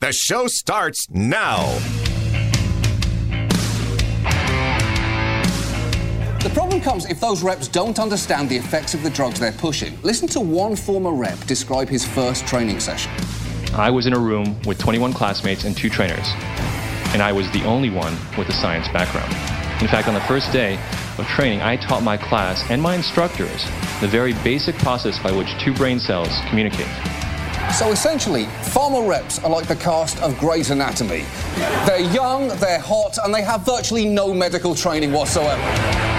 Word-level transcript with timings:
The 0.00 0.12
show 0.12 0.46
starts 0.46 1.06
now. 1.10 1.66
The 6.38 6.50
problem 6.54 6.80
comes 6.80 7.04
if 7.10 7.20
those 7.20 7.42
reps 7.42 7.68
don't 7.68 7.98
understand 7.98 8.48
the 8.48 8.56
effects 8.56 8.94
of 8.94 9.02
the 9.02 9.10
drugs 9.10 9.38
they're 9.38 9.52
pushing. 9.52 10.00
Listen 10.00 10.26
to 10.28 10.40
one 10.40 10.74
former 10.74 11.12
rep 11.12 11.38
describe 11.40 11.90
his 11.90 12.06
first 12.06 12.46
training 12.46 12.80
session. 12.80 13.12
I 13.74 13.90
was 13.90 14.06
in 14.06 14.14
a 14.14 14.18
room 14.18 14.58
with 14.62 14.78
21 14.78 15.12
classmates 15.12 15.64
and 15.64 15.76
two 15.76 15.90
trainers, 15.90 16.32
and 17.12 17.20
I 17.20 17.32
was 17.32 17.50
the 17.50 17.62
only 17.64 17.90
one 17.90 18.16
with 18.38 18.48
a 18.48 18.54
science 18.54 18.88
background. 18.88 19.30
In 19.82 19.88
fact, 19.88 20.08
on 20.08 20.14
the 20.14 20.22
first 20.22 20.50
day 20.50 20.80
of 21.18 21.26
training, 21.26 21.60
I 21.60 21.76
taught 21.76 22.02
my 22.02 22.16
class 22.16 22.64
and 22.70 22.80
my 22.80 22.94
instructors 22.94 23.66
the 24.00 24.08
very 24.08 24.32
basic 24.42 24.76
process 24.76 25.18
by 25.18 25.30
which 25.30 25.48
two 25.62 25.74
brain 25.74 26.00
cells 26.00 26.30
communicate. 26.48 26.88
So 27.74 27.92
essentially, 27.92 28.46
former 28.72 29.08
reps 29.08 29.38
are 29.38 29.48
like 29.48 29.66
the 29.66 29.76
cast 29.76 30.20
of 30.22 30.36
Grey's 30.38 30.70
Anatomy. 30.70 31.24
They're 31.86 32.00
young, 32.12 32.48
they're 32.58 32.80
hot, 32.80 33.16
and 33.24 33.34
they 33.34 33.42
have 33.42 33.64
virtually 33.64 34.06
no 34.06 34.34
medical 34.34 34.74
training 34.74 35.12
whatsoever. 35.12 36.09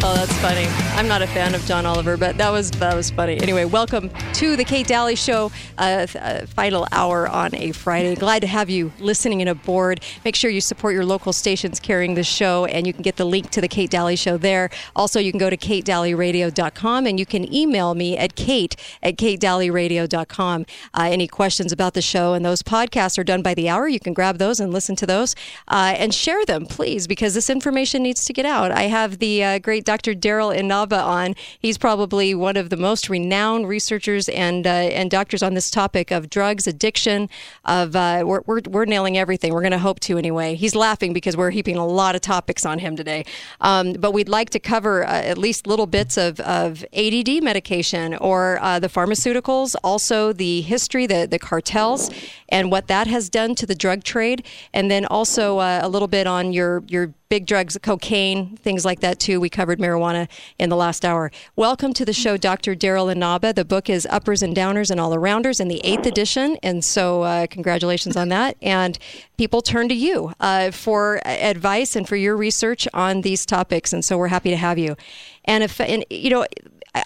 Oh, 0.00 0.14
that's 0.14 0.32
funny. 0.38 0.64
I'm 0.96 1.08
not 1.08 1.22
a 1.22 1.26
fan 1.26 1.56
of 1.56 1.64
John 1.64 1.84
Oliver, 1.84 2.16
but 2.16 2.38
that 2.38 2.50
was 2.50 2.70
that 2.70 2.94
was 2.94 3.10
funny. 3.10 3.40
Anyway, 3.40 3.64
welcome 3.64 4.10
to 4.34 4.54
the 4.54 4.62
Kate 4.62 4.86
Dalley 4.86 5.16
Show, 5.16 5.50
uh, 5.76 6.06
uh, 6.14 6.46
final 6.46 6.86
hour 6.92 7.26
on 7.26 7.52
a 7.56 7.72
Friday. 7.72 8.14
Glad 8.14 8.42
to 8.42 8.46
have 8.46 8.70
you 8.70 8.92
listening 9.00 9.40
and 9.40 9.50
aboard. 9.50 10.00
Make 10.24 10.36
sure 10.36 10.52
you 10.52 10.60
support 10.60 10.94
your 10.94 11.04
local 11.04 11.32
stations 11.32 11.80
carrying 11.80 12.14
the 12.14 12.22
show, 12.22 12.64
and 12.66 12.86
you 12.86 12.92
can 12.92 13.02
get 13.02 13.16
the 13.16 13.24
link 13.24 13.50
to 13.50 13.60
the 13.60 13.66
Kate 13.66 13.90
Dalley 13.90 14.14
Show 14.14 14.36
there. 14.36 14.70
Also, 14.94 15.18
you 15.18 15.32
can 15.32 15.40
go 15.40 15.50
to 15.50 15.56
katedalleyradio.com 15.56 17.06
and 17.06 17.18
you 17.18 17.26
can 17.26 17.52
email 17.52 17.96
me 17.96 18.16
at 18.16 18.36
kate 18.36 18.76
at 19.02 19.16
katedalleyradio.com. 19.16 20.64
Uh, 20.94 21.08
any 21.10 21.26
questions 21.26 21.72
about 21.72 21.94
the 21.94 22.02
show 22.02 22.34
and 22.34 22.44
those 22.44 22.62
podcasts 22.62 23.18
are 23.18 23.24
done 23.24 23.42
by 23.42 23.52
the 23.52 23.68
hour. 23.68 23.88
You 23.88 23.98
can 23.98 24.12
grab 24.12 24.38
those 24.38 24.60
and 24.60 24.72
listen 24.72 24.94
to 24.94 25.06
those 25.06 25.34
uh, 25.66 25.94
and 25.96 26.14
share 26.14 26.44
them, 26.44 26.66
please, 26.66 27.08
because 27.08 27.34
this 27.34 27.50
information 27.50 28.04
needs 28.04 28.24
to 28.26 28.32
get 28.32 28.46
out. 28.46 28.70
I 28.70 28.82
have 28.82 29.18
the 29.18 29.42
uh, 29.42 29.58
great 29.58 29.87
Dr. 29.88 30.12
Daryl 30.12 30.54
Inaba 30.54 31.00
on. 31.00 31.34
He's 31.58 31.78
probably 31.78 32.34
one 32.34 32.58
of 32.58 32.68
the 32.68 32.76
most 32.76 33.08
renowned 33.08 33.66
researchers 33.66 34.28
and 34.28 34.66
uh, 34.66 34.70
and 34.70 35.10
doctors 35.10 35.42
on 35.42 35.54
this 35.54 35.70
topic 35.70 36.10
of 36.10 36.28
drugs, 36.28 36.66
addiction. 36.66 37.30
Of 37.64 37.96
uh, 37.96 38.22
we're, 38.26 38.42
we're, 38.44 38.60
we're 38.68 38.84
nailing 38.84 39.16
everything. 39.16 39.54
We're 39.54 39.62
going 39.62 39.72
to 39.72 39.78
hope 39.78 39.98
to 40.00 40.18
anyway. 40.18 40.56
He's 40.56 40.74
laughing 40.74 41.14
because 41.14 41.38
we're 41.38 41.52
heaping 41.52 41.78
a 41.78 41.86
lot 41.86 42.14
of 42.14 42.20
topics 42.20 42.66
on 42.66 42.80
him 42.80 42.96
today. 42.96 43.24
Um, 43.62 43.94
but 43.94 44.12
we'd 44.12 44.28
like 44.28 44.50
to 44.50 44.58
cover 44.58 45.06
uh, 45.06 45.10
at 45.10 45.38
least 45.38 45.66
little 45.66 45.86
bits 45.86 46.18
of, 46.18 46.38
of 46.40 46.84
ADD 46.92 47.42
medication 47.42 48.14
or 48.16 48.58
uh, 48.60 48.78
the 48.78 48.88
pharmaceuticals, 48.88 49.74
also 49.82 50.34
the 50.34 50.60
history, 50.60 51.06
the 51.06 51.26
the 51.26 51.38
cartels, 51.38 52.10
and 52.50 52.70
what 52.70 52.88
that 52.88 53.06
has 53.06 53.30
done 53.30 53.54
to 53.54 53.64
the 53.64 53.74
drug 53.74 54.04
trade, 54.04 54.44
and 54.74 54.90
then 54.90 55.06
also 55.06 55.60
uh, 55.60 55.80
a 55.82 55.88
little 55.88 56.08
bit 56.08 56.26
on 56.26 56.52
your 56.52 56.82
your 56.88 57.14
big 57.28 57.44
drugs, 57.44 57.76
cocaine, 57.82 58.56
things 58.56 58.86
like 58.86 59.00
that 59.00 59.20
too. 59.20 59.38
We 59.38 59.50
covered 59.50 59.78
marijuana 59.78 60.28
in 60.58 60.70
the 60.70 60.76
last 60.76 61.04
hour. 61.04 61.30
Welcome 61.56 61.92
to 61.94 62.04
the 62.06 62.14
show, 62.14 62.38
Dr. 62.38 62.74
Daryl 62.74 63.12
Inaba. 63.12 63.52
The 63.52 63.66
book 63.66 63.90
is 63.90 64.06
Uppers 64.06 64.42
and 64.42 64.56
Downers 64.56 64.90
and 64.90 64.98
All 64.98 65.14
Arounders 65.14 65.60
in 65.60 65.68
the 65.68 65.78
eighth 65.84 66.06
edition, 66.06 66.56
and 66.62 66.82
so 66.82 67.22
uh, 67.22 67.46
congratulations 67.46 68.16
on 68.16 68.30
that. 68.30 68.56
And 68.62 68.98
people 69.36 69.60
turn 69.60 69.90
to 69.90 69.94
you 69.94 70.32
uh, 70.40 70.70
for 70.70 71.20
advice 71.26 71.96
and 71.96 72.08
for 72.08 72.16
your 72.16 72.34
research 72.34 72.88
on 72.94 73.20
these 73.20 73.44
topics, 73.44 73.92
and 73.92 74.02
so 74.02 74.16
we're 74.16 74.28
happy 74.28 74.48
to 74.48 74.56
have 74.56 74.78
you. 74.78 74.96
And 75.44 75.62
if 75.62 75.80
and 75.80 76.04
you 76.10 76.30
know. 76.30 76.46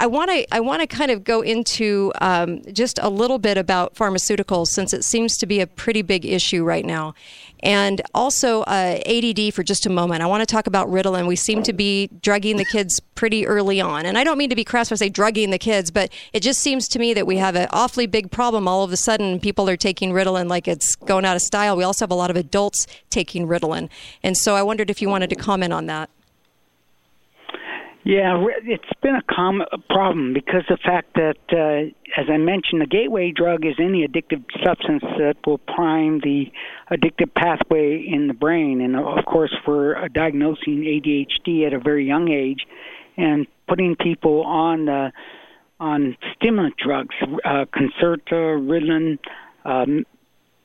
I 0.00 0.06
want 0.06 0.30
to 0.30 0.54
I 0.54 0.60
want 0.60 0.80
to 0.80 0.86
kind 0.86 1.10
of 1.10 1.24
go 1.24 1.42
into 1.42 2.12
um, 2.20 2.62
just 2.72 2.98
a 3.02 3.10
little 3.10 3.38
bit 3.38 3.58
about 3.58 3.94
pharmaceuticals 3.94 4.68
since 4.68 4.94
it 4.94 5.04
seems 5.04 5.36
to 5.38 5.44
be 5.44 5.60
a 5.60 5.66
pretty 5.66 6.02
big 6.02 6.24
issue 6.24 6.64
right 6.64 6.84
now, 6.84 7.14
and 7.62 8.02
also 8.14 8.62
uh, 8.62 9.00
ADD 9.06 9.54
for 9.54 9.62
just 9.62 9.86
a 9.86 9.90
moment. 9.90 10.22
I 10.22 10.26
want 10.26 10.40
to 10.40 10.46
talk 10.46 10.66
about 10.66 10.88
Ritalin. 10.88 11.26
We 11.26 11.36
seem 11.36 11.62
to 11.64 11.72
be 11.72 12.08
drugging 12.20 12.56
the 12.56 12.64
kids 12.64 13.00
pretty 13.14 13.46
early 13.46 13.80
on, 13.80 14.04
and 14.06 14.18
I 14.18 14.24
don't 14.24 14.38
mean 14.38 14.50
to 14.50 14.56
be 14.56 14.64
crass 14.64 14.90
when 14.90 14.96
I 14.96 14.98
say 14.98 15.08
drugging 15.08 15.50
the 15.50 15.58
kids, 15.58 15.90
but 15.90 16.10
it 16.32 16.40
just 16.40 16.60
seems 16.60 16.88
to 16.88 16.98
me 16.98 17.14
that 17.14 17.26
we 17.26 17.36
have 17.36 17.54
an 17.54 17.68
awfully 17.70 18.06
big 18.06 18.30
problem. 18.30 18.66
All 18.66 18.84
of 18.84 18.92
a 18.92 18.96
sudden, 18.96 19.40
people 19.40 19.68
are 19.68 19.76
taking 19.76 20.12
Ritalin 20.12 20.48
like 20.48 20.66
it's 20.66 20.96
going 20.96 21.24
out 21.24 21.36
of 21.36 21.42
style. 21.42 21.76
We 21.76 21.84
also 21.84 22.04
have 22.04 22.10
a 22.10 22.16
lot 22.16 22.30
of 22.30 22.36
adults 22.36 22.86
taking 23.10 23.46
Ritalin, 23.46 23.88
and 24.22 24.36
so 24.36 24.56
I 24.56 24.62
wondered 24.62 24.90
if 24.90 25.00
you 25.00 25.08
wanted 25.08 25.30
to 25.30 25.36
comment 25.36 25.72
on 25.72 25.86
that. 25.86 26.10
Yeah, 28.04 28.44
it's 28.64 29.00
been 29.00 29.14
a 29.14 29.22
common 29.32 29.66
problem 29.88 30.34
because 30.34 30.64
the 30.68 30.76
fact 30.76 31.14
that, 31.14 31.36
uh, 31.52 32.20
as 32.20 32.26
I 32.28 32.36
mentioned, 32.36 32.80
the 32.80 32.86
gateway 32.86 33.30
drug 33.30 33.64
is 33.64 33.74
any 33.78 34.04
addictive 34.06 34.42
substance 34.64 35.04
that 35.18 35.36
will 35.46 35.58
prime 35.58 36.18
the 36.18 36.46
addictive 36.90 37.32
pathway 37.32 38.04
in 38.04 38.26
the 38.26 38.34
brain. 38.34 38.80
And 38.80 38.96
of 38.96 39.24
course, 39.24 39.54
we're 39.68 40.08
diagnosing 40.08 40.82
ADHD 40.82 41.64
at 41.64 41.74
a 41.74 41.78
very 41.78 42.04
young 42.04 42.28
age 42.28 42.66
and 43.16 43.46
putting 43.68 43.94
people 43.94 44.42
on 44.42 44.88
uh, 44.88 45.10
on 45.78 46.16
stimulant 46.34 46.74
drugs, 46.76 47.14
uh, 47.44 47.64
Concerta, 47.74 48.58
Ritalin, 48.58 49.18
um, 49.64 50.04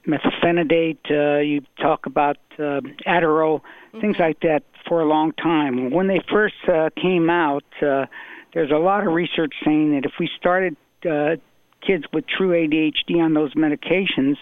methylphenidate. 0.07 0.99
Uh, 1.09 1.41
you 1.41 1.61
talk 1.79 2.05
about 2.05 2.37
uh, 2.57 2.81
Adderall. 3.07 3.61
Things 4.01 4.17
like 4.19 4.39
that 4.41 4.63
for 4.87 5.01
a 5.01 5.05
long 5.05 5.31
time. 5.33 5.91
When 5.91 6.07
they 6.07 6.21
first 6.31 6.55
uh, 6.67 6.89
came 7.01 7.29
out, 7.29 7.63
uh, 7.81 8.05
there's 8.53 8.71
a 8.71 8.77
lot 8.77 9.05
of 9.05 9.13
research 9.13 9.53
saying 9.63 9.93
that 9.93 10.05
if 10.05 10.13
we 10.19 10.29
started 10.37 10.75
uh, 11.09 11.35
kids 11.85 12.05
with 12.13 12.25
true 12.27 12.49
ADHD 12.49 13.21
on 13.21 13.33
those 13.33 13.53
medications 13.53 14.37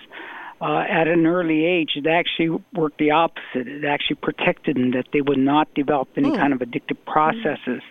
uh, 0.61 0.83
at 0.89 1.07
an 1.07 1.25
early 1.25 1.65
age, 1.65 1.91
it 1.95 2.07
actually 2.07 2.61
worked 2.73 2.97
the 2.97 3.11
opposite. 3.11 3.67
It 3.67 3.85
actually 3.85 4.17
protected 4.17 4.77
them 4.77 4.91
that 4.91 5.07
they 5.11 5.21
would 5.21 5.37
not 5.37 5.73
develop 5.73 6.09
any 6.15 6.29
mm. 6.29 6.37
kind 6.37 6.53
of 6.53 6.59
addictive 6.59 6.97
processes. 7.05 7.81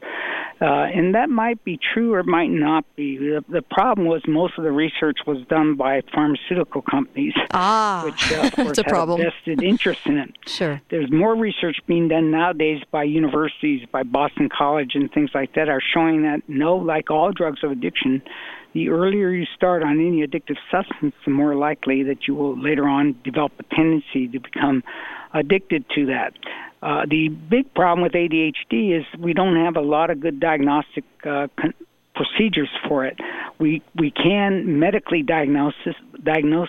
Uh, 0.60 0.66
and 0.66 1.14
that 1.14 1.28
might 1.28 1.62
be 1.64 1.78
true 1.92 2.14
or 2.14 2.22
might 2.22 2.50
not 2.50 2.84
be. 2.94 3.18
The, 3.18 3.44
the 3.48 3.62
problem 3.62 4.06
was 4.06 4.22
most 4.28 4.56
of 4.56 4.64
the 4.64 4.70
research 4.70 5.18
was 5.26 5.38
done 5.48 5.74
by 5.74 6.02
pharmaceutical 6.14 6.80
companies, 6.80 7.34
ah, 7.50 8.02
which 8.04 8.32
uh, 8.32 8.46
of 8.46 8.52
course 8.56 8.78
a 8.78 8.84
problem. 8.84 9.20
have 9.20 9.28
a 9.28 9.30
vested 9.32 9.62
interest 9.62 10.00
in 10.06 10.18
it. 10.18 10.30
Sure. 10.46 10.80
There's 10.90 11.10
more 11.10 11.34
research 11.34 11.78
being 11.86 12.08
done 12.08 12.30
nowadays 12.30 12.82
by 12.90 13.02
universities, 13.02 13.86
by 13.90 14.04
Boston 14.04 14.48
College, 14.48 14.92
and 14.94 15.10
things 15.12 15.30
like 15.34 15.54
that, 15.54 15.68
are 15.68 15.82
showing 15.92 16.22
that 16.22 16.42
no, 16.46 16.76
like 16.76 17.10
all 17.10 17.32
drugs 17.32 17.64
of 17.64 17.72
addiction, 17.72 18.22
the 18.74 18.88
earlier 18.88 19.30
you 19.30 19.46
start 19.56 19.82
on 19.82 19.92
any 19.92 20.26
addictive 20.26 20.56
substance, 20.70 21.14
the 21.24 21.30
more 21.30 21.54
likely 21.54 22.02
that 22.04 22.26
you 22.26 22.34
will 22.34 22.60
later 22.60 22.88
on 22.88 23.16
develop 23.24 23.52
a 23.58 23.74
tendency 23.74 24.28
to 24.28 24.38
become 24.40 24.82
addicted 25.34 25.84
to 25.90 26.06
that. 26.06 26.32
Uh, 26.82 27.06
the 27.08 27.28
big 27.28 27.72
problem 27.74 28.02
with 28.02 28.12
ADHD 28.12 28.98
is 28.98 29.04
we 29.18 29.32
don't 29.32 29.56
have 29.56 29.76
a 29.76 29.80
lot 29.80 30.10
of 30.10 30.20
good 30.20 30.38
diagnostic 30.38 31.04
uh, 31.24 31.48
con- 31.58 31.74
procedures 32.14 32.68
for 32.88 33.04
it. 33.04 33.18
We 33.58 33.82
we 33.96 34.10
can 34.10 34.78
medically 34.78 35.22
diagnose 35.22 35.74
diagnose 36.22 36.68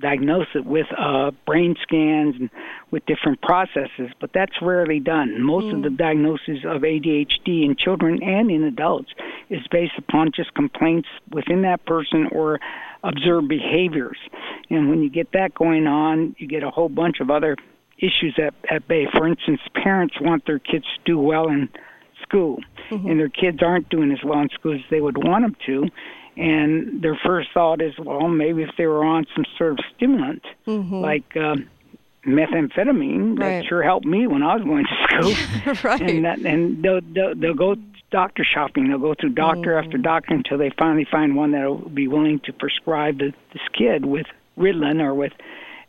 diagnose 0.00 0.48
it 0.54 0.66
with 0.66 0.86
uh, 0.98 1.30
brain 1.46 1.76
scans 1.80 2.34
and 2.38 2.50
with 2.90 3.06
different 3.06 3.40
processes, 3.40 4.10
but 4.20 4.30
that's 4.34 4.60
rarely 4.60 4.98
done. 5.00 5.40
Most 5.40 5.66
mm. 5.66 5.76
of 5.76 5.82
the 5.82 5.88
mm. 5.90 5.96
diagnosis 5.96 6.64
of 6.64 6.82
ADHD 6.82 7.64
in 7.64 7.76
children 7.76 8.22
and 8.22 8.50
in 8.50 8.64
adults 8.64 9.12
is 9.48 9.64
based 9.70 9.94
upon 9.96 10.32
just 10.32 10.52
complaints 10.54 11.08
within 11.30 11.62
that 11.62 11.84
person 11.86 12.28
or 12.32 12.58
observed 13.04 13.48
behaviors. 13.48 14.18
And 14.70 14.90
when 14.90 15.02
you 15.02 15.08
get 15.08 15.32
that 15.32 15.54
going 15.54 15.86
on, 15.86 16.34
you 16.38 16.46
get 16.48 16.62
a 16.62 16.70
whole 16.70 16.88
bunch 16.88 17.20
of 17.20 17.30
other 17.30 17.56
issues 18.02 18.38
at, 18.38 18.52
at 18.68 18.86
bay. 18.88 19.06
For 19.16 19.26
instance, 19.26 19.60
parents 19.74 20.16
want 20.20 20.44
their 20.44 20.58
kids 20.58 20.84
to 20.84 21.00
do 21.04 21.18
well 21.18 21.48
in 21.48 21.68
school, 22.22 22.58
mm-hmm. 22.90 23.08
and 23.08 23.18
their 23.18 23.28
kids 23.28 23.62
aren't 23.62 23.88
doing 23.88 24.10
as 24.10 24.18
well 24.24 24.40
in 24.40 24.48
school 24.50 24.74
as 24.74 24.80
they 24.90 25.00
would 25.00 25.16
want 25.16 25.44
them 25.44 25.56
to. 25.66 25.88
And 26.36 27.02
their 27.02 27.18
first 27.24 27.50
thought 27.52 27.80
is, 27.80 27.92
well, 27.98 28.28
maybe 28.28 28.62
if 28.62 28.70
they 28.76 28.86
were 28.86 29.04
on 29.04 29.26
some 29.34 29.44
sort 29.56 29.72
of 29.72 29.78
stimulant, 29.94 30.42
mm-hmm. 30.66 30.94
like 30.94 31.36
um, 31.36 31.68
methamphetamine, 32.26 33.38
right. 33.38 33.60
that 33.60 33.64
sure 33.66 33.82
helped 33.82 34.06
me 34.06 34.26
when 34.26 34.42
I 34.42 34.56
was 34.56 34.64
going 34.64 34.84
to 34.84 35.04
school. 35.04 35.74
right. 35.90 36.00
And 36.00 36.24
that, 36.24 36.38
and 36.40 36.82
they'll, 36.82 37.00
they'll 37.14 37.34
they'll 37.34 37.54
go 37.54 37.76
doctor 38.10 38.44
shopping. 38.44 38.88
They'll 38.88 38.98
go 38.98 39.14
through 39.18 39.30
doctor 39.30 39.72
mm-hmm. 39.72 39.86
after 39.86 39.98
doctor 39.98 40.34
until 40.34 40.58
they 40.58 40.70
finally 40.78 41.06
find 41.10 41.36
one 41.36 41.52
that 41.52 41.66
will 41.66 41.88
be 41.88 42.08
willing 42.08 42.40
to 42.44 42.52
prescribe 42.52 43.18
the, 43.18 43.32
this 43.52 43.62
kid 43.76 44.06
with 44.06 44.26
Ritalin 44.56 45.02
or 45.02 45.14
with 45.14 45.32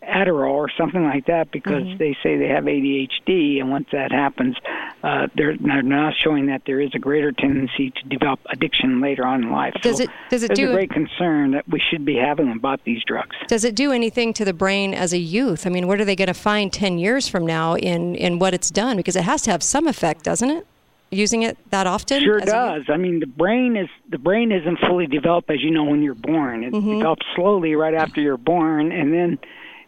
Adderall 0.07 0.53
or 0.53 0.69
something 0.77 1.03
like 1.03 1.25
that 1.27 1.51
because 1.51 1.83
mm-hmm. 1.83 1.97
they 1.97 2.17
say 2.23 2.37
they 2.37 2.47
have 2.47 2.65
ADHD, 2.65 3.59
and 3.59 3.69
once 3.69 3.87
that 3.91 4.11
happens, 4.11 4.55
uh, 5.03 5.27
they're, 5.35 5.57
they're 5.57 5.81
now 5.81 6.11
showing 6.23 6.47
that 6.47 6.63
there 6.65 6.79
is 6.79 6.91
a 6.93 6.99
greater 6.99 7.31
tendency 7.31 7.91
to 7.91 8.03
develop 8.09 8.39
addiction 8.49 9.01
later 9.01 9.25
on 9.25 9.43
in 9.43 9.51
life. 9.51 9.73
Does 9.81 9.97
so 9.97 10.03
it 10.03 10.09
does 10.29 10.43
it 10.43 10.47
there's 10.49 10.59
do 10.59 10.69
a 10.69 10.73
great 10.73 10.91
concern 10.91 11.51
that 11.51 11.67
we 11.67 11.81
should 11.89 12.05
be 12.05 12.15
having 12.15 12.51
about 12.51 12.83
these 12.83 13.03
drugs? 13.05 13.35
Does 13.47 13.63
it 13.63 13.75
do 13.75 13.91
anything 13.91 14.33
to 14.33 14.45
the 14.45 14.53
brain 14.53 14.93
as 14.93 15.13
a 15.13 15.17
youth? 15.17 15.65
I 15.67 15.69
mean, 15.69 15.87
what 15.87 15.99
are 15.99 16.05
they 16.05 16.15
going 16.15 16.27
to 16.27 16.33
find 16.33 16.71
ten 16.71 16.97
years 16.97 17.27
from 17.27 17.45
now 17.45 17.75
in 17.75 18.15
in 18.15 18.39
what 18.39 18.53
it's 18.53 18.71
done? 18.71 18.97
Because 18.97 19.15
it 19.15 19.23
has 19.23 19.41
to 19.43 19.51
have 19.51 19.63
some 19.63 19.87
effect, 19.87 20.23
doesn't 20.23 20.49
it? 20.49 20.67
using 21.13 21.43
it 21.43 21.57
that 21.69 21.87
often? 21.87 22.21
Sure 22.21 22.39
does. 22.39 22.83
I 22.89 22.97
mean, 22.97 23.19
the 23.19 23.27
brain 23.27 23.77
is 23.77 23.87
the 24.09 24.17
brain 24.17 24.51
isn't 24.51 24.79
fully 24.79 25.07
developed 25.07 25.49
as 25.49 25.61
you 25.61 25.71
know 25.71 25.83
when 25.83 26.01
you're 26.01 26.15
born. 26.15 26.63
It 26.63 26.73
mm-hmm. 26.73 26.97
develops 26.97 27.25
slowly 27.35 27.75
right 27.75 27.93
after 27.93 28.19
you're 28.19 28.37
born, 28.37 28.91
and 28.91 29.13
then 29.13 29.39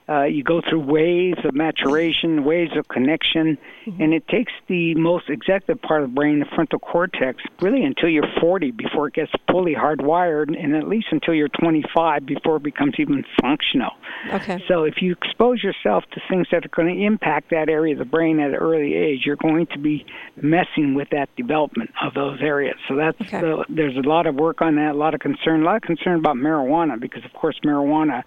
uh, 0.07 0.23
you 0.23 0.43
go 0.43 0.61
through 0.61 0.81
waves 0.81 1.39
of 1.43 1.55
maturation, 1.55 2.43
waves 2.43 2.77
of 2.77 2.87
connection, 2.87 3.57
mm-hmm. 3.85 4.01
and 4.01 4.13
it 4.13 4.27
takes 4.27 4.51
the 4.67 4.93
most 4.95 5.29
executive 5.29 5.81
part 5.81 6.03
of 6.03 6.09
the 6.09 6.13
brain, 6.13 6.39
the 6.39 6.45
frontal 6.53 6.77
cortex, 6.77 7.41
really 7.59 7.83
until 7.83 8.09
you're 8.09 8.27
40 8.39 8.71
before 8.71 9.07
it 9.07 9.15
gets 9.15 9.31
fully 9.49 9.73
hardwired, 9.73 10.55
and 10.61 10.75
at 10.75 10.87
least 10.87 11.07
until 11.11 11.33
you're 11.33 11.49
25 11.49 12.25
before 12.25 12.57
it 12.57 12.63
becomes 12.63 12.93
even 12.99 13.23
functional. 13.41 13.91
Okay. 14.31 14.63
So 14.67 14.83
if 14.83 15.01
you 15.01 15.13
expose 15.13 15.63
yourself 15.63 16.03
to 16.11 16.21
things 16.29 16.47
that 16.51 16.65
are 16.65 16.69
going 16.69 16.95
to 16.95 17.03
impact 17.03 17.49
that 17.49 17.67
area 17.67 17.93
of 17.93 17.99
the 17.99 18.05
brain 18.05 18.39
at 18.39 18.51
an 18.51 18.55
early 18.55 18.93
age, 18.93 19.23
you're 19.25 19.37
going 19.37 19.65
to 19.67 19.79
be 19.79 20.05
messing 20.35 20.93
with 20.93 21.09
that 21.11 21.35
development 21.35 21.89
of 22.03 22.13
those 22.13 22.39
areas. 22.41 22.75
So 22.87 22.95
that's 22.95 23.19
okay. 23.21 23.41
the, 23.41 23.65
there's 23.69 23.97
a 23.97 24.07
lot 24.07 24.27
of 24.27 24.35
work 24.35 24.61
on 24.61 24.75
that, 24.75 24.91
a 24.91 24.97
lot 24.97 25.15
of 25.15 25.19
concern, 25.19 25.63
a 25.63 25.65
lot 25.65 25.77
of 25.77 25.81
concern 25.81 26.19
about 26.19 26.35
marijuana 26.35 26.99
because, 26.99 27.25
of 27.25 27.33
course, 27.33 27.59
marijuana 27.65 28.23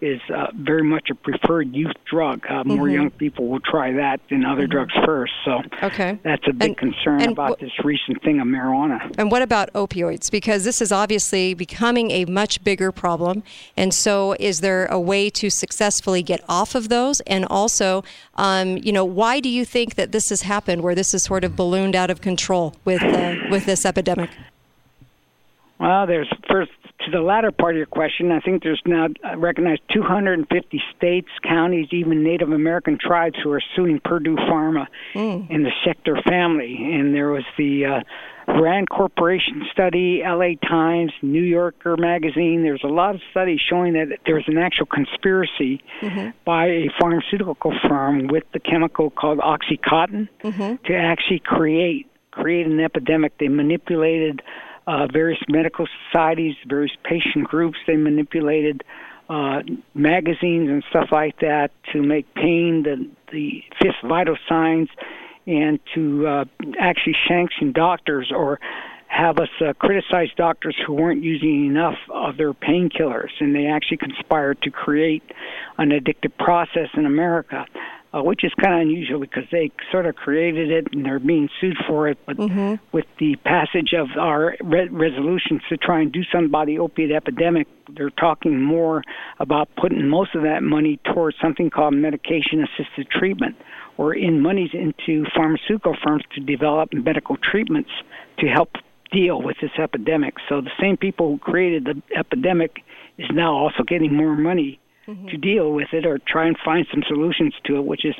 is 0.00 0.20
uh, 0.34 0.46
very 0.54 0.82
much 0.82 1.08
a 1.10 1.14
preferred 1.14 1.74
youth 1.74 1.94
drug. 2.04 2.44
Uh, 2.48 2.64
more 2.64 2.86
mm-hmm. 2.86 2.94
young 2.94 3.10
people 3.10 3.48
will 3.48 3.60
try 3.60 3.92
that 3.92 4.20
than 4.28 4.44
other 4.44 4.62
mm-hmm. 4.62 4.72
drugs 4.72 4.94
first. 5.04 5.32
So 5.44 5.62
okay. 5.82 6.18
that's 6.22 6.46
a 6.48 6.52
big 6.52 6.70
and, 6.70 6.76
concern 6.76 7.20
and 7.22 7.32
about 7.32 7.58
w- 7.58 7.66
this 7.66 7.84
recent 7.84 8.22
thing 8.22 8.40
of 8.40 8.46
marijuana. 8.46 9.14
And 9.18 9.30
what 9.30 9.42
about 9.42 9.72
opioids? 9.72 10.30
Because 10.30 10.64
this 10.64 10.80
is 10.80 10.92
obviously 10.92 11.54
becoming 11.54 12.10
a 12.10 12.24
much 12.26 12.62
bigger 12.62 12.92
problem. 12.92 13.42
And 13.76 13.94
so, 13.94 14.36
is 14.38 14.60
there 14.60 14.86
a 14.86 15.00
way 15.00 15.30
to 15.30 15.50
successfully 15.50 16.22
get 16.22 16.42
off 16.48 16.74
of 16.74 16.88
those? 16.88 17.20
And 17.22 17.44
also, 17.46 18.04
um, 18.34 18.76
you 18.78 18.92
know, 18.92 19.04
why 19.04 19.40
do 19.40 19.48
you 19.48 19.64
think 19.64 19.94
that 19.94 20.12
this 20.12 20.28
has 20.28 20.42
happened, 20.42 20.82
where 20.82 20.94
this 20.94 21.14
is 21.14 21.24
sort 21.24 21.44
of 21.44 21.56
ballooned 21.56 21.96
out 21.96 22.10
of 22.10 22.20
control 22.20 22.74
with 22.84 23.02
uh, 23.02 23.36
with 23.50 23.66
this 23.66 23.86
epidemic? 23.86 24.30
Well, 25.78 26.06
there's 26.06 26.32
first 26.48 26.72
to 27.04 27.10
the 27.10 27.20
latter 27.20 27.52
part 27.52 27.74
of 27.74 27.78
your 27.78 27.86
question, 27.86 28.32
I 28.32 28.40
think 28.40 28.62
there's 28.62 28.82
now 28.86 29.08
uh, 29.24 29.36
recognized 29.36 29.82
250 29.92 30.82
states, 30.96 31.28
counties, 31.42 31.88
even 31.92 32.22
Native 32.22 32.50
American 32.50 32.98
tribes 32.98 33.36
who 33.42 33.52
are 33.52 33.62
suing 33.74 34.00
Purdue 34.04 34.36
Pharma 34.36 34.86
mm. 35.14 35.46
and 35.50 35.64
the 35.64 35.72
Sackler 35.84 36.22
family. 36.28 36.76
And 36.76 37.14
there 37.14 37.28
was 37.30 37.44
the 37.58 37.84
uh, 37.84 38.00
Rand 38.60 38.88
Corporation 38.88 39.66
study, 39.72 40.22
LA 40.24 40.54
Times, 40.66 41.12
New 41.22 41.42
Yorker 41.42 41.96
magazine. 41.96 42.62
There's 42.62 42.84
a 42.84 42.88
lot 42.88 43.14
of 43.14 43.20
studies 43.30 43.60
showing 43.60 43.94
that 43.94 44.18
there's 44.24 44.44
an 44.46 44.58
actual 44.58 44.86
conspiracy 44.86 45.82
mm-hmm. 46.00 46.30
by 46.44 46.66
a 46.66 46.90
pharmaceutical 46.98 47.72
firm 47.88 48.28
with 48.28 48.44
the 48.52 48.60
chemical 48.60 49.10
called 49.10 49.38
OxyContin 49.38 50.28
mm-hmm. 50.42 50.84
to 50.84 50.94
actually 50.96 51.40
create 51.40 52.06
create 52.30 52.66
an 52.66 52.78
epidemic. 52.80 53.38
They 53.38 53.48
manipulated 53.48 54.42
uh, 54.86 55.06
various 55.12 55.40
medical 55.48 55.86
societies, 56.06 56.54
various 56.66 56.96
patient 57.04 57.44
groups. 57.48 57.78
They 57.86 57.96
manipulated 57.96 58.84
uh, 59.28 59.62
magazines 59.94 60.70
and 60.70 60.84
stuff 60.90 61.08
like 61.10 61.38
that 61.40 61.70
to 61.92 62.02
make 62.02 62.32
pain 62.34 62.84
the 62.84 63.10
the 63.32 63.64
fifth 63.82 64.08
vital 64.08 64.36
signs, 64.48 64.88
and 65.46 65.80
to 65.94 66.26
uh, 66.26 66.44
actually 66.78 67.16
sanction 67.28 67.72
doctors 67.72 68.30
or 68.34 68.60
have 69.08 69.38
us 69.38 69.48
uh, 69.60 69.72
criticize 69.74 70.28
doctors 70.36 70.76
who 70.86 70.92
weren't 70.92 71.22
using 71.22 71.66
enough 71.66 71.98
of 72.12 72.36
their 72.36 72.52
painkillers, 72.52 73.30
and 73.40 73.54
they 73.54 73.66
actually 73.66 73.96
conspired 73.96 74.60
to 74.62 74.70
create 74.70 75.22
an 75.78 75.90
addictive 75.90 76.36
process 76.38 76.88
in 76.94 77.06
America 77.06 77.64
uh, 78.16 78.22
which 78.22 78.44
is 78.44 78.52
kind 78.54 78.74
of 78.74 78.80
unusual 78.80 79.20
because 79.20 79.44
they 79.50 79.70
sort 79.90 80.06
of 80.06 80.16
created 80.16 80.70
it 80.70 80.86
and 80.92 81.04
they're 81.04 81.18
being 81.18 81.48
sued 81.60 81.76
for 81.86 82.08
it. 82.08 82.18
But 82.24 82.36
mm-hmm. 82.36 82.74
with 82.92 83.04
the 83.18 83.36
passage 83.44 83.92
of 83.92 84.08
our 84.18 84.56
re- 84.62 84.88
resolutions 84.88 85.62
to 85.68 85.76
try 85.76 86.00
and 86.00 86.12
do 86.12 86.22
something 86.32 86.46
about 86.46 86.66
the 86.66 86.78
opiate 86.78 87.10
epidemic, 87.10 87.66
they're 87.94 88.10
talking 88.10 88.60
more 88.60 89.02
about 89.38 89.68
putting 89.76 90.08
most 90.08 90.34
of 90.34 90.42
that 90.42 90.62
money 90.62 90.98
towards 91.12 91.36
something 91.40 91.68
called 91.70 91.94
medication 91.94 92.64
assisted 92.64 93.10
treatment 93.10 93.56
or 93.98 94.14
in 94.14 94.40
monies 94.40 94.70
into 94.72 95.26
pharmaceutical 95.34 95.96
firms 96.02 96.22
to 96.34 96.40
develop 96.40 96.92
medical 96.92 97.36
treatments 97.36 97.90
to 98.38 98.46
help 98.46 98.72
deal 99.12 99.40
with 99.40 99.56
this 99.60 99.70
epidemic. 99.78 100.34
So 100.48 100.60
the 100.60 100.72
same 100.80 100.96
people 100.96 101.30
who 101.30 101.38
created 101.38 101.84
the 101.84 102.02
epidemic 102.18 102.82
is 103.18 103.28
now 103.32 103.54
also 103.54 103.82
getting 103.82 104.14
more 104.14 104.36
money 104.36 104.80
mm-hmm. 105.06 105.28
to 105.28 105.36
deal 105.36 105.72
with 105.72 105.88
it 105.92 106.06
or 106.06 106.18
try 106.18 106.46
and 106.46 106.56
find 106.64 106.86
some 106.90 107.02
solutions 107.06 107.54
to 107.64 107.76
it, 107.76 107.84
which 107.84 108.04
is 108.04 108.14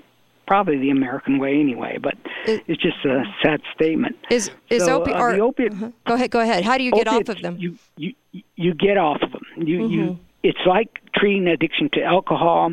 probably 0.47 0.79
the 0.79 0.91
American 0.91 1.39
way 1.39 1.59
anyway. 1.59 1.99
But 2.01 2.15
it, 2.47 2.65
it's 2.67 2.83
just 2.83 3.05
a 3.05 3.25
sad 3.43 3.61
statement. 3.75 4.17
Is 4.31 4.51
is 4.71 4.85
so, 4.85 5.01
opi- 5.01 5.15
uh, 5.15 5.33
the 5.33 5.41
opiate? 5.41 5.73
Uh-huh. 5.73 5.91
Go 6.07 6.15
ahead. 6.15 6.31
Go 6.31 6.41
ahead. 6.41 6.65
How 6.65 6.79
do 6.79 6.85
you 6.85 6.93
get 6.93 7.09
off 7.09 7.29
of 7.29 7.43
them? 7.43 7.57
You 7.59 7.79
you 7.97 8.15
you 8.55 8.75
get 8.75 8.97
off 8.97 9.23
of 9.23 9.33
them. 9.33 9.45
You 9.57 9.81
mm-hmm. 9.81 9.93
you. 9.93 10.19
It's 10.43 10.65
like 10.67 11.01
treating 11.15 11.49
addiction 11.49 11.91
to 11.95 12.03
alcohol, 12.03 12.73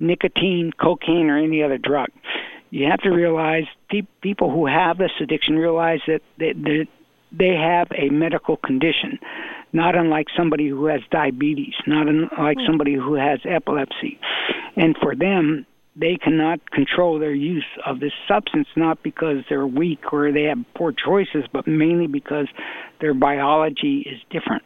nicotine, 0.00 0.72
cocaine, 0.80 1.28
or 1.28 1.36
any 1.38 1.62
other 1.62 1.76
drug. 1.76 2.08
You 2.70 2.86
have 2.90 3.00
to 3.00 3.10
realize 3.10 3.64
people 4.22 4.50
who 4.50 4.66
have 4.66 4.98
this 4.98 5.12
addiction 5.20 5.56
realize 5.56 6.00
that 6.08 6.22
they, 6.38 6.88
they 7.30 7.54
have 7.54 7.88
a 7.92 8.08
medical 8.08 8.56
condition 8.56 9.18
not 9.74 9.96
unlike 9.96 10.28
somebody 10.36 10.68
who 10.68 10.86
has 10.86 11.00
diabetes, 11.10 11.74
not 11.86 12.08
unlike 12.08 12.56
hmm. 12.58 12.66
somebody 12.66 12.94
who 12.94 13.14
has 13.14 13.40
epilepsy. 13.44 14.18
And 14.76 14.96
for 15.02 15.14
them, 15.14 15.66
they 15.96 16.16
cannot 16.16 16.70
control 16.70 17.18
their 17.18 17.34
use 17.34 17.66
of 17.86 18.00
this 18.00 18.12
substance, 18.26 18.66
not 18.76 19.02
because 19.02 19.38
they're 19.48 19.66
weak 19.66 20.12
or 20.12 20.32
they 20.32 20.44
have 20.44 20.58
poor 20.74 20.92
choices, 20.92 21.44
but 21.52 21.68
mainly 21.68 22.08
because 22.08 22.48
their 23.00 23.14
biology 23.14 24.04
is 24.10 24.20
different. 24.30 24.64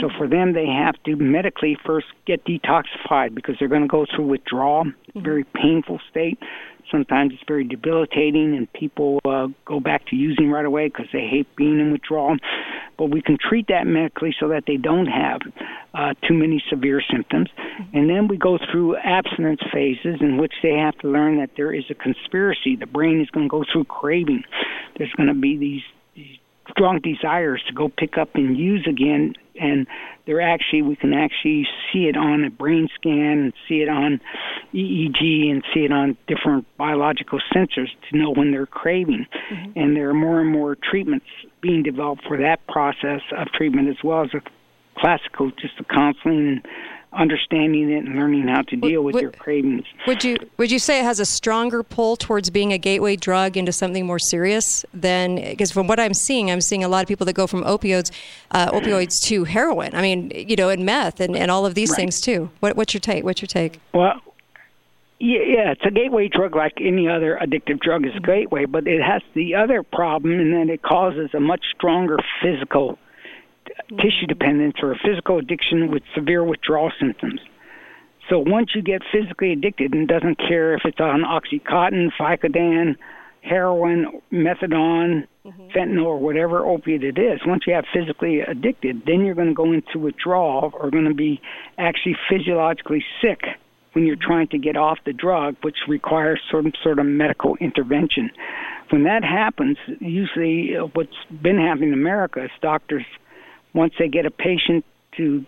So 0.00 0.08
for 0.16 0.26
them, 0.26 0.54
they 0.54 0.66
have 0.66 0.94
to 1.04 1.16
medically 1.16 1.76
first 1.84 2.06
get 2.26 2.44
detoxified 2.46 3.34
because 3.34 3.56
they're 3.58 3.68
going 3.68 3.82
to 3.82 3.88
go 3.88 4.06
through 4.14 4.26
withdrawal, 4.26 4.84
mm-hmm. 4.84 5.22
very 5.22 5.44
painful 5.44 6.00
state. 6.10 6.38
Sometimes 6.92 7.32
it's 7.32 7.42
very 7.48 7.64
debilitating, 7.64 8.54
and 8.56 8.72
people 8.72 9.18
uh, 9.24 9.48
go 9.64 9.80
back 9.80 10.06
to 10.08 10.16
using 10.16 10.50
right 10.50 10.64
away 10.64 10.88
because 10.88 11.06
they 11.12 11.26
hate 11.26 11.48
being 11.56 11.80
in 11.80 11.90
withdrawal. 11.90 12.36
But 12.98 13.06
we 13.06 13.22
can 13.22 13.38
treat 13.38 13.66
that 13.68 13.86
medically 13.86 14.34
so 14.38 14.48
that 14.48 14.64
they 14.66 14.76
don't 14.76 15.06
have 15.06 15.40
uh, 15.94 16.14
too 16.28 16.34
many 16.34 16.62
severe 16.70 17.02
symptoms. 17.10 17.48
And 17.92 18.08
then 18.08 18.28
we 18.28 18.36
go 18.36 18.58
through 18.70 18.96
abstinence 18.98 19.60
phases 19.72 20.20
in 20.20 20.36
which 20.36 20.52
they 20.62 20.74
have 20.74 20.96
to 20.98 21.08
learn 21.08 21.38
that 21.38 21.50
there 21.56 21.72
is 21.72 21.84
a 21.90 21.94
conspiracy. 21.94 22.76
The 22.76 22.86
brain 22.86 23.20
is 23.20 23.30
going 23.30 23.46
to 23.46 23.50
go 23.50 23.64
through 23.72 23.84
craving. 23.84 24.44
There's 24.98 25.12
going 25.16 25.28
to 25.28 25.34
be 25.34 25.56
these, 25.56 25.82
these 25.82 25.82
strong 26.72 27.00
desires 27.00 27.62
to 27.68 27.74
go 27.74 27.88
pick 27.88 28.18
up 28.18 28.34
and 28.34 28.56
use 28.56 28.86
again 28.88 29.34
and 29.60 29.86
they're 30.26 30.40
actually 30.40 30.82
we 30.82 30.96
can 30.96 31.12
actually 31.12 31.66
see 31.92 32.06
it 32.06 32.16
on 32.16 32.44
a 32.44 32.50
brain 32.50 32.88
scan 32.94 33.38
and 33.38 33.52
see 33.68 33.76
it 33.76 33.88
on 33.88 34.20
EEG 34.74 35.50
and 35.50 35.62
see 35.74 35.80
it 35.80 35.92
on 35.92 36.16
different 36.26 36.66
biological 36.76 37.38
sensors 37.54 37.88
to 38.08 38.16
know 38.16 38.30
when 38.30 38.50
they're 38.50 38.66
craving. 38.66 39.26
Mm-hmm. 39.52 39.78
And 39.78 39.96
there 39.96 40.08
are 40.10 40.14
more 40.14 40.40
and 40.40 40.50
more 40.50 40.76
treatments 40.76 41.26
being 41.60 41.82
developed 41.82 42.22
for 42.26 42.38
that 42.38 42.66
process 42.66 43.20
of 43.36 43.48
treatment 43.48 43.88
as 43.88 43.96
well 44.02 44.22
as 44.22 44.30
a 44.34 44.40
classical 44.98 45.50
just 45.50 45.76
the 45.78 45.84
counseling 45.84 46.48
and 46.48 46.66
understanding 47.12 47.90
it 47.90 48.04
and 48.04 48.16
learning 48.16 48.48
how 48.48 48.62
to 48.62 48.76
deal 48.76 49.02
with 49.02 49.14
would, 49.14 49.22
your 49.22 49.32
cravings. 49.32 49.84
Would 50.06 50.24
you 50.24 50.36
would 50.56 50.70
you 50.70 50.78
say 50.78 51.00
it 51.00 51.04
has 51.04 51.20
a 51.20 51.26
stronger 51.26 51.82
pull 51.82 52.16
towards 52.16 52.50
being 52.50 52.72
a 52.72 52.78
gateway 52.78 53.16
drug 53.16 53.56
into 53.56 53.72
something 53.72 54.06
more 54.06 54.18
serious 54.18 54.84
than 54.94 55.36
because 55.36 55.70
from 55.70 55.86
what 55.86 56.00
I'm 56.00 56.14
seeing, 56.14 56.50
I'm 56.50 56.60
seeing 56.60 56.84
a 56.84 56.88
lot 56.88 57.02
of 57.02 57.08
people 57.08 57.26
that 57.26 57.34
go 57.34 57.46
from 57.46 57.64
opioids 57.64 58.10
uh, 58.50 58.70
opioids 58.70 59.20
to 59.24 59.44
heroin. 59.44 59.94
I 59.94 60.02
mean, 60.02 60.32
you 60.34 60.56
know, 60.56 60.68
and 60.68 60.84
meth 60.84 61.20
and, 61.20 61.36
and 61.36 61.50
all 61.50 61.66
of 61.66 61.74
these 61.74 61.90
right. 61.90 61.96
things 61.96 62.20
too. 62.20 62.50
What, 62.60 62.76
what's 62.76 62.94
your 62.94 63.00
take? 63.00 63.24
What's 63.24 63.42
your 63.42 63.48
take? 63.48 63.80
Well. 63.92 64.20
Yeah, 65.24 65.42
yeah, 65.46 65.70
it's 65.70 65.82
a 65.84 65.90
gateway 65.92 66.26
drug 66.26 66.56
like 66.56 66.72
any 66.80 67.08
other 67.08 67.38
addictive 67.40 67.78
drug 67.78 68.04
is 68.04 68.12
a 68.16 68.20
gateway, 68.20 68.64
but 68.64 68.88
it 68.88 69.00
has 69.00 69.22
the 69.34 69.54
other 69.54 69.84
problem 69.84 70.32
in 70.40 70.50
that 70.50 70.68
it 70.68 70.82
causes 70.82 71.30
a 71.32 71.38
much 71.38 71.60
stronger 71.76 72.18
physical 72.42 72.98
tissue 73.90 74.26
dependence 74.28 74.76
or 74.82 74.92
a 74.92 74.98
physical 74.98 75.38
addiction 75.38 75.90
with 75.90 76.02
severe 76.14 76.44
withdrawal 76.44 76.90
symptoms. 77.00 77.40
So 78.28 78.38
once 78.38 78.70
you 78.74 78.82
get 78.82 79.02
physically 79.12 79.52
addicted 79.52 79.94
and 79.94 80.06
doesn't 80.06 80.38
care 80.38 80.74
if 80.74 80.82
it's 80.84 81.00
on 81.00 81.22
Oxycontin, 81.22 82.10
Vicodin, 82.18 82.96
heroin, 83.42 84.20
methadone, 84.32 85.26
mm-hmm. 85.44 85.68
fentanyl, 85.76 86.04
or 86.04 86.18
whatever 86.18 86.64
opiate 86.64 87.02
it 87.02 87.18
is, 87.18 87.40
once 87.44 87.64
you 87.66 87.74
have 87.74 87.84
physically 87.92 88.40
addicted, 88.40 89.02
then 89.06 89.24
you're 89.24 89.34
going 89.34 89.48
to 89.48 89.54
go 89.54 89.72
into 89.72 89.98
withdrawal 89.98 90.72
or 90.78 90.90
going 90.90 91.08
to 91.08 91.14
be 91.14 91.40
actually 91.78 92.16
physiologically 92.30 93.04
sick 93.20 93.40
when 93.92 94.06
you're 94.06 94.16
trying 94.16 94.48
to 94.48 94.58
get 94.58 94.76
off 94.76 94.98
the 95.04 95.12
drug, 95.12 95.56
which 95.62 95.76
requires 95.88 96.40
some 96.50 96.72
sort 96.82 96.98
of 96.98 97.06
medical 97.06 97.56
intervention. 97.56 98.30
When 98.90 99.04
that 99.04 99.24
happens, 99.24 99.76
usually 100.00 100.74
what's 100.94 101.10
been 101.42 101.58
happening 101.58 101.88
in 101.88 101.94
America 101.94 102.44
is 102.44 102.50
doctors 102.60 103.04
once 103.74 103.94
they 103.98 104.08
get 104.08 104.26
a 104.26 104.30
patient 104.30 104.84
to 105.16 105.44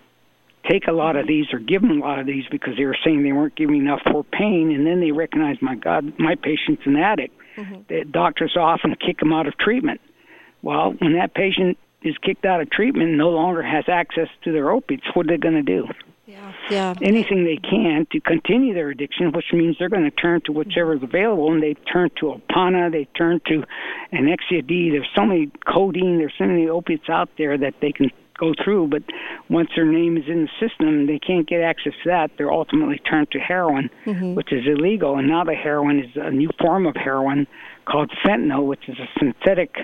take 0.70 0.86
a 0.88 0.92
lot 0.92 1.16
of 1.16 1.26
these 1.26 1.46
or 1.52 1.58
give 1.58 1.82
them 1.82 1.90
a 1.90 2.04
lot 2.04 2.18
of 2.18 2.26
these 2.26 2.44
because 2.50 2.76
they 2.76 2.84
were 2.84 2.96
saying 3.04 3.22
they 3.22 3.32
weren't 3.32 3.54
giving 3.54 3.76
enough 3.76 4.00
for 4.10 4.24
pain, 4.24 4.72
and 4.74 4.86
then 4.86 5.00
they 5.00 5.12
recognize, 5.12 5.56
my 5.60 5.74
God, 5.74 6.18
my 6.18 6.34
patient's 6.34 6.82
an 6.86 6.96
addict. 6.96 7.36
Mm-hmm. 7.56 7.82
The 7.88 8.04
doctors 8.04 8.56
often 8.56 8.94
kick 8.96 9.18
them 9.20 9.32
out 9.32 9.46
of 9.46 9.56
treatment 9.58 10.00
Well, 10.62 10.94
when 10.98 11.12
that 11.14 11.34
patient 11.34 11.78
is 12.02 12.16
kicked 12.18 12.44
out 12.44 12.60
of 12.60 12.70
treatment 12.70 13.10
and 13.10 13.18
no 13.18 13.30
longer 13.30 13.62
has 13.62 13.84
access 13.88 14.28
to 14.42 14.52
their 14.52 14.70
opiates, 14.70 15.04
what 15.14 15.26
are 15.26 15.28
they 15.28 15.36
going 15.36 15.54
to 15.54 15.62
do? 15.62 15.86
Yeah. 16.26 16.52
Yeah. 16.70 16.94
Anything 17.02 17.44
they 17.44 17.58
can 17.58 18.06
to 18.12 18.20
continue 18.20 18.72
their 18.72 18.88
addiction, 18.88 19.30
which 19.32 19.52
means 19.52 19.76
they're 19.78 19.90
going 19.90 20.04
to 20.04 20.10
turn 20.10 20.40
to 20.46 20.52
whichever 20.52 20.94
is 20.94 21.02
available, 21.02 21.52
and 21.52 21.62
they 21.62 21.74
turn 21.74 22.10
to 22.20 22.40
Opana, 22.40 22.90
they 22.90 23.04
turn 23.16 23.40
to 23.46 23.64
Annexia 24.16 24.66
D. 24.66 24.90
There's 24.90 25.08
so 25.14 25.24
many 25.24 25.50
codeine, 25.66 26.18
there's 26.18 26.34
so 26.38 26.44
many 26.46 26.68
opiates 26.68 27.08
out 27.08 27.28
there 27.38 27.56
that 27.58 27.74
they 27.80 27.92
can 27.92 28.10
go 28.38 28.52
through, 28.64 28.88
but 28.88 29.02
once 29.48 29.70
their 29.76 29.84
name 29.84 30.16
is 30.16 30.24
in 30.26 30.42
the 30.42 30.68
system, 30.68 31.06
they 31.06 31.20
can't 31.20 31.46
get 31.46 31.60
access 31.60 31.92
to 32.02 32.08
that. 32.10 32.32
They're 32.36 32.50
ultimately 32.52 32.98
turned 32.98 33.30
to 33.30 33.38
heroin, 33.38 33.90
Mm-hmm. 34.06 34.34
which 34.34 34.52
is 34.52 34.64
illegal. 34.66 35.16
And 35.16 35.28
now 35.28 35.44
the 35.44 35.54
heroin 35.54 36.00
is 36.00 36.10
a 36.16 36.30
new 36.30 36.50
form 36.60 36.86
of 36.86 36.96
heroin 36.96 37.46
called 37.86 38.10
fentanyl, 38.24 38.66
which 38.66 38.88
is 38.88 38.96
a 38.98 39.08
synthetic 39.18 39.76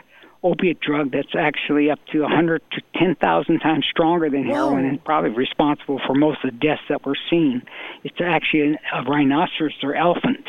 opiate 0.42 0.80
drug 0.80 1.12
that's 1.12 1.34
actually 1.38 1.90
up 1.90 1.99
to 2.10 2.22
100 2.22 2.62
to 2.72 2.80
10,000 2.99 3.58
times 3.60 3.84
stronger 3.90 4.30
than 4.30 4.44
heroin 4.44 4.87
and 4.87 5.04
probably 5.04 5.30
responsible 5.30 6.00
for 6.06 6.14
most 6.14 6.42
of 6.42 6.50
the 6.50 6.56
deaths 6.56 6.80
that 6.88 7.04
we're 7.04 7.14
seeing. 7.28 7.60
It's 8.04 8.20
actually 8.25 8.78
a 8.92 9.02
rhinoceros 9.02 9.75
or 9.82 9.94
elephant 9.94 10.49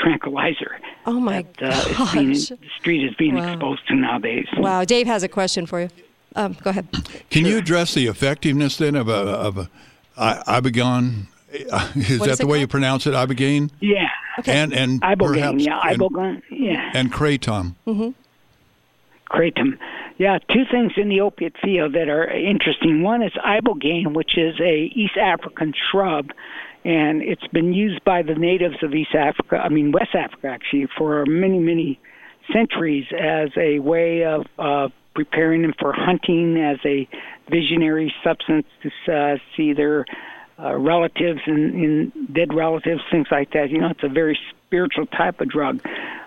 tranquilizer. 0.00 0.78
Oh 1.06 1.20
my 1.20 1.44
that, 1.60 1.62
uh, 1.62 1.68
is 1.68 2.12
being, 2.12 2.28
gosh. 2.32 2.48
the 2.48 2.58
street 2.78 3.04
is 3.04 3.14
being 3.16 3.34
Wow. 3.36 3.52
exposed 3.52 3.86
to 3.88 3.94
nowadays. 3.94 4.46
Wow. 4.56 4.84
Dave 4.84 5.06
has 5.06 5.22
a 5.22 5.28
question 5.28 5.66
for 5.66 5.80
you. 5.82 5.88
Um, 6.36 6.56
go 6.62 6.70
ahead. 6.70 6.86
Can 7.30 7.44
you 7.44 7.58
address 7.58 7.94
the 7.94 8.06
effectiveness 8.06 8.76
then 8.76 8.94
of 8.96 9.08
a 9.08 9.12
of 9.14 9.58
a 9.58 9.70
I- 10.16 10.60
ibogaine? 10.60 11.26
Is 11.52 11.70
What 12.20 12.26
that 12.26 12.32
is 12.32 12.38
the 12.38 12.44
it 12.44 12.48
way 12.48 12.60
you 12.60 12.68
pronounce 12.68 13.06
it, 13.08 13.14
ibogaine? 13.14 13.70
Yeah. 13.80 14.08
Okay. 14.38 14.52
And 14.52 14.72
and 14.72 15.00
Ibogaine, 15.02 15.18
perhaps 15.34 15.64
yeah, 15.64 15.80
and, 15.84 15.98
ibogaine, 16.00 16.42
yeah. 16.50 16.92
and 16.94 17.12
kratom. 17.12 17.74
kratom. 19.30 19.78
Yeah, 20.18 20.38
two 20.52 20.64
things 20.70 20.92
in 20.96 21.08
the 21.08 21.20
opiate 21.22 21.56
field 21.62 21.94
that 21.94 22.08
are 22.08 22.28
interesting. 22.30 23.02
One 23.02 23.22
is 23.22 23.32
ibogaine, 23.32 24.12
which 24.14 24.36
is 24.36 24.60
a 24.60 24.90
East 24.94 25.16
African 25.16 25.72
shrub, 25.90 26.30
and 26.84 27.22
it's 27.22 27.46
been 27.48 27.72
used 27.72 28.02
by 28.04 28.22
the 28.22 28.34
natives 28.34 28.76
of 28.82 28.94
East 28.94 29.14
Africa, 29.14 29.56
I 29.56 29.68
mean 29.68 29.92
West 29.92 30.14
Africa 30.14 30.48
actually, 30.48 30.86
for 30.96 31.24
many, 31.26 31.58
many 31.58 32.00
centuries 32.52 33.06
as 33.12 33.50
a 33.56 33.78
way 33.78 34.24
of 34.24 34.46
uh, 34.58 34.88
preparing 35.14 35.62
them 35.62 35.74
for 35.78 35.92
hunting, 35.92 36.56
as 36.56 36.78
a 36.84 37.08
visionary 37.50 38.12
substance 38.24 38.66
to 38.82 39.12
uh, 39.12 39.36
see 39.56 39.72
their 39.72 40.04
uh, 40.62 40.76
relatives 40.76 41.40
and 41.46 41.74
in 41.74 42.12
dead 42.32 42.54
relatives, 42.54 43.00
things 43.10 43.26
like 43.30 43.52
that. 43.52 43.70
You 43.70 43.80
know, 43.80 43.90
it's 43.90 44.02
a 44.02 44.08
very 44.08 44.38
spiritual 44.66 45.06
type 45.06 45.40
of 45.40 45.48
drug, 45.48 45.80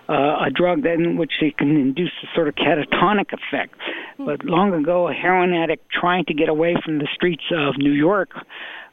uh, 0.08 0.46
a 0.46 0.50
drug 0.50 0.82
that 0.82 0.94
in 0.94 1.16
which 1.16 1.32
it 1.40 1.56
can 1.56 1.76
induce 1.76 2.12
a 2.22 2.26
sort 2.34 2.48
of 2.48 2.54
catatonic 2.54 3.32
effect. 3.32 3.74
But 4.18 4.44
long 4.44 4.74
ago, 4.74 5.08
a 5.08 5.12
heroin 5.12 5.52
addict 5.52 5.90
trying 5.90 6.24
to 6.26 6.34
get 6.34 6.48
away 6.48 6.76
from 6.84 6.98
the 6.98 7.08
streets 7.14 7.44
of 7.52 7.76
New 7.78 7.92
York 7.92 8.30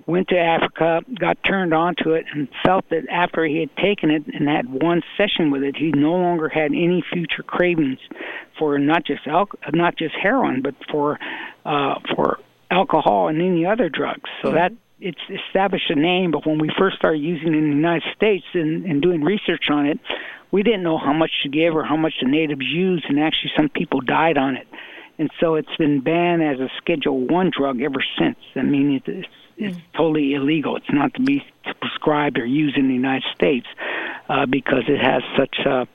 went 0.07 0.29
to 0.29 0.37
Africa, 0.37 1.01
got 1.19 1.37
turned 1.43 1.73
onto 1.73 2.11
it, 2.11 2.25
and 2.33 2.47
felt 2.65 2.89
that 2.89 3.07
after 3.09 3.45
he 3.45 3.59
had 3.59 3.75
taken 3.77 4.09
it 4.09 4.23
and 4.27 4.47
had 4.47 4.67
one 4.67 5.01
session 5.17 5.51
with 5.51 5.63
it, 5.63 5.75
he 5.77 5.91
no 5.91 6.13
longer 6.13 6.49
had 6.49 6.71
any 6.71 7.03
future 7.13 7.43
cravings 7.43 7.99
for 8.57 8.79
not 8.79 9.05
just 9.05 9.27
al- 9.27 9.49
not 9.73 9.97
just 9.97 10.15
heroin, 10.15 10.61
but 10.61 10.75
for 10.91 11.19
uh, 11.65 11.95
for 12.15 12.39
alcohol 12.71 13.27
and 13.27 13.41
any 13.41 13.65
other 13.65 13.89
drugs. 13.89 14.29
So 14.41 14.51
that 14.51 14.71
it's 15.01 15.41
established 15.47 15.89
a 15.89 15.95
name. 15.95 16.31
But 16.31 16.45
when 16.45 16.59
we 16.59 16.69
first 16.77 16.97
started 16.97 17.19
using 17.19 17.53
it 17.53 17.57
in 17.57 17.69
the 17.69 17.75
United 17.75 18.03
States 18.15 18.45
and, 18.53 18.85
and 18.85 19.01
doing 19.01 19.23
research 19.23 19.65
on 19.69 19.87
it, 19.87 19.99
we 20.51 20.63
didn't 20.63 20.83
know 20.83 20.97
how 20.97 21.13
much 21.13 21.31
to 21.43 21.49
give 21.49 21.75
or 21.75 21.83
how 21.83 21.97
much 21.97 22.13
the 22.21 22.29
natives 22.29 22.65
used, 22.65 23.05
and 23.07 23.19
actually 23.19 23.51
some 23.57 23.69
people 23.69 24.01
died 24.01 24.37
on 24.37 24.55
it. 24.55 24.67
And 25.17 25.29
so 25.39 25.55
it's 25.55 25.75
been 25.77 26.01
banned 26.01 26.43
as 26.43 26.59
a 26.59 26.69
Schedule 26.77 27.27
One 27.27 27.51
drug 27.55 27.81
ever 27.81 28.03
since. 28.17 28.37
I 28.55 28.63
mean, 28.63 28.95
it, 28.95 29.03
it's 29.07 29.27
it's 29.57 29.77
totally 29.95 30.33
illegal. 30.33 30.75
It's 30.75 30.91
not 30.91 31.13
to 31.13 31.21
be 31.21 31.43
prescribed 31.79 32.39
or 32.39 32.45
used 32.45 32.77
in 32.77 32.87
the 32.87 32.93
United 32.93 33.25
States 33.35 33.67
uh, 34.27 34.47
because 34.47 34.83
it 34.87 34.99
has 34.99 35.21
such 35.37 35.55
uh, 35.65 35.85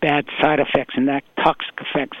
bad 0.00 0.26
side 0.40 0.58
effects 0.58 0.94
and 0.96 1.08
that 1.08 1.22
toxic 1.36 1.74
effects. 1.80 2.16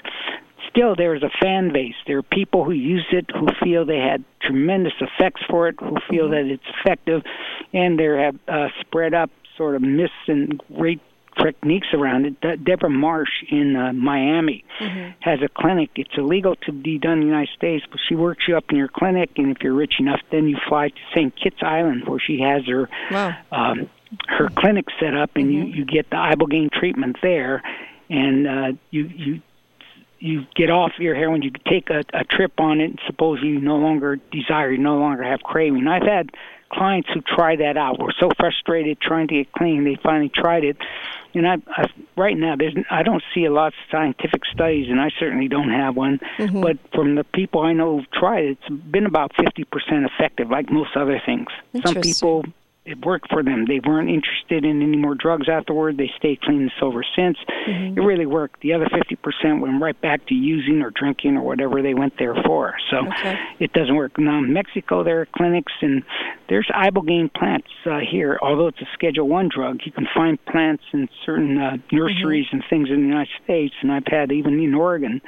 Still, 0.72 0.94
there 0.96 1.14
is 1.14 1.22
a 1.22 1.30
fan 1.40 1.72
base. 1.72 1.94
There 2.06 2.18
are 2.18 2.22
people 2.22 2.64
who 2.64 2.72
use 2.72 3.06
it 3.12 3.26
who 3.30 3.46
feel 3.62 3.84
they 3.84 3.98
had 3.98 4.24
tremendous 4.40 4.94
effects 5.00 5.42
for 5.48 5.68
it, 5.68 5.76
who 5.78 5.96
feel 6.10 6.30
that 6.30 6.46
it's 6.46 6.64
effective, 6.80 7.22
and 7.72 7.98
there 7.98 8.18
have 8.24 8.36
uh, 8.48 8.68
spread 8.80 9.12
up 9.14 9.30
sort 9.56 9.76
of 9.76 9.82
myths 9.82 10.12
and 10.28 10.60
great 10.74 11.00
techniques 11.42 11.88
around 11.92 12.26
it. 12.26 12.40
De- 12.40 12.56
Deborah 12.56 12.90
Mash 12.90 13.44
in 13.50 13.76
uh, 13.76 13.92
Miami 13.92 14.64
has 15.20 15.40
a 15.42 15.48
clinic. 15.48 15.90
It's 15.96 16.16
illegal 16.16 16.56
to 16.66 16.72
be 16.72 16.98
done 16.98 17.14
in 17.14 17.20
the 17.20 17.26
United 17.26 17.54
States, 17.54 17.84
but 17.90 18.00
she 18.08 18.14
works 18.14 18.44
you 18.48 18.56
up 18.56 18.64
in 18.70 18.76
your 18.76 18.88
clinic, 18.88 19.30
and 19.36 19.54
if 19.54 19.62
you're 19.62 19.74
rich 19.74 19.94
enough, 19.98 20.20
then 20.30 20.48
you 20.48 20.56
fly 20.68 20.88
to 20.88 20.94
St. 21.14 21.34
Kitts 21.36 21.62
Island 21.62 22.04
where 22.06 22.18
she 22.20 22.40
has 22.40 22.66
her 22.66 22.88
Wow. 23.10 23.34
um, 23.52 23.90
her 24.28 24.48
clinic 24.50 24.86
set 25.00 25.14
up, 25.14 25.30
and 25.36 25.52
you 25.52 25.64
you 25.64 25.84
get 25.86 26.08
the 26.10 26.16
ibogaine 26.16 26.70
treatment 26.70 27.16
there, 27.22 27.62
and 28.10 28.46
uh, 28.46 28.72
you 28.90 29.04
you 29.14 29.40
you 30.22 30.46
get 30.54 30.70
off 30.70 30.92
your 30.98 31.16
heroin, 31.16 31.42
you 31.42 31.50
take 31.68 31.90
a, 31.90 32.04
a 32.14 32.22
trip 32.22 32.52
on 32.58 32.80
it, 32.80 32.90
and 32.90 33.00
suppose 33.06 33.40
you 33.42 33.60
no 33.60 33.76
longer 33.76 34.16
desire, 34.30 34.70
you 34.70 34.78
no 34.78 34.96
longer 34.98 35.24
have 35.24 35.40
craving. 35.40 35.88
I've 35.88 36.06
had 36.06 36.30
clients 36.72 37.08
who 37.12 37.20
try 37.22 37.56
that 37.56 37.76
out. 37.76 37.98
Were 37.98 38.14
so 38.20 38.30
frustrated 38.38 39.00
trying 39.00 39.26
to 39.28 39.34
get 39.34 39.52
clean, 39.52 39.82
they 39.82 39.98
finally 40.00 40.30
tried 40.32 40.62
it. 40.62 40.76
And 41.34 41.48
I, 41.48 41.56
I 41.66 41.86
right 42.16 42.36
now, 42.36 42.54
there's 42.54 42.74
I 42.88 43.02
don't 43.02 43.22
see 43.34 43.46
a 43.46 43.52
lot 43.52 43.68
of 43.68 43.74
scientific 43.90 44.42
studies, 44.44 44.88
and 44.88 45.00
I 45.00 45.10
certainly 45.18 45.48
don't 45.48 45.70
have 45.70 45.96
one. 45.96 46.20
Mm-hmm. 46.38 46.60
But 46.60 46.78
from 46.94 47.16
the 47.16 47.24
people 47.24 47.62
I 47.62 47.72
know 47.72 47.98
who've 47.98 48.10
tried 48.12 48.44
it, 48.44 48.58
it's 48.60 48.82
been 48.84 49.06
about 49.06 49.32
50% 49.34 49.64
effective, 50.06 50.50
like 50.50 50.70
most 50.70 50.96
other 50.96 51.20
things. 51.26 51.48
Some 51.84 51.96
people 52.00 52.44
it 52.84 53.04
worked 53.06 53.28
for 53.30 53.44
them. 53.44 53.64
They 53.66 53.80
weren't 53.86 54.10
interested 54.10 54.64
in 54.64 54.82
any 54.82 54.96
more 54.96 55.14
drugs 55.14 55.48
afterward. 55.48 55.98
They 55.98 56.10
stayed 56.16 56.40
clean 56.40 56.62
and 56.62 56.72
sober 56.80 57.04
since. 57.16 57.38
It 57.96 58.00
really 58.00 58.26
worked. 58.26 58.60
The 58.60 58.72
other 58.72 58.86
50% 58.86 59.60
went 59.60 59.80
right 59.80 59.98
back 60.00 60.26
to 60.26 60.34
using 60.34 60.82
or 60.82 60.90
drinking 60.90 61.36
or 61.36 61.42
whatever 61.42 61.80
they 61.80 61.94
went 61.94 62.14
there 62.18 62.34
for. 62.44 62.74
So 62.90 63.06
Okay. 63.06 63.38
it 63.60 63.72
doesn't 63.72 63.94
work. 63.94 64.18
Now 64.18 64.38
in 64.38 64.52
Mexico, 64.52 65.04
there 65.04 65.20
are 65.20 65.26
clinics 65.26 65.72
and 65.80 66.02
there's 66.48 66.68
ibogaine 66.74 67.32
plants 67.32 67.68
uh, 67.86 67.98
here. 68.00 68.36
Although 68.42 68.66
it's 68.66 68.80
a 68.80 68.88
Schedule 68.94 69.28
One 69.28 69.48
drug, 69.48 69.80
you 69.84 69.92
can 69.92 70.08
find 70.12 70.44
plants 70.46 70.82
in 70.92 71.08
certain 71.24 71.58
uh, 71.58 71.76
nurseries 71.92 72.46
and 72.50 72.64
things 72.68 72.88
in 72.90 72.96
the 72.96 73.06
United 73.06 73.32
States. 73.44 73.74
And 73.82 73.92
I've 73.92 74.06
had 74.08 74.32
even 74.32 74.58
in 74.58 74.74
Oregon 74.74 75.20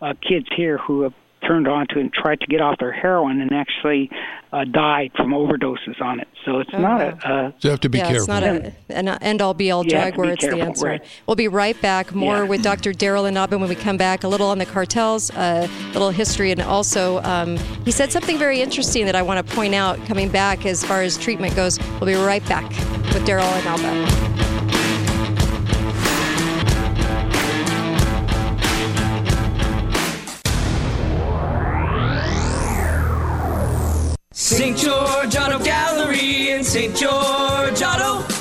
uh, 0.00 0.14
kids 0.26 0.46
here 0.56 0.78
who 0.78 1.02
have 1.02 1.14
turned 1.46 1.68
onto 1.68 1.98
it 1.98 2.02
and 2.02 2.12
tried 2.12 2.40
to 2.40 2.46
get 2.46 2.60
off 2.60 2.78
their 2.78 2.92
heroin 2.92 3.40
and 3.40 3.52
actually 3.52 4.10
uh, 4.52 4.64
died 4.64 5.10
from 5.16 5.30
overdoses 5.32 6.00
on 6.00 6.20
it. 6.20 6.28
So 6.44 6.60
it's 6.60 6.70
Oh, 6.72 6.78
not 6.80 7.00
wow. 7.00 7.42
a, 7.44 7.46
a 7.48 7.54
So 7.58 7.68
you 7.68 7.70
have 7.70 7.80
to 7.80 7.88
be 7.88 7.98
yeah, 7.98 8.04
careful. 8.04 8.18
it's 8.20 8.28
not 8.28 8.42
a, 8.42 8.72
an 8.88 9.08
end 9.22 9.42
all 9.42 9.54
be 9.54 9.70
all 9.70 9.82
drug 9.84 10.14
to 10.14 10.18
where 10.18 10.28
be 10.28 10.32
it's 10.34 10.44
the 10.46 10.60
answer. 10.60 10.86
right. 10.86 11.04
We'll 11.26 11.34
be 11.36 11.48
right 11.48 11.80
back. 11.82 12.14
More 12.14 12.38
Yeah. 12.38 12.42
with 12.44 12.62
Dr. 12.62 12.92
Daryl 12.92 13.28
Inaba 13.28 13.58
when 13.58 13.68
we 13.68 13.74
come 13.74 13.96
back. 13.96 14.24
A 14.24 14.28
little 14.28 14.48
on 14.48 14.58
the 14.58 14.66
cartels, 14.66 15.30
a 15.34 15.68
little 15.92 16.10
history, 16.10 16.50
and 16.52 16.60
also 16.62 17.20
um, 17.22 17.56
he 17.84 17.90
said 17.90 18.12
something 18.12 18.38
very 18.38 18.60
interesting 18.60 19.06
that 19.06 19.14
I 19.16 19.22
want 19.22 19.46
to 19.46 19.54
point 19.54 19.74
out 19.74 19.98
coming 20.06 20.28
back 20.28 20.64
as 20.66 20.84
far 20.84 21.02
as 21.02 21.16
treatment 21.18 21.54
goes. 21.56 21.78
We'll 22.00 22.06
be 22.06 22.14
right 22.14 22.46
back 22.48 22.68
with 23.12 23.26
Daryl 23.26 23.50
Inaba. 23.60 24.85
St. 34.48 34.78
George 34.78 35.36
Auto 35.36 35.58
Gallery 35.58 36.52
in 36.52 36.62
St. 36.62 36.94
George 36.94 37.82
Auto. 37.82 38.35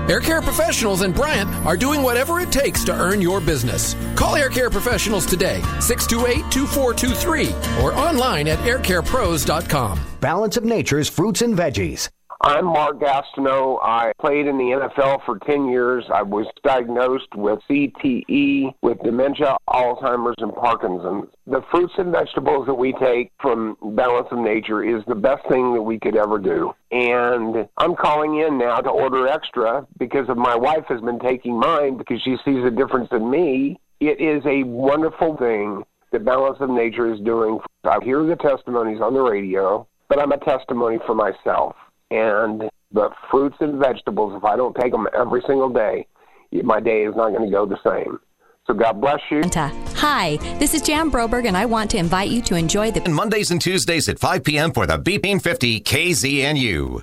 Air 0.10 0.20
Care 0.20 0.41
Professionals 0.41 1.01
and 1.01 1.15
Bryant 1.15 1.50
are 1.65 1.77
doing 1.77 2.03
whatever 2.03 2.39
it 2.39 2.51
takes 2.51 2.84
to 2.84 2.93
earn 2.93 3.22
your 3.22 3.39
business. 3.41 3.96
Call 4.15 4.36
Air 4.36 4.50
Care 4.50 4.70
Professionals 4.70 5.25
today, 5.25 5.62
628 5.79 6.51
2423, 6.51 7.84
or 7.84 7.93
online 7.93 8.48
at 8.48 8.60
aircarepros.com. 8.60 10.00
Balance 10.20 10.58
of 10.58 10.63
Nature's 10.63 11.10
fruits 11.10 11.41
and 11.41 11.58
veggies. 11.58 12.10
I'm 12.43 12.65
Mark 12.65 12.98
Gastineau. 12.98 13.77
I 13.83 14.13
played 14.19 14.48
in 14.48 14.57
the 14.57 14.63
NFL 14.63 15.24
for 15.25 15.38
10 15.38 15.69
years. 15.69 16.05
I 16.12 16.24
was 16.24 16.48
diagnosed 16.63 17.36
with 17.36 17.60
CTE, 17.69 18.74
with 18.81 18.98
dementia, 19.03 19.57
Alzheimer's, 19.69 20.38
and 20.39 20.51
Parkinson's. 20.55 21.29
The 21.45 21.62
fruits 21.69 21.93
and 22.00 22.12
vegetables 22.12 22.65
that 22.65 22.74
we 22.74 22.93
take 22.93 23.31
from 23.39 23.77
Balance 23.95 24.29
of 24.31 24.39
Nature 24.39 24.83
is 24.83 25.03
the 25.07 25.13
best 25.13 25.48
thing 25.50 25.75
that 25.75 25.83
we 25.83 26.00
could 26.00 26.15
ever 26.15 26.39
do. 26.39 26.74
And 26.89 27.69
I'm 27.77 27.95
calling 27.95 28.39
in 28.39 28.57
now 28.57 28.77
to 28.77 28.89
order 28.89 29.27
extra 29.27 29.86
because 30.00 30.27
of 30.27 30.38
my 30.38 30.55
wife 30.55 30.86
has 30.88 31.01
been 31.01 31.19
taking 31.19 31.60
mine 31.60 31.95
because 31.95 32.24
she 32.24 32.38
sees 32.43 32.65
a 32.65 32.71
difference 32.71 33.10
in 33.12 33.29
me. 33.29 33.79
It 34.00 34.19
is 34.19 34.43
a 34.48 34.63
wonderful 34.63 35.38
thing 35.38 35.83
that 36.12 36.25
Balance 36.25 36.57
of 36.60 36.71
Nature 36.71 37.13
is 37.13 37.19
doing. 37.19 37.60
I 37.83 38.00
hear 38.03 38.25
the 38.25 38.36
testimonies 38.36 39.00
on 39.00 39.13
the 39.13 39.21
radio, 39.21 39.88
but 40.10 40.19
I'm 40.19 40.31
a 40.31 40.39
testimony 40.39 40.98
for 41.05 41.13
myself 41.13 41.75
and 42.12 42.70
the 42.91 43.10
fruits 43.32 43.56
and 43.62 43.80
vegetables, 43.80 44.34
if 44.36 44.44
I 44.44 44.56
don't 44.56 44.75
take 44.75 44.91
them 44.91 45.08
every 45.18 45.41
single 45.48 45.70
day, 45.70 46.06
my 46.63 46.80
day 46.80 47.03
is 47.03 47.15
not 47.15 47.30
going 47.30 47.50
to 47.50 47.51
go 47.51 47.65
the 47.65 47.80
same. 47.84 48.20
So 48.68 48.74
God 48.75 49.01
bless 49.01 49.20
you. 49.32 49.41
Hi, 49.56 50.38
this 50.60 50.74
is 50.75 50.82
Jan 50.82 51.10
Broberg, 51.10 51.48
and 51.48 51.58
I 51.58 51.65
want 51.65 51.89
to 51.91 51.98
invite 51.98 52.30
you 52.30 52.41
to 52.44 52.56
enjoy 52.56 52.91
the 52.91 53.10
Mondays 53.10 53.50
and 53.50 53.60
Tuesdays 53.60 54.08
at 54.08 54.20
5 54.20 54.44
p.m. 54.44 54.72
for 54.72 54.86
the 54.86 55.00
BP50 55.00 55.84
KZNU. 55.84 57.01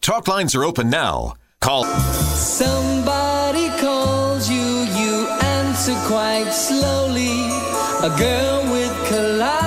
Talk 0.00 0.28
lines 0.28 0.54
are 0.54 0.64
open 0.64 0.90
now. 0.90 1.34
Call. 1.60 1.84
Somebody 1.84 3.70
calls 3.80 4.48
you, 4.50 4.56
you 4.56 5.26
answer 5.42 5.94
quite 6.06 6.50
slowly. 6.50 7.40
A 8.06 8.14
girl 8.18 8.70
with 8.70 9.08
kaleidoscope 9.08 9.63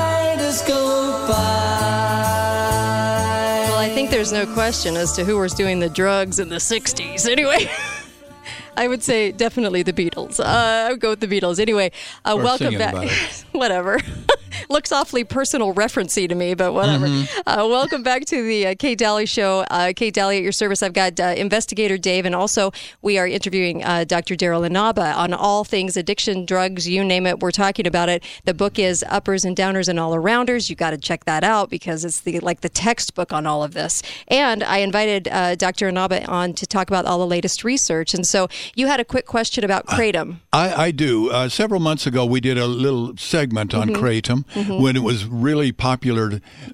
there's 4.30 4.48
no 4.48 4.54
question 4.54 4.98
as 4.98 5.14
to 5.14 5.24
who 5.24 5.38
was 5.38 5.54
doing 5.54 5.80
the 5.80 5.90
drugs 5.90 6.40
in 6.40 6.50
the 6.50 6.58
60s. 6.58 7.30
Anyway. 7.30 7.70
I 8.78 8.88
would 8.88 9.02
say 9.02 9.32
definitely 9.32 9.84
the 9.84 9.94
Beatles. 9.94 10.40
Uh, 10.40 10.44
I 10.44 10.92
would 10.92 11.00
go 11.00 11.12
with 11.12 11.20
the 11.20 11.28
Beatles. 11.28 11.60
Anyway, 11.60 11.92
uh, 12.26 12.38
welcome 12.38 12.78
back. 12.78 13.10
whatever. 13.54 14.00
Looks 14.70 14.92
awfully 14.92 15.24
personal 15.24 15.74
referencey 15.74 16.28
to 16.30 16.36
me, 16.36 16.54
but 16.54 16.74
whatever. 16.74 17.08
Mm-hmm. 17.08 17.40
Uh, 17.48 17.68
welcome 17.68 18.04
back 18.04 18.26
to 18.26 18.42
the 18.44 18.68
uh, 18.68 18.76
Kate 18.78 18.98
Dalley 18.98 19.26
Show. 19.26 19.66
Uh, 19.70 19.94
Kate 19.96 20.14
Dalley 20.14 20.38
at 20.38 20.44
your 20.44 20.52
service. 20.52 20.84
I've 20.84 20.94
got 20.94 21.20
uh, 21.20 21.34
investigator 21.38 21.98
Dave, 21.98 22.26
and 22.26 22.36
also 22.36 22.72
we 23.02 23.18
are 23.18 23.28
interviewing 23.28 23.84
uh, 23.84 24.04
Dr. 24.04 24.36
Daryl 24.36 24.66
Inaba 24.66 25.14
on 25.14 25.34
all 25.34 25.64
things 25.64 25.98
addiction, 25.98 26.46
drugs, 26.46 26.88
you 26.88 27.04
name 27.04 27.26
it. 27.26 27.40
We're 27.40 27.52
talking 27.52 27.88
about 27.88 28.10
it. 28.10 28.24
The 28.46 28.54
book 28.54 28.80
is 28.80 29.04
Uppers 29.10 29.46
and 29.46 29.56
Downers 29.56 29.88
and 29.88 30.00
All 30.00 30.14
Arounders. 30.16 30.70
You've 30.70 30.80
got 30.80 30.92
to 30.92 30.98
check 30.98 31.26
that 31.26 31.44
out 31.44 31.70
because 31.70 32.04
it's 32.06 32.22
the 32.22 32.40
like 32.40 32.62
the 32.62 32.70
textbook 32.70 33.32
on 33.34 33.46
all 33.46 33.64
of 33.64 33.74
this. 33.74 34.02
And 34.28 34.64
I 34.64 34.78
invited 34.80 35.28
uh, 35.28 35.56
Dr. 35.56 35.88
Inaba 35.90 36.26
on 36.28 36.54
to 36.54 36.66
talk 36.66 36.90
about 36.90 37.06
all 37.06 37.20
the 37.20 37.28
latest 37.28 37.64
research. 37.64 38.14
And 38.14 38.26
so 38.26 38.48
you 38.76 38.88
had 38.88 39.00
a 39.00 39.06
quick 39.06 39.26
question 39.26 39.64
about 39.64 39.86
kratom. 39.88 40.38
I, 40.54 40.86
I 40.86 40.92
do. 40.92 41.30
Uh, 41.32 41.50
several 41.50 41.80
months 41.80 42.06
ago, 42.08 42.26
we 42.26 42.40
did 42.42 42.58
a 42.58 42.68
little 42.68 43.16
segment 43.18 43.74
on 43.74 43.90
Mhm. 43.90 43.96
kratom 43.98 44.46
Mhm. 44.56 44.82
when 44.82 44.96
it 44.96 45.04
was 45.04 45.26
really 45.26 45.72
popular, 45.72 46.30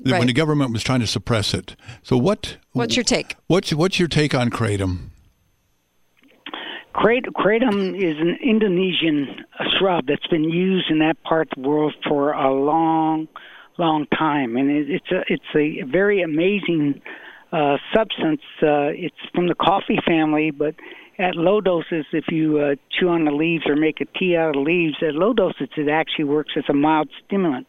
Right. 0.06 0.20
when 0.20 0.28
the 0.28 0.34
government 0.34 0.72
was 0.72 0.84
trying 0.84 1.00
to 1.02 1.08
suppress 1.08 1.54
it. 1.54 1.76
So, 2.02 2.18
what? 2.18 2.58
What's 2.74 2.96
your 2.96 3.04
take? 3.04 3.36
What's 3.48 3.74
what's 3.74 4.00
your 4.00 4.08
take 4.08 4.34
on 4.36 4.50
kratom? 4.50 5.10
Kratom 6.96 7.96
is 7.98 8.18
an 8.20 8.38
Indonesian 8.42 9.44
uh, 9.60 9.66
shrub 9.78 10.06
that's 10.08 10.28
been 10.28 10.44
used 10.44 10.90
in 10.90 11.00
that 11.00 11.22
part 11.24 11.50
of 11.52 11.62
the 11.64 11.68
world 11.68 11.94
for 12.08 12.32
a 12.34 12.52
long, 12.54 13.28
long 13.78 14.06
time, 14.08 14.56
and 14.56 14.70
it, 14.70 14.90
it's 14.90 15.12
a 15.12 15.24
it's 15.28 15.56
a 15.56 15.82
very 15.90 16.22
amazing 16.22 17.02
uh, 17.52 17.78
substance. 17.94 18.42
Uh, 18.62 18.94
it's 18.94 19.16
from 19.34 19.48
the 19.48 19.56
coffee 19.56 20.00
family, 20.06 20.52
but 20.52 20.76
at 21.20 21.36
low 21.36 21.62
doses, 21.62 22.06
if 22.12 22.26
you 22.30 22.60
uh, 22.60 22.76
chew 22.92 23.10
on 23.10 23.26
the 23.26 23.32
leaves 23.32 23.64
or 23.68 23.76
make 23.76 24.02
a 24.02 24.06
tea 24.18 24.36
out 24.36 24.50
of 24.50 24.54
the 24.56 24.60
leaves, 24.62 24.96
at 25.02 25.14
low 25.14 25.34
doses 25.34 25.70
it 25.78 25.90
actually 25.90 26.26
works 26.26 26.54
as 26.58 26.64
a 26.70 26.74
mild 26.74 27.10
stimulant. 27.26 27.68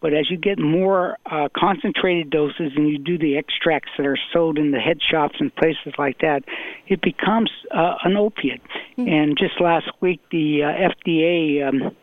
But 0.00 0.14
as 0.14 0.30
you 0.30 0.38
get 0.38 0.58
more 0.58 1.18
uh, 1.30 1.48
concentrated 1.54 2.30
doses 2.30 2.72
and 2.74 2.88
you 2.88 2.98
do 2.98 3.18
the 3.18 3.36
extracts 3.36 3.90
that 3.98 4.06
are 4.06 4.18
sold 4.32 4.58
in 4.58 4.70
the 4.70 4.78
head 4.78 4.98
shops 5.02 5.36
and 5.38 5.54
places 5.54 5.92
like 5.98 6.18
that, 6.20 6.42
it 6.86 7.02
becomes 7.02 7.50
uh, 7.70 7.96
an 8.04 8.16
opiate. 8.16 8.62
And 8.96 9.36
just 9.36 9.60
last 9.60 9.90
week, 10.00 10.20
the 10.30 10.62
uh, 10.62 11.06
FDA 11.06 11.68
um, 11.68 11.94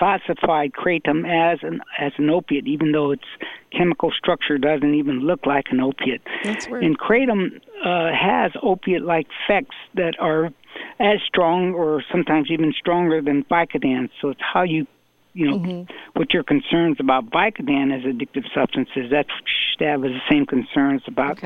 reclassified 0.00 0.72
kratom 0.72 1.24
as 1.26 1.58
an 1.62 1.80
as 1.98 2.12
an 2.18 2.30
opiate, 2.30 2.66
even 2.66 2.92
though 2.92 3.10
its 3.10 3.24
chemical 3.76 4.10
structure 4.10 4.58
doesn't 4.58 4.94
even 4.94 5.20
look 5.20 5.46
like 5.46 5.66
an 5.70 5.80
opiate. 5.80 6.22
That's 6.44 6.68
weird. 6.68 6.84
And 6.84 6.98
kratom 6.98 7.60
uh, 7.84 8.12
has 8.12 8.52
opiate-like 8.62 9.26
effects 9.44 9.76
that 9.94 10.14
are 10.18 10.46
as 11.00 11.18
strong 11.26 11.74
or 11.74 12.02
sometimes 12.10 12.50
even 12.50 12.72
stronger 12.78 13.20
than 13.20 13.44
Vicodin. 13.44 14.08
So 14.20 14.30
it's 14.30 14.40
how 14.40 14.62
you 14.62 14.86
you 15.34 15.50
know, 15.50 15.86
what 16.14 16.32
your 16.32 16.42
concerns 16.42 16.96
about 16.98 17.28
Vicodin 17.30 17.94
as 17.94 18.04
addictive 18.04 18.44
substances, 18.54 19.10
that's 19.10 19.28
what 19.28 19.44
you 19.44 19.76
should 19.78 19.86
have 19.86 20.00
the 20.00 20.18
same 20.30 20.46
concerns 20.46 21.02
about 21.06 21.42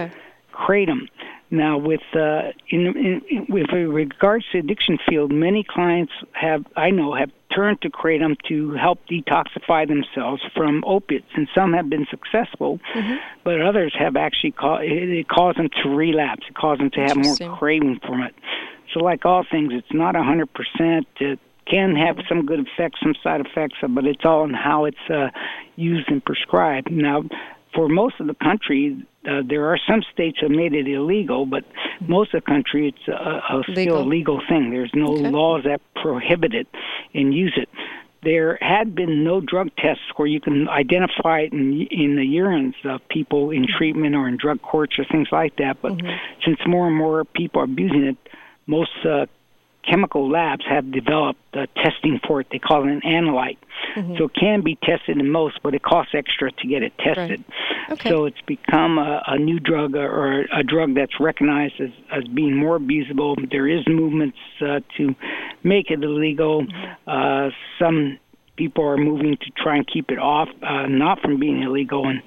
kratom. 0.53 1.09
Now, 1.51 1.79
with 1.79 2.01
uh, 2.15 2.53
in, 2.69 3.21
in, 3.29 3.47
with 3.49 3.67
regards 3.73 4.45
to 4.53 4.59
addiction 4.59 4.99
field, 5.09 5.33
many 5.33 5.65
clients 5.69 6.13
have 6.33 6.65
I 6.77 6.91
know 6.91 7.15
have 7.15 7.31
turned 7.55 7.83
to 7.83 7.91
kratom 7.91 8.37
to 8.49 8.73
help 8.75 9.01
detoxify 9.11 9.89
themselves 9.89 10.43
from 10.55 10.85
opiates, 10.87 11.27
and 11.35 11.49
some 11.53 11.73
have 11.73 11.91
been 11.91 12.07
successful, 12.09 12.79
but 13.43 13.61
others 13.61 13.93
have 13.99 14.15
actually 14.15 14.53
ca- 14.53 14.79
it, 14.79 15.09
it 15.09 15.29
caused 15.29 15.59
them 15.59 15.69
to 15.83 15.89
relapse. 15.89 16.43
It 16.49 16.55
caused 16.55 16.81
them 16.81 16.91
to 16.91 17.01
have 17.01 17.17
more 17.17 17.37
craving 17.57 17.99
from 18.07 18.23
it. 18.23 18.35
So, 18.95 19.01
like 19.01 19.25
all 19.25 19.45
things, 19.51 19.73
it's 19.75 19.93
not 19.93 20.15
a 20.15 20.23
hundred 20.23 20.51
percent. 20.55 21.09
It 21.19 21.41
can 21.67 21.97
have 21.97 22.17
some 22.29 22.47
good 22.47 22.61
effects, 22.61 23.01
some 23.03 23.15
side 23.23 23.41
effects, 23.41 23.77
but 23.89 24.05
it's 24.05 24.25
all 24.25 24.45
in 24.45 24.55
how 24.55 24.85
it's 24.85 25.11
uh, 25.13 25.31
used 25.77 26.09
and 26.11 26.25
prescribed. 26.25 26.91
Now, 26.91 27.25
for 27.75 27.89
most 27.89 28.21
of 28.21 28.27
the 28.27 28.35
country, 28.35 29.07
uh, 29.29 29.43
there 29.47 29.67
are 29.67 29.79
some 29.89 30.03
states 30.13 30.39
that 30.43 30.51
made 30.51 30.75
it 30.75 30.89
illegal, 30.89 31.47
but 31.47 31.65
most 32.01 32.35
of 32.35 32.43
the 32.43 32.47
country, 32.47 32.89
it's 32.89 33.09
a, 33.09 33.13
a 33.13 33.63
still 33.71 33.99
a 33.99 34.05
legal 34.05 34.41
thing. 34.49 34.71
There's 34.71 34.91
no 34.95 35.11
laws 35.11 35.65
that 35.65 35.81
prohibit 35.95 36.55
it 36.55 36.67
and 37.15 37.35
use 37.35 37.55
it. 37.57 37.69
There 38.23 38.59
had 38.61 38.95
been 38.95 39.25
no 39.25 39.41
drug 39.41 39.71
tests 39.77 40.03
where 40.17 40.29
you 40.29 40.41
can 40.41 40.69
identify 40.69 41.41
it 41.41 41.53
in, 41.53 41.87
in 41.91 42.17
the 42.17 42.37
urines 42.37 42.75
of 42.85 43.01
people 43.09 43.51
in 43.51 43.67
treatment 43.67 44.15
or 44.15 44.29
in 44.29 44.37
drug 44.37 44.61
courts 44.61 44.99
or 44.99 45.07
things 45.11 45.29
like 45.33 45.57
that. 45.57 45.81
But 45.81 45.93
since 46.45 46.59
more 46.67 46.87
and 46.87 46.97
more 46.97 47.25
people 47.25 47.63
are 47.63 47.65
abusing 47.65 48.05
it, 48.05 48.17
most 48.67 48.91
uh, 49.07 49.27
chemical 49.89 50.31
labs 50.31 50.65
have 50.69 50.91
developed 50.93 51.41
uh, 51.55 51.67
testing 51.77 52.21
for 52.27 52.41
it. 52.41 52.49
They 52.51 52.59
call 52.59 52.85
it 52.87 52.91
an 52.91 53.01
analyte. 53.03 53.59
So 54.19 54.25
it 54.25 54.35
can 54.35 54.61
be 54.61 54.77
tested 54.77 55.19
in 55.19 55.31
most, 55.31 55.61
but 55.63 55.75
it 55.75 55.83
costs 55.83 56.15
extra 56.15 56.53
to 56.53 56.69
get 56.69 56.83
it 56.83 56.93
tested. 56.99 57.45
So 58.11 58.27
it's 58.27 58.41
become 58.47 58.99
a, 58.99 59.23
a 59.27 59.39
new 59.39 59.59
drug 59.59 59.97
or, 59.97 60.09
or 60.09 60.41
a 60.53 60.63
drug 60.63 60.95
that's 60.95 61.19
recognized 61.19 61.81
as, 61.81 61.91
as 62.13 62.25
being 62.29 62.55
more 62.57 62.79
abusable. 62.79 63.51
There 63.51 63.67
is 63.67 63.83
movements 63.89 64.39
uh, 64.61 64.81
to 64.97 65.15
make 65.65 65.91
it 65.91 66.05
illegal. 66.05 66.67
Uh, 67.07 67.51
some 67.79 68.19
people 68.57 68.85
are 68.85 68.99
moving 68.99 69.37
to 69.39 69.51
try 69.57 69.77
and 69.77 69.87
keep 69.87 70.11
it 70.11 70.19
off, 70.19 70.49
uh, 70.63 70.87
not 70.87 71.21
from 71.21 71.41
being 71.41 71.63
illegal. 71.63 72.07
And 72.07 72.23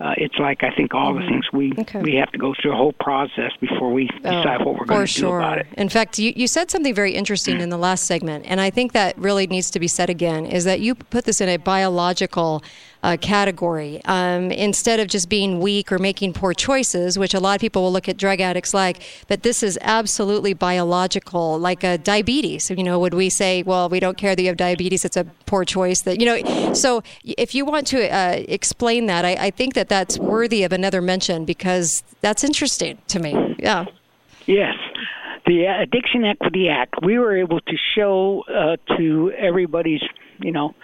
uh, 0.00 0.14
it's 0.16 0.38
like 0.38 0.62
I 0.62 0.70
think 0.74 0.94
all 0.94 1.12
Mm-hmm. 1.14 1.20
the 1.22 1.28
things 1.28 1.44
we 1.52 1.72
we 2.02 2.14
have 2.16 2.30
to 2.32 2.38
go 2.38 2.54
through 2.60 2.72
a 2.72 2.76
whole 2.76 2.92
process 2.92 3.52
before 3.60 3.92
we 3.92 4.08
decide 4.22 4.64
what 4.64 4.74
we're 4.78 4.84
going 4.84 5.00
Oh, 5.00 5.06
to 5.06 5.06
sure. 5.06 5.38
do 5.40 5.44
about 5.44 5.58
it. 5.58 5.66
In 5.76 5.88
fact, 5.88 6.18
you, 6.18 6.32
you 6.36 6.46
said 6.46 6.70
something 6.70 6.94
very 6.94 7.14
interesting 7.14 7.60
in 7.60 7.70
the 7.70 7.78
last 7.78 8.04
segment, 8.04 8.44
and 8.48 8.60
I 8.60 8.70
think 8.70 8.92
that 8.92 9.16
really 9.18 9.46
needs 9.46 9.70
to 9.70 9.80
be 9.80 9.88
said 9.88 10.10
again. 10.10 10.44
Is 10.46 10.64
that 10.64 10.80
you 10.80 10.94
put 10.94 11.24
this 11.24 11.40
in 11.40 11.48
a 11.48 11.56
biological 11.58 12.62
uh, 13.02 13.16
category 13.20 14.00
um, 14.06 14.50
instead 14.50 14.98
of 14.98 15.06
just 15.06 15.28
being 15.28 15.60
weak 15.60 15.92
or 15.92 15.98
making 15.98 16.32
poor 16.32 16.52
choices, 16.52 17.16
which 17.18 17.34
a 17.34 17.38
lot 17.40 17.54
of 17.54 17.60
people 17.60 17.82
will 17.82 17.92
look 17.92 18.08
at 18.08 18.16
drug 18.16 18.40
addicts 18.40 18.74
like. 18.74 19.00
But 19.28 19.42
this 19.44 19.62
is 19.62 19.78
absolutely 19.82 20.54
biological, 20.54 21.58
like 21.58 21.84
a 21.84 21.98
diabetes. 21.98 22.70
You 22.70 22.82
know, 22.82 22.98
would 22.98 23.14
we 23.14 23.30
say, 23.30 23.62
well, 23.62 23.88
we 23.88 24.00
don't 24.00 24.16
care 24.18 24.34
that 24.34 24.42
you 24.42 24.48
have 24.48 24.56
diabetes; 24.56 25.04
it's 25.04 25.16
a 25.16 25.24
poor 25.46 25.64
choice. 25.64 26.02
That 26.02 26.20
you 26.20 26.26
know. 26.26 26.72
So, 26.74 27.02
if 27.24 27.54
you 27.54 27.64
want 27.64 27.86
to 27.88 28.08
uh, 28.12 28.42
explain 28.48 29.06
that, 29.06 29.24
I, 29.24 29.32
I 29.46 29.50
think 29.50 29.74
that 29.74 29.85
that's 29.88 30.18
worthy 30.18 30.62
of 30.64 30.72
another 30.72 31.00
mention 31.00 31.44
because 31.44 32.02
that's 32.20 32.44
interesting 32.44 32.98
to 33.08 33.18
me. 33.18 33.56
Yeah. 33.58 33.84
Yes. 34.46 34.74
The 35.46 35.64
Addiction 35.64 36.24
Equity 36.24 36.68
Act, 36.68 36.94
we 37.04 37.18
were 37.18 37.36
able 37.36 37.60
to 37.60 37.76
show 37.94 38.44
uh, 38.48 38.76
to 38.96 39.32
everybody's, 39.38 40.02
you 40.40 40.50
know, 40.50 40.74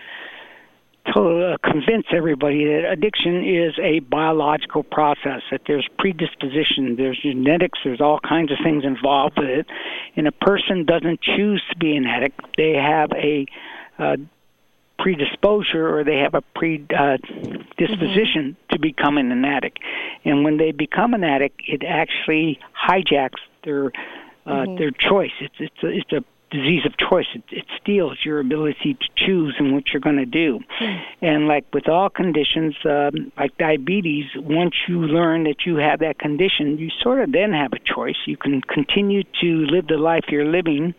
to 1.13 1.55
uh, 1.55 1.57
convince 1.69 2.07
everybody 2.13 2.65
that 2.65 2.89
addiction 2.89 3.45
is 3.45 3.75
a 3.83 3.99
biological 4.01 4.85
process, 4.85 5.43
that 5.51 5.63
there's 5.67 5.89
predisposition, 5.99 6.95
there's 6.97 7.19
genetics, 7.21 7.81
there's 7.83 8.01
all 8.01 8.21
kinds 8.21 8.53
of 8.53 8.59
things 8.63 8.85
involved 8.85 9.37
with 9.37 9.49
it. 9.49 9.67
And 10.15 10.29
a 10.29 10.33
person 10.33 10.85
doesn't 10.85 11.21
choose 11.21 11.63
to 11.71 11.77
be 11.79 11.97
an 11.97 12.07
addict, 12.07 12.41
they 12.57 12.75
have 12.75 13.11
a 13.13 13.47
uh, 13.99 14.17
predisposure 15.03 15.89
or 15.95 16.05
they 16.05 16.19
have 16.19 16.35
a 16.35 16.43
predisposition 16.55 18.57
to 18.71 18.79
becoming 18.79 19.31
an 19.33 19.45
addict. 19.45 19.81
And 20.25 20.45
when 20.45 20.57
they 20.59 20.71
become 20.73 21.13
an 21.13 21.25
addict, 21.25 21.61
it 21.67 21.83
actually 21.85 22.59
hijacks 22.89 23.41
their 23.65 23.93
uh, 24.45 24.65
Mhm. 24.67 24.79
their 24.79 24.91
choice. 24.91 25.31
It's 25.41 25.55
it's 25.61 25.83
a, 25.85 25.87
it's 25.87 26.13
a 26.13 26.25
disease 26.51 26.85
of 26.85 26.97
choice. 26.97 27.27
It, 27.35 27.43
it 27.51 27.65
steals 27.81 28.19
your 28.25 28.41
ability 28.41 28.95
to 28.95 29.09
choose 29.17 29.55
and 29.59 29.73
what 29.73 29.93
you're 29.93 30.01
going 30.01 30.17
to 30.19 30.27
do. 30.27 30.61
And 31.23 31.47
like 31.49 31.65
with 31.73 31.89
all 31.89 32.11
conditions, 32.11 32.75
um, 32.85 33.33
like 33.39 33.57
diabetes, 33.57 34.27
once 34.37 34.75
you 34.89 35.01
learn 35.01 35.45
that 35.45 35.65
you 35.65 35.77
have 35.77 36.01
that 36.01 36.19
condition, 36.19 36.77
you 36.77 36.91
sort 37.01 37.21
of 37.23 37.31
then 37.33 37.53
have 37.53 37.73
a 37.73 37.79
choice. 37.79 38.17
You 38.27 38.37
can 38.37 38.61
continue 38.63 39.23
to 39.41 39.65
live 39.67 39.87
the 39.87 39.97
life 39.97 40.25
you're 40.29 40.45
living, 40.59 40.93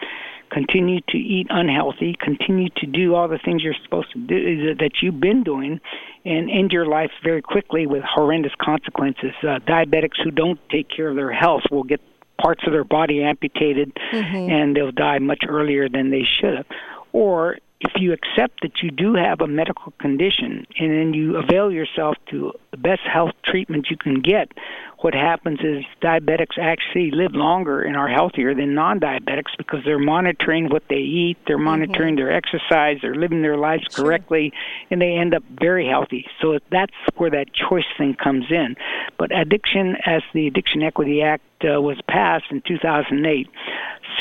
continue 0.54 1.02
to 1.10 1.18
eat 1.18 1.48
unhealthy, 1.50 2.16
continue 2.20 2.70
to 2.78 2.86
do 2.86 3.16
all 3.16 3.28
the 3.28 3.40
things 3.40 3.64
you're 3.64 3.74
supposed 3.84 4.12
to 4.14 4.20
do 4.20 4.76
that 4.76 5.02
you've 5.02 5.20
been 5.20 5.44
doing, 5.44 5.80
and 6.26 6.50
end 6.50 6.72
your 6.72 6.86
life 6.86 7.12
very 7.24 7.42
quickly 7.42 7.88
with 7.88 8.04
horrendous 8.04 8.54
consequences. 8.62 9.32
Uh, 9.42 9.60
diabetics 9.68 10.22
who 10.24 10.32
don't 10.32 10.60
take 10.70 10.88
care 10.90 11.10
of 11.10 11.16
their 11.16 11.32
health 11.32 11.64
will 11.72 11.84
get 11.84 12.00
parts 12.42 12.64
of 12.66 12.72
their 12.74 12.84
body 12.84 13.24
amputated 13.24 13.92
Mhm. 14.12 14.50
and 14.50 14.76
they'll 14.76 14.92
die 14.92 15.20
much 15.20 15.44
earlier 15.48 15.90
than 15.90 16.10
they 16.10 16.24
should 16.24 16.56
have. 16.58 16.66
Or 17.12 17.58
if 17.84 18.02
you 18.02 18.14
accept 18.14 18.62
that 18.62 18.82
you 18.82 18.90
do 18.90 19.14
have 19.16 19.42
a 19.42 19.48
medical 19.48 19.92
condition 20.00 20.66
and 20.80 20.92
then 20.92 21.14
you 21.14 21.36
avail 21.36 21.70
yourself 21.70 22.16
to 22.30 22.54
the 22.72 22.78
best 22.78 23.02
health 23.02 23.32
treatment 23.44 23.88
you 23.90 23.98
can 23.98 24.22
get, 24.22 24.52
what 25.00 25.14
happens 25.14 25.60
is 25.60 25.84
diabetics 26.02 26.58
actually 26.58 27.12
live 27.12 27.34
longer 27.34 27.82
and 27.82 27.98
are 27.98 28.08
healthier 28.08 28.56
than 28.56 28.74
non 28.74 29.02
diabetics 29.02 29.52
because 29.58 29.82
they're 29.84 30.00
monitoring 30.00 30.70
what 30.70 30.84
they 30.90 30.96
eat, 30.96 31.38
they're 31.46 31.58
monitoring 31.58 32.16
their 32.16 32.32
exercise, 32.32 33.00
they're 33.02 33.16
living 33.16 33.42
their 33.42 33.58
lives 33.58 33.84
correctly, 33.94 34.54
and 34.90 35.02
they 35.02 35.12
end 35.18 35.36
up 35.36 35.44
very 35.60 35.86
healthy. 35.86 36.26
So 36.42 36.58
that's 36.72 36.94
where 37.18 37.32
that 37.32 37.48
choice 37.54 37.84
thing 37.98 38.16
comes 38.16 38.46
in. 38.50 38.76
But 39.20 39.36
addiction, 39.38 39.98
as 40.06 40.22
the 40.34 40.48
Addiction 40.48 40.82
Equity 40.84 41.22
Act 41.22 41.44
uh, 41.66 41.82
was 41.82 42.00
passed 42.08 42.46
in 42.50 42.62
2008, 42.66 43.50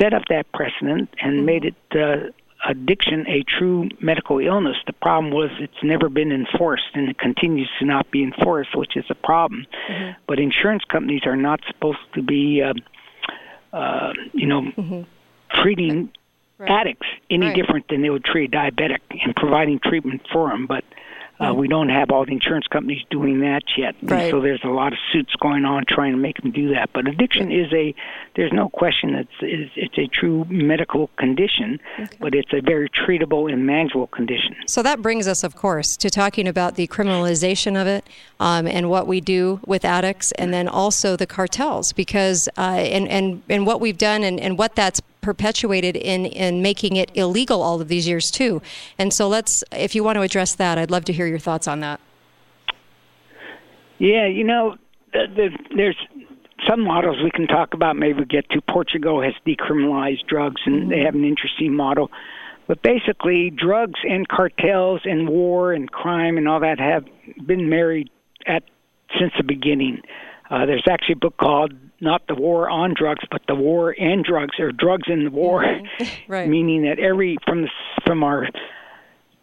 set 0.01 0.13
up 0.13 0.25
that 0.31 0.51
precedent 0.53 1.11
and 1.23 1.47
made 1.47 1.65
it. 1.65 1.75
Uh, 1.93 2.33
addiction 2.69 3.27
a 3.27 3.43
true 3.43 3.89
medical 4.01 4.39
illness. 4.39 4.77
The 4.87 4.93
problem 4.93 5.33
was 5.33 5.51
it's 5.59 5.83
never 5.83 6.09
been 6.09 6.31
enforced 6.31 6.91
and 6.95 7.09
it 7.09 7.19
continues 7.19 7.71
to 7.79 7.85
not 7.85 8.11
be 8.11 8.23
enforced, 8.23 8.77
which 8.77 8.97
is 8.97 9.05
a 9.11 9.15
problem. 9.15 9.67
But 10.27 10.39
insurance 10.39 10.85
companies 10.85 11.23
are 11.27 11.37
not 11.37 11.61
supposed 11.67 11.99
to 12.15 12.23
be, 12.23 12.63
uh, 12.63 12.75
uh, 13.77 14.13
you 14.33 14.47
know, 14.47 15.07
treating 15.51 16.11
addicts 16.61 17.07
any 17.31 17.47
Right. 17.47 17.57
different 17.57 17.89
than 17.89 18.03
they 18.03 18.11
would 18.11 18.25
treat 18.25 18.55
a 18.55 18.57
diabetic 18.57 19.01
and 19.25 19.35
providing 19.35 19.81
treatment 19.81 20.23
for 20.33 20.49
them. 20.49 20.67
But 20.67 20.85
uh, 21.43 21.55
we 21.55 21.69
don't 21.69 21.89
have 21.89 22.11
all 22.11 22.25
the 22.25 22.33
insurance 22.33 22.67
companies 22.67 23.03
doing 23.11 23.41
that 23.41 23.63
yet. 23.77 23.95
Right. 24.03 24.31
So 24.31 24.41
there's 24.41 24.63
a 24.65 24.69
lot 24.69 24.93
of 24.93 24.99
suits 25.13 25.35
going 25.41 25.65
on 25.65 25.85
trying 25.89 26.13
to 26.13 26.19
make 26.19 26.41
them 26.41 26.53
do 26.53 26.73
that. 26.75 26.91
But 26.93 27.09
addiction 27.09 27.51
is 27.51 27.73
a, 27.73 27.95
there's 28.37 28.53
no 28.53 28.69
question 28.69 29.15
it's, 29.15 29.31
it's, 29.41 29.73
it's 29.77 29.99
a 29.99 30.07
true 30.07 30.45
medical 30.49 31.09
condition, 31.19 31.81
but 32.21 32.35
it's 32.35 32.53
a 32.53 32.61
very 32.61 32.89
treatable 32.91 33.53
and 33.53 33.67
manageable 33.67 34.07
condition. 34.07 34.55
So 34.67 34.83
that 34.83 35.03
brings 35.03 35.27
us, 35.27 35.43
of 35.43 35.57
course, 35.57 35.97
to 35.97 36.11
talking 36.11 36.47
about 36.47 36.77
the 36.77 36.87
criminalization 36.87 37.81
of 37.81 37.87
it 37.87 38.07
um, 38.41 38.67
and 38.67 38.89
what 38.89 39.07
we 39.07 39.21
do 39.21 39.61
with 39.67 39.85
addicts, 39.85 40.33
and 40.33 40.53
then 40.53 40.69
also 40.69 41.17
the 41.17 41.27
cartels, 41.27 41.93
because 41.93 42.49
uh, 42.57 42.61
and 42.61 43.09
and 43.09 43.43
and 43.49 43.67
what 43.67 43.81
we've 43.81 43.99
done 43.99 44.23
and, 44.23 44.41
and 44.41 44.59
what 44.59 44.75
that's 44.75 45.01
perpetuated 45.23 45.97
in 45.97 46.27
in 46.27 46.61
making 46.61 46.97
it 46.97 47.11
illegal 47.15 47.63
all 47.63 47.81
of 47.81 47.89
these 47.89 48.07
years 48.07 48.31
too. 48.31 48.61
And 48.99 49.15
so 49.15 49.29
let's, 49.29 49.65
if 49.73 49.95
you 49.95 50.05
want 50.05 50.17
to 50.17 50.23
address 50.23 50.55
that, 50.57 50.77
I'd 50.77 50.91
love 50.91 51.05
to 51.07 51.13
hear 51.13 51.27
your 51.27 51.39
thoughts 51.39 51.67
on 51.67 51.81
that. 51.81 52.01
Yeah, 53.99 54.27
you 54.27 54.45
know, 54.45 54.77
the, 55.13 55.27
the, 55.35 55.49
there's 55.77 55.97
some 56.69 56.81
models 56.81 57.19
we 57.23 57.31
can 57.31 57.47
talk 57.47 57.73
about. 57.73 57.97
Maybe 57.97 58.21
we 58.21 58.25
get 58.25 58.51
to. 58.51 58.61
Portugal 58.61 59.23
has 59.23 59.33
decriminalized 59.47 60.27
drugs, 60.27 60.61
and 60.67 60.91
they 60.91 61.01
have 61.01 61.15
an 61.15 61.25
interesting 61.25 61.75
model. 61.75 62.11
But 62.67 62.83
basically, 62.83 63.51
drugs 63.51 64.01
and 64.09 64.27
cartels 64.29 65.03
and 65.05 65.29
war 65.29 65.73
and 65.73 65.91
crime 65.91 66.37
and 66.37 66.49
all 66.49 66.61
that 66.61 66.79
have 66.79 67.05
been 67.47 67.69
married 67.69 68.11
at 68.47 68.65
since 69.19 69.33
the 69.37 69.45
beginning. 69.45 70.01
Uh, 70.51 70.67
there's 70.67 70.87
actually 70.89 71.15
a 71.15 71.17
book 71.17 71.37
called 71.37 71.73
not 72.03 72.27
the 72.27 72.35
war 72.35 72.69
on 72.69 72.95
drugs, 72.97 73.25
but 73.31 73.41
the 73.49 73.55
war 73.55 73.95
and 73.99 74.25
drugs, 74.25 74.59
or 74.59 74.73
drugs 74.73 75.05
in 75.09 75.25
the 75.25 75.31
war, 75.31 75.63
mm-hmm. 75.63 76.05
right. 76.33 76.49
meaning 76.49 76.83
that 76.83 76.99
every 76.99 77.39
from 77.47 77.63
the, 77.63 77.69
from 78.05 78.23
our 78.23 78.49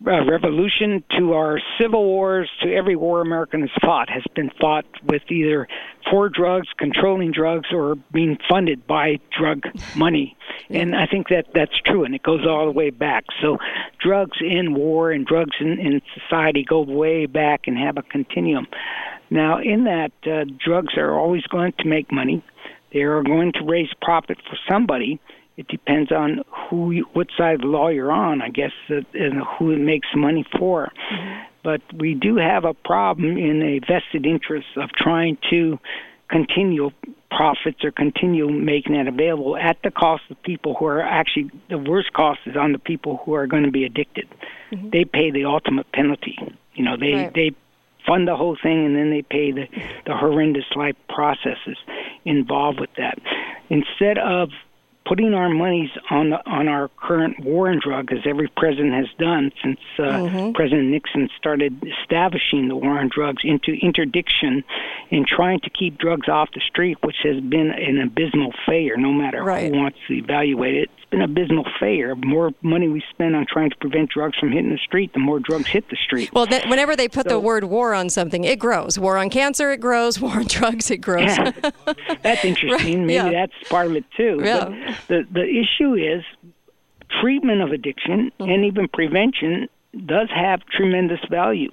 uh, 0.08 0.26
revolution 0.26 1.04
to 1.18 1.34
our 1.34 1.60
civil 1.80 2.06
wars 2.06 2.50
to 2.62 2.74
every 2.74 2.96
war 2.96 3.22
American 3.22 3.62
has 3.62 3.70
fought 3.82 4.10
has 4.10 4.24
been 4.34 4.50
fought 4.60 4.86
with 5.04 5.22
either 5.30 5.68
for 6.10 6.30
drugs, 6.30 6.68
controlling 6.78 7.32
drugs, 7.32 7.68
or 7.72 7.96
being 8.14 8.38
funded 8.48 8.88
by 8.88 9.20
drug 9.38 9.64
money. 9.96 10.38
And 10.70 10.96
I 10.96 11.06
think 11.06 11.28
that 11.30 11.48
that's 11.54 11.78
true, 11.86 12.06
and 12.06 12.16
it 12.16 12.24
goes 12.24 12.46
all 12.48 12.66
the 12.66 12.72
way 12.72 12.90
back. 12.90 13.26
So, 13.42 13.58
drugs 14.00 14.38
in 14.42 14.74
war 14.74 15.12
and 15.12 15.26
drugs 15.26 15.56
in, 15.60 15.80
in 15.80 16.02
society 16.14 16.64
go 16.64 16.82
way 16.82 17.26
back 17.26 17.68
and 17.68 17.78
have 17.78 17.98
a 17.98 18.04
continuum. 18.04 18.68
Now, 19.30 19.60
in 19.60 19.84
that, 19.84 20.12
uh, 20.26 20.46
drugs 20.64 20.96
are 20.98 21.18
always 21.18 21.44
going 21.44 21.74
to 21.80 21.88
make 21.88 22.12
money. 22.12 22.44
They 22.94 23.02
are 23.02 23.22
going 23.22 23.52
to 23.54 23.64
raise 23.64 23.90
profit 24.02 24.38
for 24.50 24.58
somebody. 24.68 25.20
It 25.60 25.68
depends 25.68 26.10
on 26.10 26.42
who, 26.70 26.92
you, 26.92 27.06
what 27.12 27.28
side 27.38 27.56
of 27.56 27.62
the 27.62 27.68
law 27.68 27.90
you're 27.90 28.14
on, 28.14 28.42
I 28.42 28.48
guess, 28.48 28.72
and 28.88 29.44
who 29.58 29.72
it 29.72 29.80
makes 29.80 30.08
money 30.16 30.46
for. 30.58 30.90
Mm-hmm. 31.12 31.42
But 31.66 31.82
we 31.94 32.14
do 32.14 32.38
have 32.38 32.64
a 32.64 32.74
problem 32.74 33.38
in 33.38 33.62
a 33.62 33.80
vested 33.80 34.26
interest 34.26 34.68
of 34.78 34.90
trying 34.94 35.38
to 35.50 35.78
continue 36.30 36.92
profits 37.30 37.84
or 37.84 37.92
continue 37.92 38.48
making 38.50 38.94
that 38.94 39.10
available 39.10 39.58
at 39.58 39.76
the 39.84 39.92
cost 39.92 40.24
of 40.30 40.42
people 40.44 40.76
who 40.76 40.86
are 40.86 41.02
actually 41.02 41.52
the 41.70 41.78
worst 41.78 42.14
cost 42.14 42.40
is 42.46 42.56
on 42.56 42.72
the 42.72 42.80
people 42.80 43.20
who 43.26 43.34
are 43.34 43.46
going 43.46 43.64
to 43.64 43.72
be 43.72 43.84
addicted. 43.84 44.30
Mm-hmm. 44.72 44.92
They 44.92 45.04
pay 45.04 45.30
the 45.30 45.44
ultimate 45.44 45.92
penalty. 45.92 46.38
You 46.74 46.86
know, 46.86 46.96
they 46.96 47.14
Right. 47.16 47.34
they 47.34 47.52
fund 48.08 48.30
the 48.30 48.38
whole 48.38 48.56
thing 48.64 48.86
and 48.86 48.96
then 48.96 49.10
they 49.10 49.24
pay 49.24 49.52
the 49.52 49.68
the 50.06 50.16
horrendous 50.16 50.64
life 50.78 50.96
processes 51.10 51.78
involved 52.24 52.80
with 52.80 52.94
that. 52.98 53.20
Instead 53.70 54.18
of 54.18 54.52
putting 55.10 55.34
our 55.34 55.50
monies 55.50 55.90
on 56.12 56.30
the, 56.30 56.38
on 56.48 56.68
our 56.68 56.88
current 57.02 57.44
war 57.44 57.68
on 57.70 57.80
drugs, 57.84 58.14
as 58.14 58.20
every 58.28 58.48
president 58.56 58.94
has 58.94 59.08
done 59.18 59.52
since 59.64 59.80
uh, 59.98 60.04
Mhm. 60.04 60.54
President 60.54 60.90
Nixon 60.90 61.28
started 61.36 61.84
establishing 62.02 62.68
the 62.68 62.76
war 62.76 63.00
on 63.00 63.10
drugs, 63.14 63.42
into 63.44 63.72
interdiction 63.82 64.64
and 65.12 65.26
trying 65.26 65.60
to 65.62 65.70
keep 65.72 65.98
drugs 65.98 66.30
off 66.30 66.50
the 66.54 66.62
street, 66.62 66.98
which 67.02 67.16
has 67.24 67.40
been 67.42 67.72
an 67.72 68.00
abysmal 68.00 68.54
failure. 68.68 68.98
No 68.98 69.12
matter 69.12 69.44
Right. 69.44 69.74
who 69.74 69.80
wants 69.80 69.98
to 70.08 70.14
evaluate 70.14 70.76
it, 70.76 70.90
it's 70.98 71.10
been 71.10 71.22
an 71.22 71.32
abysmal 71.32 71.66
failure. 71.80 72.14
The 72.14 72.28
more 72.28 72.52
money 72.62 72.88
we 72.88 73.04
spend 73.10 73.36
on 73.36 73.48
trying 73.48 73.72
to 73.72 73.76
prevent 73.78 74.12
drugs 74.12 74.38
from 74.38 74.52
hitting 74.52 74.70
the 74.72 74.78
street, 74.78 75.14
the 75.14 75.20
more 75.20 75.40
drugs 75.40 75.66
hit 75.68 75.90
the 75.90 75.96
street. 75.96 76.30
Well, 76.34 76.46
that, 76.46 76.70
whenever 76.70 76.96
they 76.96 77.08
put 77.08 77.28
the 77.28 77.40
word 77.40 77.64
war 77.64 77.96
on 77.96 78.10
something, 78.10 78.44
it 78.44 78.60
grows. 78.60 79.00
War 79.00 79.18
on 79.18 79.32
cancer, 79.32 79.72
it 79.72 79.80
grows. 79.82 80.20
War 80.22 80.32
on 80.38 80.46
drugs, 80.46 80.92
it 80.92 80.98
grows. 80.98 81.36
Yeah. 81.36 81.52
That's 82.22 82.46
interesting. 82.46 83.06
Maybe 83.08 83.14
yeah. 83.16 83.32
that's 83.32 83.70
part 83.70 83.88
of 83.88 83.96
it 83.96 84.06
too. 84.16 84.40
Yeah. 84.44 84.66
But 84.66 84.96
the 85.08 85.26
the 85.32 85.44
issue 85.44 85.94
is 85.96 86.24
treatment 87.22 87.62
of 87.62 87.72
addiction 87.72 88.32
Mm-hmm. 88.40 88.52
and 88.52 88.66
even 88.66 88.88
prevention 88.88 89.68
does 90.06 90.30
have 90.30 90.62
tremendous 90.68 91.20
value. 91.32 91.72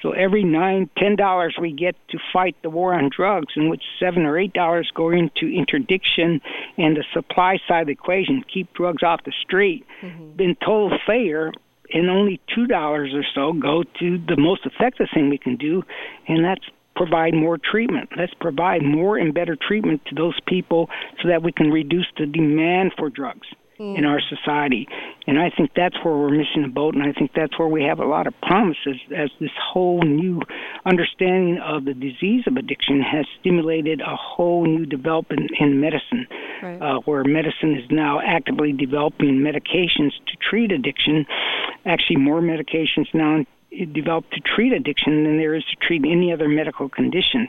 So 0.00 0.10
every 0.12 0.42
nine, 0.42 0.90
ten 0.98 1.14
dollars 1.16 1.56
we 1.60 1.70
get 1.72 1.94
to 2.08 2.18
fight 2.32 2.56
the 2.62 2.70
war 2.70 2.92
on 2.94 3.08
drugs, 3.14 3.52
in 3.56 3.68
which 3.68 3.82
seven 4.00 4.24
or 4.24 4.36
eight 4.38 4.52
dollars 4.52 4.90
go 4.94 5.10
into 5.10 5.46
interdiction 5.46 6.40
and 6.76 6.96
the 6.96 7.04
supply 7.12 7.58
side 7.68 7.82
of 7.82 7.86
the 7.86 7.92
equation, 7.92 8.42
keep 8.52 8.72
drugs 8.72 9.02
off 9.02 9.22
the 9.24 9.32
street, 9.42 9.84
Mm-hmm. 10.02 10.32
been 10.32 10.56
total 10.56 10.98
failure, 11.06 11.52
and 11.92 12.10
only 12.10 12.40
two 12.52 12.66
dollars 12.66 13.12
or 13.14 13.24
so 13.34 13.52
go 13.52 13.84
to 14.00 14.18
the 14.26 14.36
most 14.36 14.66
effective 14.66 15.06
thing 15.14 15.28
we 15.28 15.38
can 15.38 15.56
do, 15.56 15.84
and 16.26 16.44
that's 16.44 16.64
provide 16.94 17.34
more 17.34 17.58
treatment. 17.58 18.10
Let's 18.16 18.34
provide 18.40 18.82
more 18.82 19.16
and 19.16 19.32
better 19.34 19.56
treatment 19.56 20.02
to 20.06 20.14
those 20.14 20.38
people 20.46 20.88
so 21.22 21.28
that 21.28 21.42
we 21.42 21.52
can 21.52 21.70
reduce 21.70 22.06
the 22.18 22.26
demand 22.26 22.92
for 22.98 23.10
drugs 23.10 23.46
in 23.78 24.04
our 24.04 24.20
society. 24.20 24.86
And 25.26 25.40
I 25.40 25.50
think 25.50 25.70
that's 25.74 25.96
where 26.04 26.14
we're 26.14 26.30
missing 26.30 26.62
the 26.62 26.68
boat, 26.68 26.94
and 26.94 27.02
I 27.02 27.12
think 27.12 27.32
that's 27.34 27.58
where 27.58 27.66
we 27.66 27.82
have 27.82 27.98
a 27.98 28.04
lot 28.04 28.28
of 28.28 28.40
promises 28.40 28.96
as 29.16 29.28
this 29.40 29.50
whole 29.60 30.00
new 30.02 30.40
understanding 30.86 31.58
of 31.58 31.84
the 31.84 31.94
disease 31.94 32.44
of 32.46 32.56
addiction 32.56 33.00
has 33.00 33.26
stimulated 33.40 34.00
a 34.00 34.14
whole 34.14 34.64
new 34.66 34.86
development 34.86 35.50
in 35.58 35.80
medicine, 35.80 36.28
Right. 36.62 36.80
uh, 36.80 36.98
where 37.06 37.24
medicine 37.24 37.76
is 37.76 37.90
now 37.90 38.20
actively 38.24 38.72
developing 38.72 39.38
medications 39.38 40.12
to 40.26 40.36
treat 40.48 40.70
addiction. 40.70 41.26
Actually, 41.84 42.16
more 42.18 42.40
medications 42.40 43.12
now 43.12 43.44
developed 43.92 44.32
to 44.32 44.40
treat 44.40 44.72
addiction 44.72 45.24
than 45.24 45.38
there 45.38 45.54
is 45.54 45.64
to 45.64 45.76
treat 45.76 46.02
any 46.04 46.32
other 46.32 46.48
medical 46.48 46.88
condition, 46.88 47.48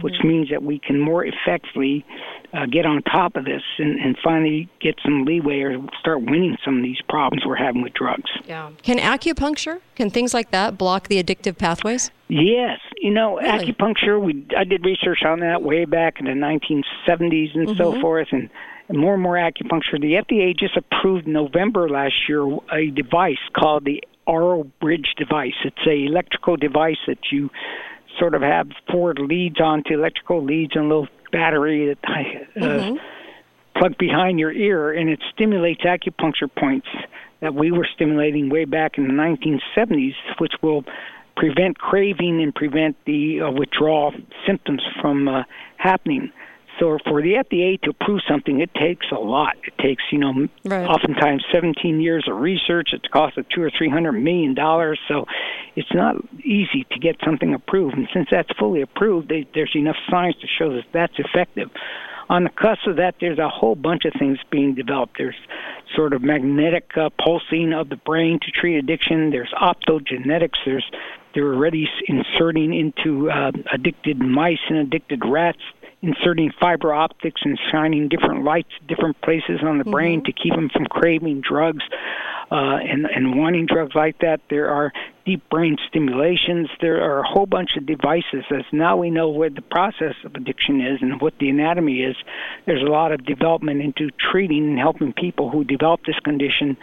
which 0.00 0.16
means 0.24 0.50
that 0.50 0.62
we 0.62 0.78
can 0.78 0.98
more 0.98 1.24
effectively 1.24 2.04
uh, 2.52 2.66
get 2.66 2.84
on 2.84 3.02
top 3.02 3.36
of 3.36 3.44
this 3.44 3.62
and, 3.78 3.98
and 4.00 4.18
finally 4.22 4.68
get 4.80 4.96
some 5.04 5.24
leeway 5.24 5.60
or 5.60 5.78
start 6.00 6.20
winning 6.22 6.56
some 6.64 6.76
of 6.78 6.82
these 6.82 7.00
problems 7.08 7.44
we're 7.46 7.54
having 7.54 7.82
with 7.82 7.94
drugs. 7.94 8.30
Yeah. 8.46 8.70
Can 8.82 8.98
acupuncture, 8.98 9.80
can 9.94 10.10
things 10.10 10.34
like 10.34 10.50
that 10.50 10.76
block 10.76 11.06
the 11.08 11.22
addictive 11.22 11.56
pathways? 11.58 12.10
Yes, 12.28 12.80
you 13.00 13.10
know, 13.10 13.38
Really? 13.38 13.72
acupuncture. 13.72 14.20
We 14.20 14.44
I 14.56 14.64
did 14.64 14.84
research 14.84 15.22
on 15.24 15.40
that 15.40 15.62
way 15.62 15.84
back 15.84 16.18
in 16.18 16.26
the 16.26 16.32
1970s 16.32 17.54
and 17.54 17.76
so 17.76 17.92
Mhm. 17.92 18.00
forth, 18.00 18.28
and, 18.32 18.50
and 18.88 18.98
more 18.98 19.14
and 19.14 19.22
more 19.22 19.34
acupuncture. 19.36 20.00
The 20.00 20.14
FDA 20.14 20.56
just 20.56 20.76
approved 20.76 21.26
November 21.26 21.88
last 21.88 22.28
year 22.28 22.44
a 22.72 22.90
device 22.90 23.38
called 23.52 23.84
the 23.84 24.02
Auro 24.30 24.64
Bridge 24.80 25.14
device. 25.16 25.58
It's 25.64 25.86
a 25.86 26.04
electrical 26.06 26.56
device 26.56 27.02
that 27.06 27.18
you 27.32 27.50
sort 28.18 28.34
of 28.34 28.42
have 28.42 28.68
four 28.90 29.14
leads 29.14 29.60
onto 29.60 29.94
electrical 29.94 30.44
leads 30.44 30.72
and 30.74 30.84
a 30.84 30.88
little 30.88 31.08
battery 31.32 31.86
that 31.86 31.98
uh, 32.08 32.60
Mm-hmm. 32.60 32.96
plug 33.78 33.98
behind 33.98 34.38
your 34.38 34.52
ear, 34.52 34.92
and 34.92 35.08
it 35.08 35.20
stimulates 35.32 35.82
acupuncture 35.82 36.50
points 36.58 36.88
that 37.40 37.54
we 37.54 37.70
were 37.72 37.88
stimulating 37.94 38.50
way 38.50 38.64
back 38.64 38.98
in 38.98 39.06
the 39.06 39.14
1970s, 39.14 40.14
which 40.38 40.52
will 40.62 40.84
prevent 41.36 41.78
craving 41.78 42.42
and 42.42 42.54
prevent 42.54 42.96
the 43.06 43.40
uh, 43.40 43.50
withdrawal 43.50 44.12
symptoms 44.46 44.82
from 45.00 45.26
uh, 45.26 45.42
happening. 45.78 46.30
So 46.80 46.98
for 47.06 47.20
the 47.20 47.34
FDA 47.34 47.80
to 47.82 47.90
approve 47.90 48.22
something, 48.26 48.60
it 48.60 48.74
takes 48.74 49.06
a 49.12 49.20
lot. 49.20 49.56
It 49.64 49.74
takes, 49.78 50.02
you 50.10 50.18
know, 50.18 50.48
Right. 50.64 50.88
oftentimes 50.88 51.44
17 51.52 52.00
years 52.00 52.26
of 52.26 52.40
research. 52.40 52.92
It's 52.94 53.06
cost 53.08 53.36
of 53.36 53.48
two 53.50 53.62
or 53.62 53.70
three 53.70 53.90
hundred 53.90 54.12
million 54.12 54.54
dollars. 54.54 54.98
So 55.06 55.26
it's 55.76 55.92
not 55.92 56.16
easy 56.42 56.86
to 56.90 56.98
get 56.98 57.16
something 57.24 57.54
approved. 57.54 57.96
And 57.96 58.08
since 58.12 58.28
that's 58.30 58.50
fully 58.58 58.80
approved, 58.80 59.28
they, 59.28 59.46
there's 59.54 59.76
enough 59.76 59.96
science 60.10 60.36
to 60.40 60.46
show 60.46 60.72
that 60.72 60.84
that's 60.92 61.18
effective. 61.18 61.70
On 62.30 62.44
the 62.44 62.50
cusp 62.50 62.86
of 62.86 62.96
that, 62.96 63.16
there's 63.20 63.40
a 63.40 63.48
whole 63.48 63.74
bunch 63.74 64.04
of 64.04 64.12
things 64.16 64.38
being 64.50 64.74
developed. 64.74 65.18
There's 65.18 65.34
sort 65.96 66.12
of 66.12 66.22
magnetic 66.22 66.96
uh, 66.96 67.10
pulsing 67.22 67.72
of 67.72 67.88
the 67.88 67.96
brain 67.96 68.38
to 68.40 68.50
treat 68.52 68.76
addiction. 68.76 69.30
There's 69.30 69.52
optogenetics. 69.60 70.56
There's 70.64 70.88
they're 71.34 71.52
already 71.54 71.88
inserting 72.06 72.74
into 72.74 73.30
uh, 73.30 73.52
addicted 73.72 74.18
mice 74.18 74.58
and 74.68 74.78
addicted 74.78 75.22
rats, 75.24 75.60
inserting 76.02 76.50
fiber 76.58 76.94
optics 76.94 77.42
and 77.44 77.58
shining 77.70 78.08
different 78.08 78.44
lights, 78.44 78.70
different 78.88 79.20
places 79.20 79.60
on 79.62 79.78
the 79.78 79.84
brain 79.84 80.24
to 80.24 80.32
keep 80.32 80.54
them 80.54 80.70
from 80.72 80.86
craving 80.86 81.42
drugs 81.46 81.82
uh, 82.50 82.78
and 82.82 83.06
and 83.06 83.38
wanting 83.38 83.66
drugs 83.66 83.94
like 83.94 84.18
that. 84.20 84.40
There 84.48 84.68
are 84.70 84.92
deep 85.26 85.46
brain 85.50 85.76
stimulations. 85.88 86.68
There 86.80 87.00
are 87.02 87.20
a 87.20 87.26
whole 87.28 87.46
bunch 87.46 87.76
of 87.76 87.84
devices. 87.86 88.44
As 88.50 88.64
now 88.72 88.96
we 88.96 89.10
know 89.10 89.28
what 89.28 89.54
the 89.54 89.62
process 89.62 90.14
of 90.24 90.34
addiction 90.34 90.80
is 90.80 90.98
and 91.02 91.20
what 91.20 91.34
the 91.38 91.50
anatomy 91.50 92.00
is. 92.00 92.16
There's 92.66 92.82
a 92.82 92.90
lot 92.90 93.12
of 93.12 93.24
development 93.24 93.82
into 93.82 94.10
treating 94.32 94.66
and 94.70 94.78
helping 94.78 95.12
people 95.12 95.50
who 95.50 95.62
develop 95.64 96.00
this 96.06 96.18
condition 96.24 96.76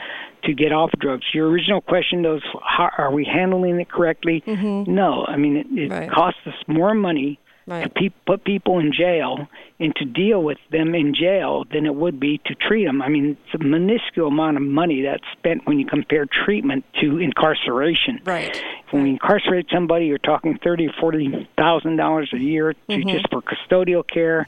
to 0.44 0.54
get 0.54 0.72
off 0.72 0.92
drugs. 1.00 1.26
Your 1.34 1.50
original 1.50 1.82
question, 1.82 2.22
though, 2.22 2.38
is 2.38 2.44
how, 2.64 2.90
are 2.98 3.12
we 3.12 3.26
handling 3.26 3.80
it 3.82 3.90
correctly? 3.90 4.44
No, 4.88 5.26
I 5.28 5.36
mean 5.38 5.58
it, 5.58 5.68
it 5.72 5.92
Right. 5.92 6.10
costs 6.10 6.40
us 6.46 6.54
more 6.68 6.94
money 6.94 7.40
to 7.84 7.90
pe- 7.90 8.10
put 8.26 8.44
people 8.46 8.80
in 8.80 8.94
jail 8.94 9.48
and 9.80 9.94
to 9.98 10.06
deal 10.06 10.42
with 10.42 10.58
them 10.72 10.96
in 10.96 11.14
jail 11.14 11.66
than 11.72 11.86
it 11.86 11.94
would 11.94 12.20
be 12.20 12.40
to 12.46 12.56
treat 12.56 12.86
them. 12.86 13.02
I 13.02 13.10
mean, 13.10 13.38
it's 13.46 13.62
a 13.62 13.64
minuscule 13.64 14.28
amount 14.30 14.58
of 14.58 14.64
money 14.64 15.02
that's 15.02 15.24
spent 15.38 15.66
when 15.68 15.78
you 15.80 15.86
compare 15.86 16.26
treatment 16.26 16.86
to 17.02 17.20
incarceration. 17.20 18.22
Right. 18.24 18.62
When 18.92 19.04
we 19.04 19.10
incarcerate 19.12 19.68
somebody, 19.72 20.06
you're 20.06 20.18
talking 20.18 20.58
thirty 20.64 20.88
or 20.88 20.94
forty 21.00 21.48
thousand 21.58 21.98
dollars 21.98 22.30
a 22.34 22.38
year 22.40 22.74
to 22.74 22.80
Mhm. 22.90 23.12
just 23.12 23.30
for 23.30 23.42
custodial 23.42 24.08
care. 24.08 24.48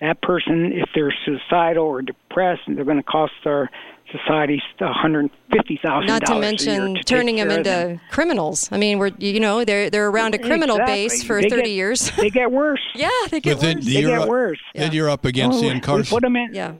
That 0.00 0.20
person, 0.20 0.72
if 0.72 0.90
they're 0.94 1.14
suicidal 1.24 1.84
or 1.86 2.02
depressed, 2.02 2.62
they're 2.66 2.84
going 2.84 2.98
to 2.98 3.02
cost 3.02 3.32
our 3.46 3.70
society 4.12 4.62
one 4.78 4.92
hundred 4.92 5.30
fifty 5.52 5.78
thousand 5.82 6.06
Not 6.06 6.24
to 6.26 6.38
mention 6.38 6.94
to 6.96 7.02
turning 7.04 7.36
them 7.36 7.48
care 7.48 7.60
of 7.60 7.66
into 7.66 8.00
criminals. 8.10 8.68
I 8.72 8.78
mean, 8.78 8.98
we're 8.98 9.10
you 9.18 9.40
know 9.40 9.64
they're 9.64 9.90
they're 9.90 10.08
around 10.08 10.34
a 10.34 10.38
criminal 10.38 10.76
Exactly. 10.76 10.94
base 11.08 11.22
for 11.22 11.40
They 11.42 11.48
30 11.48 11.62
get- 11.62 11.70
years. 11.70 12.10
They 12.16 12.30
get 12.30 12.50
worse. 12.50 12.80
yeah, 12.94 13.10
they 13.30 13.40
get 13.40 13.54
But 13.56 13.60
then 13.62 13.76
worse. 13.76 13.84
They 13.86 13.90
you're 13.92 14.10
get 14.10 14.20
up, 14.22 14.28
worse. 14.28 14.60
Then 14.74 14.92
you're 14.92 15.10
up 15.10 15.24
against 15.24 15.58
Oh, 15.58 15.60
the 15.62 15.68
incarceration. 15.68 16.14
put 16.14 16.22
them 16.22 16.36
in. 16.36 16.54
Yeah. 16.54 16.72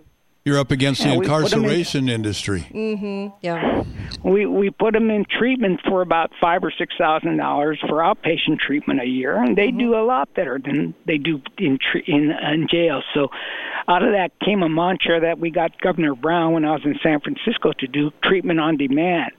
You're 0.46 0.60
up 0.60 0.70
against 0.70 1.00
Yeah, 1.04 1.14
the 1.14 1.18
we 1.18 1.26
put 1.26 1.52
'em 1.52 1.58
in- 1.58 1.64
incarceration 1.64 2.08
industry. 2.08 2.60
Mm-hmm. 2.72 3.34
Yeah. 3.42 3.82
We 4.22 4.46
we 4.46 4.70
put 4.70 4.94
them 4.94 5.10
in 5.10 5.24
treatment 5.24 5.80
for 5.88 6.02
about 6.02 6.30
five 6.40 6.62
or 6.62 6.70
six 6.70 6.94
thousand 6.96 7.36
dollars 7.36 7.80
for 7.80 7.96
outpatient 7.96 8.60
treatment 8.60 9.00
a 9.00 9.06
year, 9.06 9.34
and 9.42 9.56
they 9.56 9.72
do 9.72 9.96
a 9.96 10.04
lot 10.06 10.32
better 10.34 10.60
than 10.64 10.94
they 11.04 11.18
do 11.18 11.42
in 11.58 11.80
in 12.06 12.30
in 12.30 12.68
jail. 12.70 13.02
So, 13.12 13.28
out 13.88 14.04
of 14.04 14.12
that 14.12 14.30
came 14.38 14.62
a 14.62 14.68
mantra 14.68 15.18
that 15.20 15.40
we 15.40 15.50
got 15.50 15.80
Governor 15.80 16.14
Brown 16.14 16.52
when 16.52 16.64
I 16.64 16.72
was 16.74 16.84
in 16.84 16.96
San 17.02 17.18
Francisco 17.20 17.72
to 17.80 17.86
do 17.88 18.12
treatment 18.22 18.60
on 18.60 18.76
demand, 18.76 19.32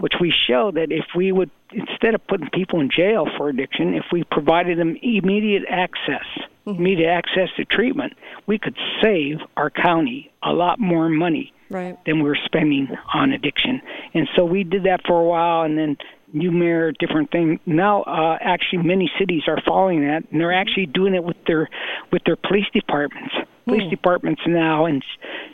which 0.00 0.14
we 0.20 0.30
show 0.46 0.70
that 0.70 0.92
if 0.92 1.06
we 1.16 1.32
would 1.32 1.50
instead 1.72 2.14
of 2.14 2.26
putting 2.26 2.48
people 2.50 2.80
in 2.80 2.90
jail 2.90 3.26
for 3.36 3.48
addiction, 3.48 3.94
if 3.94 4.04
we 4.12 4.24
provided 4.24 4.78
them 4.78 4.96
immediate 5.02 5.64
access, 5.68 6.26
mm-hmm. 6.66 6.70
immediate 6.70 7.10
access 7.10 7.48
to 7.56 7.64
treatment, 7.64 8.14
we 8.46 8.58
could 8.58 8.76
save 9.02 9.38
our 9.56 9.70
county 9.70 10.30
a 10.42 10.52
lot 10.52 10.78
more 10.78 11.08
money 11.08 11.52
Right. 11.70 11.96
than 12.04 12.18
we 12.18 12.28
were 12.28 12.38
spending 12.44 12.88
on 13.14 13.32
addiction. 13.32 13.80
And 14.12 14.28
so 14.36 14.44
we 14.44 14.62
did 14.62 14.82
that 14.84 15.06
for 15.06 15.18
a 15.18 15.24
while, 15.24 15.62
and 15.62 15.78
then 15.78 15.96
new 16.34 16.50
mayor, 16.50 16.92
different 16.92 17.30
thing. 17.30 17.60
Now, 17.64 18.02
uh, 18.02 18.36
actually, 18.40 18.82
many 18.82 19.10
cities 19.18 19.44
are 19.46 19.58
following 19.66 20.00
that, 20.02 20.24
and 20.30 20.40
they're 20.40 20.48
mm-hmm. 20.48 20.60
actually 20.60 20.86
doing 20.86 21.14
it 21.14 21.24
with 21.24 21.36
their 21.46 21.70
with 22.10 22.24
their 22.24 22.36
police 22.36 22.66
departments. 22.74 23.34
Police 23.64 23.84
hmm. 23.84 23.90
departments 23.90 24.42
now 24.46 24.86
in 24.86 25.02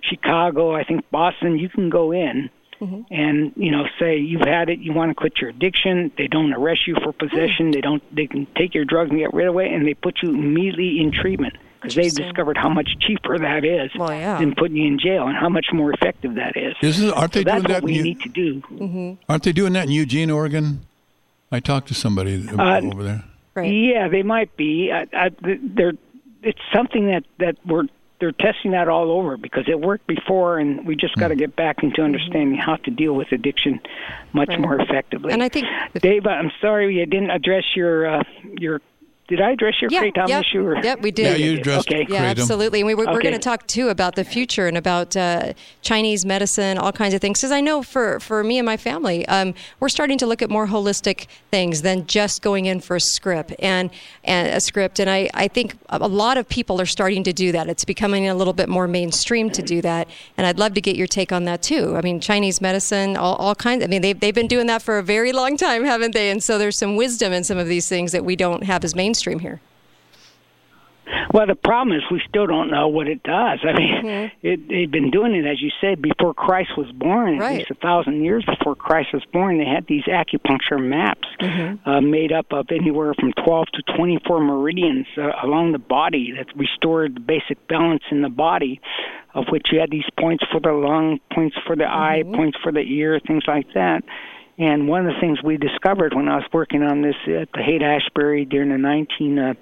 Chicago, 0.03 0.75
I 0.75 0.83
think 0.83 1.09
Boston, 1.11 1.59
you 1.59 1.69
can 1.69 1.91
go 1.91 2.13
in. 2.13 2.51
And 2.81 3.53
you 3.57 3.71
know, 3.73 3.85
say 3.99 4.19
you've 4.19 4.47
had 4.47 4.69
it, 4.69 4.79
you 4.79 4.93
want 4.93 5.11
to 5.11 5.15
quit 5.15 5.41
your 5.41 5.51
addiction. 5.51 6.13
They 6.17 6.29
don't 6.29 6.53
arrest 6.53 6.87
you 6.87 6.95
for 7.03 7.13
possession. 7.13 7.71
They 7.73 7.81
don't. 7.81 8.03
They 8.15 8.27
can 8.27 8.47
take 8.57 8.75
your 8.75 8.85
drugs 8.85 9.11
and 9.11 9.19
get 9.19 9.33
rid 9.35 9.49
of 9.49 9.57
it, 9.59 9.73
and 9.73 9.87
they 9.87 9.95
put 9.95 10.19
you 10.23 10.31
immediately 10.31 11.01
in 11.01 11.11
treatment 11.13 11.55
because 11.81 11.95
they've 11.95 12.13
discovered 12.15 12.57
how 12.57 12.69
much 12.69 12.89
cheaper 13.01 13.39
that 13.39 13.65
is 13.65 13.91
Well, 13.97 14.13
yeah. 14.13 14.39
than 14.39 14.55
putting 14.55 14.77
you 14.77 14.87
in 14.87 14.99
jail, 14.99 15.27
and 15.29 15.37
how 15.37 15.49
much 15.49 15.67
more 15.73 15.93
effective 15.93 16.35
that 16.37 16.57
is. 16.57 16.75
Isn't, 16.83 17.11
aren't 17.13 17.33
they 17.33 17.41
So 17.41 17.45
that's 17.45 17.63
doing 17.63 17.63
what 17.63 17.81
that? 17.81 17.83
we 17.85 17.99
in, 17.99 18.05
need 18.05 18.21
to 18.21 18.29
do. 18.29 18.61
Mm-hmm. 18.63 19.13
aren't 19.29 19.43
they 19.45 19.53
doing 19.53 19.73
that 19.75 19.85
in 19.87 19.93
Eugene, 19.93 20.31
Oregon? 20.31 20.81
I 21.53 21.61
talked 21.61 21.89
to 21.89 21.95
somebody 21.95 22.47
Uh, 22.49 22.81
over 22.83 23.03
there. 23.03 23.25
Right. 23.55 23.73
Yeah, 23.73 24.09
they 24.09 24.23
might 24.23 24.57
be. 24.57 24.93
I, 24.93 25.07
I, 25.13 25.31
they're, 25.41 25.95
it's 26.43 26.61
something 26.73 27.07
that 27.07 27.25
that 27.39 27.57
we're 27.67 27.87
they're 28.21 28.33
testing 28.33 28.73
that 28.73 28.89
all 28.89 29.11
over 29.11 29.37
because 29.37 29.65
it 29.69 29.81
worked 29.81 30.07
before, 30.07 30.59
and 30.59 30.87
we 30.87 30.97
just 30.97 31.15
got 31.17 31.29
to 31.29 31.37
get 31.37 31.55
back 31.57 31.83
into 31.83 32.03
understanding 32.03 32.57
how 32.57 32.77
to 32.77 32.91
deal 32.91 33.15
with 33.15 33.31
addiction 33.33 33.81
much 34.33 34.49
Right. 34.49 34.61
more 34.61 34.81
effectively. 34.81 35.33
And 35.33 35.43
I 35.43 35.49
think 35.49 35.67
Dave, 36.01 36.27
I'm 36.27 36.51
sorry 36.61 37.01
I 37.01 37.05
didn't 37.05 37.31
address 37.31 37.65
your 37.77 38.07
uh, 38.07 38.23
your 38.59 38.81
did 39.29 39.41
I 39.41 39.53
address 39.53 39.75
your 39.81 39.91
yeah, 39.91 40.03
kratom 40.03 40.29
yep, 40.29 40.41
issue? 40.45 40.67
Or? 40.67 40.83
Yep, 40.83 41.03
we 41.03 41.11
did. 41.11 41.39
Yeah, 41.39 41.47
you 41.47 41.59
addressed 41.59 41.89
Okay. 41.89 42.07
Yeah, 42.09 42.25
kratom. 42.25 42.31
absolutely. 42.41 42.81
And 42.81 42.87
we, 42.87 42.95
we're, 42.95 43.05
we're 43.07 43.13
Okay. 43.19 43.23
going 43.29 43.35
to 43.35 43.39
talk 43.39 43.67
too 43.67 43.89
about 43.89 44.17
the 44.17 44.25
future 44.25 44.67
and 44.67 44.77
about 44.77 45.17
uh, 45.17 45.53
Chinese 45.83 46.25
medicine, 46.25 46.79
all 46.79 46.93
kinds 46.93 47.15
of 47.15 47.21
things. 47.21 47.39
Because 47.39 47.53
I 47.53 47.61
know 47.61 47.83
for, 47.83 48.19
for 48.21 48.43
me 48.43 48.59
and 48.59 48.67
my 48.67 48.77
family, 48.77 49.27
um, 49.29 49.55
we're 49.81 49.89
starting 49.91 50.19
to 50.19 50.27
look 50.27 50.43
at 50.43 50.51
more 50.51 50.67
holistic 50.67 51.27
things 51.51 51.83
than 51.83 52.07
just 52.07 52.43
going 52.43 52.67
in 52.67 52.81
for 52.81 52.97
a 52.97 53.01
script 53.01 53.55
and, 53.59 53.91
and 54.25 54.49
a 54.49 54.61
script. 54.61 54.99
And 54.99 55.09
I, 55.11 55.29
I 55.35 55.47
think 55.47 55.77
a 55.91 55.99
a 56.01 56.09
lot 56.09 56.39
of 56.39 56.49
people 56.49 56.81
are 56.81 56.87
starting 56.87 57.23
to 57.25 57.35
do 57.35 57.53
that. 57.53 57.69
It's 57.69 57.85
becoming 57.85 58.29
a 58.29 58.35
little 58.35 58.55
bit 58.55 58.69
more 58.71 58.89
mainstream 58.89 59.51
to 59.51 59.61
do 59.63 59.83
that. 59.83 60.09
And 60.39 60.47
I'd 60.47 60.59
love 60.59 60.73
to 60.75 60.81
get 60.81 60.97
your 60.97 61.07
take 61.07 61.33
on 61.33 61.45
that 61.45 61.61
too. 61.61 61.97
I 61.97 62.01
mean, 62.01 62.19
Chinese 62.19 62.63
medicine, 62.63 63.15
all, 63.15 63.35
all 63.37 63.55
kinds. 63.55 63.85
I 63.85 63.89
mean, 63.89 64.01
they've, 64.01 64.19
they've 64.19 64.35
been 64.35 64.47
doing 64.47 64.69
that 64.69 64.81
for 64.81 64.97
a 64.99 65.03
very 65.03 65.33
long 65.33 65.59
time, 65.59 65.85
haven't 65.85 66.15
they? 66.15 66.31
And 66.31 66.43
so 66.43 66.57
there's 66.57 66.79
some 66.79 66.97
wisdom 66.97 67.35
in 67.35 67.45
some 67.45 67.59
of 67.59 67.67
these 67.69 67.89
things 67.91 68.13
that 68.13 68.25
we 68.25 68.37
don't 68.37 68.63
have 68.65 68.85
as 68.85 68.95
mainstream 68.95 69.18
here. 69.41 69.61
Well, 71.33 71.47
the 71.47 71.55
problem 71.55 71.97
is 71.97 72.03
we 72.11 72.21
still 72.29 72.47
don't 72.47 72.71
know 72.71 72.89
what 72.89 73.07
it 73.09 73.23
does. 73.23 73.61
I 73.65 73.73
mean, 73.79 73.95
Mm-hmm. 74.05 74.47
it, 74.47 74.69
they've 74.69 74.91
been 74.91 75.11
doing 75.11 75.35
it, 75.35 75.47
as 75.47 75.61
you 75.61 75.71
said, 75.81 76.03
before 76.03 76.35
Christ 76.35 76.71
was 76.77 76.91
born. 76.93 77.35
At 77.37 77.41
Right. 77.41 77.59
least 77.59 77.71
a 77.71 77.75
thousand 77.75 78.25
years 78.25 78.45
before 78.45 78.75
Christ 78.75 79.15
was 79.15 79.25
born, 79.33 79.57
they 79.59 79.65
had 79.65 79.87
these 79.87 80.05
acupuncture 80.05 80.79
maps 80.83 81.27
Mm-hmm. 81.41 81.89
uh, 81.89 82.01
made 82.03 82.31
up 82.33 82.47
of 82.53 82.67
anywhere 82.71 83.15
from 83.15 83.33
12 83.45 83.67
to 83.75 83.83
24 83.97 84.41
meridians 84.45 85.07
uh, 85.17 85.31
along 85.43 85.73
the 85.73 85.79
body 85.79 86.33
that 86.37 86.47
restored 86.57 87.17
the 87.17 87.21
basic 87.21 87.67
balance 87.69 88.03
in 88.11 88.21
the 88.23 88.29
body, 88.29 88.81
of 89.35 89.45
which 89.51 89.69
you 89.73 89.81
had 89.81 89.91
these 89.91 90.09
points 90.19 90.45
for 90.53 90.61
the 90.61 90.73
lung, 90.73 91.21
points 91.33 91.57
for 91.67 91.75
the 91.77 91.87
eye, 91.87 92.23
points 92.35 92.59
for 92.63 92.71
the 92.73 92.81
ear, 92.81 93.19
things 93.27 93.45
like 93.47 93.67
that. 93.75 94.03
And 94.59 94.89
one 94.89 95.07
of 95.07 95.15
the 95.15 95.21
things 95.21 95.39
we 95.43 95.57
discovered 95.57 96.15
when 96.15 96.29
I 96.29 96.37
was 96.37 96.47
working 96.53 96.83
on 96.83 97.03
this 97.03 97.15
at 97.27 97.49
the 97.53 97.63
Haight 97.63 97.83
Ashbury 97.83 98.45
during 98.45 98.71
the 98.71 98.75
1970s 98.75 99.57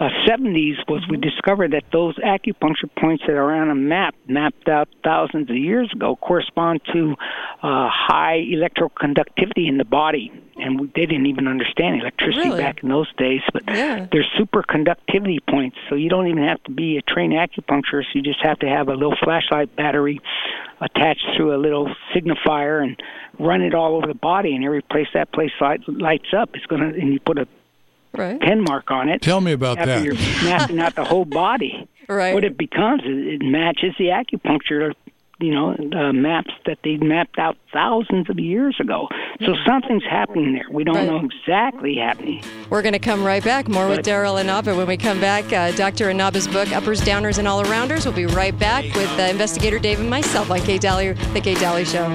uh, 0.00 0.04
uh, 0.04 0.84
was 0.88 1.06
we 1.08 1.16
discovered 1.16 1.72
that 1.72 1.84
those 1.92 2.16
acupuncture 2.18 2.90
points 2.98 3.22
that 3.28 3.36
are 3.36 3.54
on 3.54 3.70
a 3.70 3.74
map, 3.76 4.16
mapped 4.26 4.68
out 4.68 4.88
thousands 5.04 5.48
of 5.48 5.56
years 5.56 5.88
ago, 5.94 6.16
correspond 6.16 6.80
to 6.92 7.14
uh, 7.62 7.88
high 7.88 8.42
electroconductivity 8.52 9.68
in 9.68 9.78
the 9.78 9.84
body. 9.84 10.32
And 10.58 10.80
they 10.94 11.04
didn't 11.06 11.26
even 11.26 11.46
understand 11.48 12.00
electricity 12.00 12.48
Really? 12.48 12.62
back 12.62 12.82
in 12.82 12.88
those 12.88 13.12
days, 13.18 13.42
but 13.52 13.62
Yeah. 13.68 14.06
they're 14.10 14.24
superconductivity 14.38 15.38
points. 15.48 15.76
So 15.88 15.94
you 15.94 16.08
don't 16.08 16.28
even 16.28 16.44
have 16.44 16.62
to 16.64 16.70
be 16.70 16.96
a 16.96 17.02
trained 17.02 17.34
acupuncturist. 17.34 18.14
You 18.14 18.22
just 18.22 18.40
have 18.42 18.58
to 18.60 18.68
have 18.68 18.88
a 18.88 18.94
little 18.94 19.16
flashlight 19.22 19.76
battery 19.76 20.18
attached 20.80 21.26
through 21.36 21.54
a 21.54 21.58
little 21.60 21.94
signifier 22.14 22.82
and 22.82 23.00
run 23.38 23.60
it 23.62 23.74
all 23.74 23.96
over 23.96 24.06
the 24.06 24.14
body. 24.14 24.54
And 24.54 24.64
every 24.64 24.82
place 24.82 25.08
that 25.14 25.32
place 25.32 25.52
light, 25.60 25.80
lights 25.88 26.32
up, 26.36 26.50
it's 26.54 26.66
gonna. 26.66 26.86
And 26.88 27.12
you 27.12 27.20
put 27.20 27.38
a 27.38 27.46
Right. 28.14 28.40
pen 28.40 28.62
mark 28.62 28.90
on 28.90 29.10
it. 29.10 29.20
Tell 29.20 29.42
me 29.42 29.52
about 29.52 29.76
after 29.78 30.00
that. 30.00 30.04
you're 30.04 30.14
mapping 30.44 30.80
out 30.80 30.94
the 30.94 31.04
whole 31.04 31.24
body. 31.26 31.86
Right. 32.08 32.34
What 32.34 32.44
it 32.44 32.56
becomes 32.56 33.02
is 33.02 33.08
it 33.40 33.42
matches 33.42 33.92
the 33.98 34.10
acupuncture, 34.10 34.94
you 35.38 35.52
know, 35.54 35.74
uh, 35.94 36.12
maps 36.12 36.52
that 36.64 36.78
they 36.82 36.96
mapped 36.96 37.38
out 37.38 37.56
thousands 37.72 38.30
of 38.30 38.38
years 38.38 38.76
ago. 38.80 39.06
So 39.44 39.54
something's 39.66 40.04
happening 40.08 40.54
there. 40.54 40.66
We 40.70 40.82
don't 40.84 40.94
Right. 40.96 41.06
know 41.08 41.20
exactly 41.24 41.96
happening. 41.96 42.42
We're 42.70 42.82
going 42.82 42.94
to 42.94 42.98
come 42.98 43.22
right 43.22 43.44
back. 43.44 43.68
More 43.68 43.88
with 43.88 44.00
Daryl 44.06 44.40
Inaba. 44.40 44.74
When 44.74 44.86
we 44.86 44.96
come 44.96 45.20
back, 45.20 45.52
uh, 45.52 45.72
Dr. 45.72 46.08
Inaba's 46.10 46.48
book, 46.48 46.72
Uppers, 46.74 47.02
Downers, 47.02 47.38
and 47.38 47.46
All 47.46 47.62
Arounders. 47.62 48.06
We'll 48.06 48.14
be 48.14 48.26
right 48.26 48.58
back 48.58 48.84
with 48.94 49.10
uh, 49.18 49.24
investigator 49.24 49.78
Dave 49.78 50.00
and 50.00 50.08
myself 50.08 50.50
on 50.50 50.60
Kate 50.60 50.80
Dalley, 50.80 51.12
The 51.34 51.40
Kate 51.40 51.58
Dalley 51.58 51.84
Show. 51.84 52.06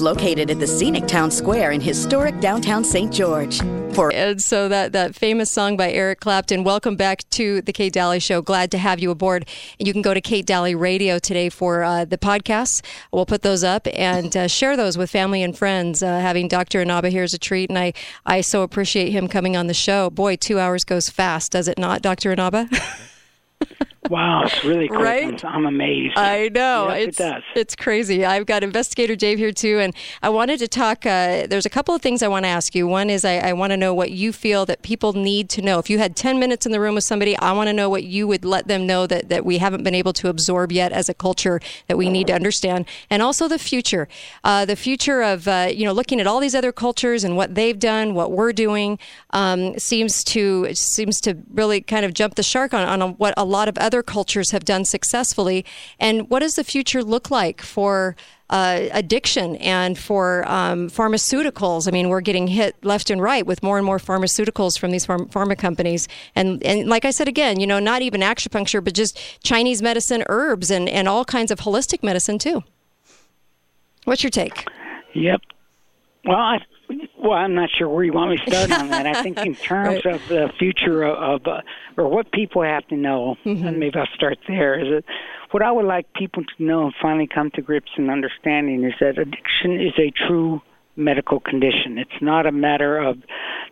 Located 0.00 0.48
at 0.52 0.60
the 0.60 0.66
scenic 0.66 1.08
town 1.08 1.28
square 1.28 1.72
in 1.72 1.80
historic 1.80 2.38
downtown 2.38 2.84
St. 2.84 3.12
George. 3.12 3.58
For 3.94 4.12
And 4.14 4.40
so 4.40 4.68
that, 4.68 4.92
that 4.92 5.16
famous 5.16 5.50
song 5.50 5.76
by 5.76 5.90
Eric 5.90 6.20
Clapton. 6.20 6.62
Welcome 6.62 6.94
back 6.94 7.28
to 7.30 7.62
the 7.62 7.72
Kate 7.72 7.92
Dalley 7.92 8.20
Show. 8.20 8.40
Glad 8.40 8.70
to 8.70 8.78
have 8.78 9.00
you 9.00 9.10
aboard. 9.10 9.48
And 9.80 9.88
you 9.88 9.92
can 9.92 10.02
go 10.02 10.14
to 10.14 10.20
Kate 10.20 10.46
Dalley 10.46 10.76
Radio 10.76 11.18
today 11.18 11.48
for 11.48 11.82
uh, 11.82 12.04
the 12.18 12.26
podcasts. 12.26 12.84
We'll 13.12 13.26
put 13.26 13.42
those 13.42 13.64
up 13.64 13.86
and 13.92 14.36
uh, 14.36 14.48
share 14.48 14.76
those 14.76 14.98
with 14.98 15.10
family 15.10 15.42
and 15.42 15.56
friends. 15.56 16.02
Uh, 16.02 16.20
having 16.20 16.48
Dr. 16.48 16.82
Inaba 16.82 17.10
here 17.10 17.22
is 17.22 17.34
a 17.34 17.38
treat, 17.38 17.70
and 17.70 17.78
I, 17.78 17.92
I 18.26 18.40
so 18.40 18.62
appreciate 18.62 19.10
him 19.10 19.28
coming 19.28 19.56
on 19.56 19.66
the 19.66 19.74
show. 19.74 20.10
Boy, 20.10 20.36
two 20.36 20.58
hours 20.58 20.84
goes 20.84 21.08
fast, 21.08 21.52
does 21.52 21.68
it 21.68 21.78
not, 21.78 22.02
Dr. 22.02 22.32
Inaba? 22.32 22.68
Wow, 24.10 24.44
it's 24.44 24.64
really 24.64 24.88
quick. 24.88 25.00
Right? 25.00 25.44
I'm, 25.44 25.66
amazed. 25.66 26.16
I 26.16 26.48
know 26.48 26.88
Yes, 26.88 27.08
it's 27.08 27.20
it 27.20 27.22
does. 27.22 27.42
it's 27.54 27.76
crazy. 27.76 28.24
I've 28.24 28.46
got 28.46 28.64
investigator 28.64 29.14
Dave 29.14 29.36
here 29.38 29.52
too, 29.52 29.80
and 29.80 29.94
I 30.22 30.30
wanted 30.30 30.60
to 30.60 30.68
talk. 30.68 31.04
Uh, 31.04 31.46
there's 31.46 31.66
a 31.66 31.70
couple 31.70 31.94
of 31.94 32.00
things 32.00 32.22
I 32.22 32.28
want 32.28 32.44
to 32.44 32.48
ask 32.48 32.74
you. 32.74 32.86
One 32.86 33.10
is 33.10 33.24
I, 33.26 33.36
I 33.38 33.52
want 33.52 33.72
to 33.72 33.76
know 33.76 33.92
what 33.92 34.10
you 34.10 34.32
feel 34.32 34.64
that 34.66 34.82
people 34.82 35.12
need 35.12 35.50
to 35.50 35.62
know. 35.62 35.78
If 35.78 35.90
you 35.90 35.98
had 35.98 36.16
10 36.16 36.38
minutes 36.38 36.64
in 36.64 36.72
the 36.72 36.80
room 36.80 36.94
with 36.94 37.04
somebody, 37.04 37.36
I 37.36 37.52
want 37.52 37.68
to 37.68 37.74
know 37.74 37.90
what 37.90 38.04
you 38.04 38.26
would 38.26 38.46
let 38.46 38.66
them 38.66 38.86
know 38.86 39.06
that 39.06 39.28
that 39.28 39.44
we 39.44 39.58
haven't 39.58 39.82
been 39.82 39.94
able 39.94 40.14
to 40.14 40.28
absorb 40.28 40.72
yet 40.72 40.90
as 40.90 41.10
a 41.10 41.14
culture 41.14 41.60
that 41.88 41.98
we 41.98 42.08
need 42.08 42.28
to 42.28 42.32
understand, 42.32 42.86
and 43.10 43.20
also 43.20 43.46
the 43.46 43.58
future, 43.58 44.08
uh, 44.42 44.64
the 44.64 44.76
future 44.76 45.20
of 45.22 45.46
uh, 45.46 45.68
you 45.70 45.84
know 45.84 45.92
looking 45.92 46.18
at 46.18 46.26
all 46.26 46.40
these 46.40 46.54
other 46.54 46.72
cultures 46.72 47.24
and 47.24 47.36
what 47.36 47.54
they've 47.54 47.78
done, 47.78 48.14
what 48.14 48.32
we're 48.32 48.52
doing, 48.54 48.98
um, 49.30 49.78
seems 49.78 50.24
to 50.24 50.72
seems 50.72 51.20
to 51.20 51.36
really 51.52 51.82
kind 51.82 52.06
of 52.06 52.14
jump 52.14 52.36
the 52.36 52.42
shark 52.42 52.72
on, 52.72 53.02
on 53.02 53.10
what 53.16 53.34
a 53.36 53.44
lot 53.48 53.68
of 53.68 53.76
other 53.78 54.02
cultures 54.02 54.50
have 54.50 54.64
done 54.64 54.84
successfully. 54.84 55.64
And 55.98 56.28
what 56.30 56.40
does 56.40 56.54
the 56.54 56.64
future 56.64 57.02
look 57.02 57.30
like 57.30 57.60
for 57.62 58.14
uh, 58.50 58.88
addiction 58.92 59.56
and 59.56 59.98
for 59.98 60.48
um, 60.48 60.88
pharmaceuticals? 60.88 61.88
I 61.88 61.90
mean, 61.90 62.08
we're 62.08 62.20
getting 62.20 62.46
hit 62.46 62.76
left 62.84 63.10
and 63.10 63.20
right 63.20 63.44
with 63.46 63.62
more 63.62 63.78
and 63.78 63.86
more 63.86 63.98
pharmaceuticals 63.98 64.78
from 64.78 64.90
these 64.90 65.06
pharm- 65.06 65.30
pharma 65.30 65.56
companies. 65.56 66.08
And, 66.34 66.62
and 66.62 66.88
like 66.88 67.04
I 67.04 67.10
said 67.10 67.28
again, 67.28 67.60
you 67.60 67.66
know, 67.66 67.78
not 67.78 68.02
even 68.02 68.20
acupuncture, 68.20 68.82
but 68.82 68.94
just 68.94 69.18
Chinese 69.42 69.82
medicine, 69.82 70.24
herbs, 70.28 70.70
and, 70.70 70.88
and 70.88 71.08
all 71.08 71.24
kinds 71.24 71.50
of 71.50 71.60
holistic 71.60 72.02
medicine 72.02 72.38
too. 72.38 72.62
What's 74.04 74.22
your 74.22 74.30
take? 74.30 74.64
Yep. 75.14 75.40
Well, 76.24 76.36
I, 76.36 76.58
well, 77.28 77.38
I'm 77.38 77.54
not 77.54 77.70
sure 77.70 77.88
where 77.88 78.04
you 78.04 78.12
want 78.12 78.30
me 78.30 78.36
to 78.44 78.46
start 78.50 78.70
on 78.72 78.88
that. 78.88 79.06
I 79.06 79.22
think 79.22 79.38
in 79.38 79.54
terms 79.68 80.04
Right. 80.04 80.14
of 80.14 80.20
the 80.28 80.50
future 80.58 81.02
of, 81.02 81.42
of 81.42 81.46
uh, 81.46 81.60
or 81.96 82.08
what 82.08 82.32
people 82.32 82.62
have 82.62 82.86
to 82.88 82.96
know, 82.96 83.36
Mm-hmm. 83.44 83.66
and 83.66 83.78
maybe 83.78 83.98
I'll 83.98 84.06
start 84.14 84.38
there. 84.48 84.78
Is 84.78 84.88
that 85.04 85.14
what 85.50 85.62
I 85.62 85.70
would 85.72 85.86
like 85.86 86.12
people 86.14 86.42
to 86.44 86.62
know 86.62 86.84
and 86.86 86.94
finally 87.00 87.26
come 87.26 87.50
to 87.52 87.62
grips 87.62 87.90
and 87.96 88.10
understanding 88.10 88.84
is 88.84 88.92
that 89.00 89.18
addiction 89.18 89.80
is 89.80 89.92
a 89.98 90.10
true 90.10 90.60
medical 90.96 91.38
condition. 91.40 91.96
It's 91.96 92.20
not 92.20 92.44
a 92.46 92.52
matter 92.52 92.98
of 92.98 93.18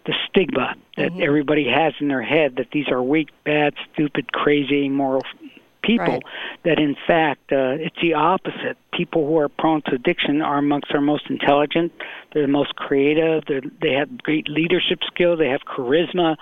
the 0.07 0.14
stigma 0.29 0.75
that 0.97 1.11
Mm-hmm. 1.12 1.23
everybody 1.23 1.69
has 1.69 1.92
in 2.01 2.09
their 2.09 2.23
head 2.23 2.57
that 2.57 2.69
these 2.73 2.88
are 2.88 3.03
weak, 3.03 3.29
bad, 3.45 3.75
stupid, 3.92 4.33
crazy, 4.33 4.87
immoral 4.87 5.23
people. 5.87 6.05
Right. 6.05 6.22
That 6.64 6.79
in 6.79 6.96
fact, 7.07 7.53
uh, 7.53 7.79
it's 7.79 7.96
the 8.03 8.14
opposite. 8.14 8.77
People 8.92 9.27
who 9.27 9.38
are 9.38 9.49
prone 9.49 9.83
to 9.87 9.94
addiction 9.94 10.42
are 10.42 10.59
amongst 10.59 10.90
our 10.92 11.01
most 11.01 11.31
intelligent. 11.31 11.92
They're 12.33 12.42
the 12.42 12.53
most 12.53 12.75
creative. 12.77 13.44
They're, 13.46 13.62
they 13.81 13.92
have 13.92 14.22
great 14.22 14.49
leadership 14.49 15.01
skills. 15.07 15.38
They 15.38 15.49
have 15.49 15.62
charisma. 15.62 16.37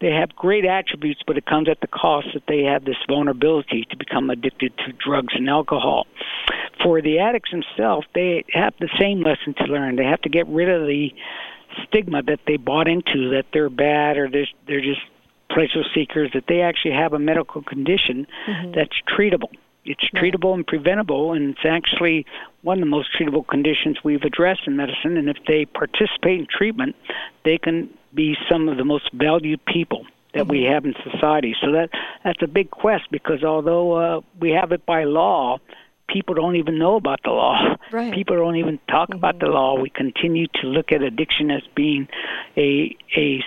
They 0.00 0.10
have 0.10 0.34
great 0.36 0.64
attributes, 0.64 1.22
but 1.26 1.36
it 1.36 1.46
comes 1.46 1.68
at 1.68 1.80
the 1.80 1.86
cost 1.86 2.28
that 2.34 2.42
they 2.46 2.62
have 2.64 2.84
this 2.84 2.96
vulnerability 3.08 3.86
to 3.90 3.96
become 3.96 4.28
addicted 4.30 4.76
to 4.78 4.92
drugs 4.92 5.34
and 5.34 5.48
alcohol. 5.48 6.06
For 6.82 7.00
the 7.00 7.18
addicts 7.18 7.50
themselves, 7.50 8.06
they 8.14 8.44
have 8.52 8.74
the 8.80 8.90
same 8.98 9.22
lesson 9.22 9.54
to 9.58 9.64
learn. 9.64 9.96
They 9.96 10.04
have 10.04 10.22
to 10.22 10.28
get 10.28 10.46
rid 10.48 10.68
of 10.68 10.86
the 10.86 11.10
stigma 11.84 12.22
that 12.22 12.40
they 12.46 12.56
bought 12.56 12.88
into 12.88 13.30
that 13.30 13.44
they're 13.52 13.70
bad 13.70 14.16
or 14.16 14.28
they're, 14.28 14.48
they're 14.66 14.80
just 14.80 15.00
pleasure 15.50 15.82
seekers 15.94 16.30
that 16.34 16.44
they 16.48 16.60
actually 16.60 16.92
have 16.92 17.12
a 17.12 17.18
medical 17.18 17.62
condition 17.62 18.26
mm-hmm. 18.46 18.72
that's 18.72 18.96
treatable. 19.08 19.50
It's 19.84 20.04
treatable 20.14 20.54
and 20.54 20.66
preventable, 20.66 21.32
and 21.32 21.50
it's 21.50 21.64
actually 21.64 22.26
one 22.62 22.78
of 22.78 22.80
the 22.80 22.90
most 22.90 23.08
treatable 23.18 23.46
conditions 23.46 23.98
we've 24.04 24.22
addressed 24.22 24.62
in 24.66 24.76
medicine. 24.76 25.16
And 25.16 25.28
if 25.28 25.38
they 25.46 25.64
participate 25.64 26.40
in 26.40 26.46
treatment, 26.46 26.96
they 27.44 27.56
can 27.56 27.88
be 28.14 28.36
some 28.48 28.68
of 28.68 28.76
the 28.76 28.84
most 28.84 29.10
valued 29.14 29.64
people 29.64 30.04
that 30.34 30.46
we 30.46 30.60
mm-hmm. 30.60 30.72
have 30.74 30.84
in 30.84 30.94
society. 31.10 31.54
So 31.60 31.72
that 31.72 31.90
that's 32.24 32.42
a 32.42 32.46
big 32.46 32.70
quest 32.70 33.04
because 33.10 33.42
although 33.42 33.92
uh, 33.92 34.20
we 34.38 34.50
have 34.50 34.72
it 34.72 34.84
by 34.84 35.04
law, 35.04 35.58
people 36.08 36.34
don't 36.34 36.56
even 36.56 36.78
know 36.78 36.96
about 36.96 37.20
the 37.24 37.30
law. 37.30 37.76
Right. 37.90 38.12
People 38.12 38.36
don't 38.36 38.56
even 38.56 38.78
talk 38.88 39.14
about 39.14 39.36
mm-hmm. 39.36 39.46
the 39.46 39.52
law. 39.52 39.80
We 39.80 39.90
continue 39.90 40.46
to 40.60 40.66
look 40.66 40.92
at 40.92 41.02
addiction 41.02 41.50
as 41.50 41.62
being 41.74 42.06
a 42.56 42.96
a 43.16 43.42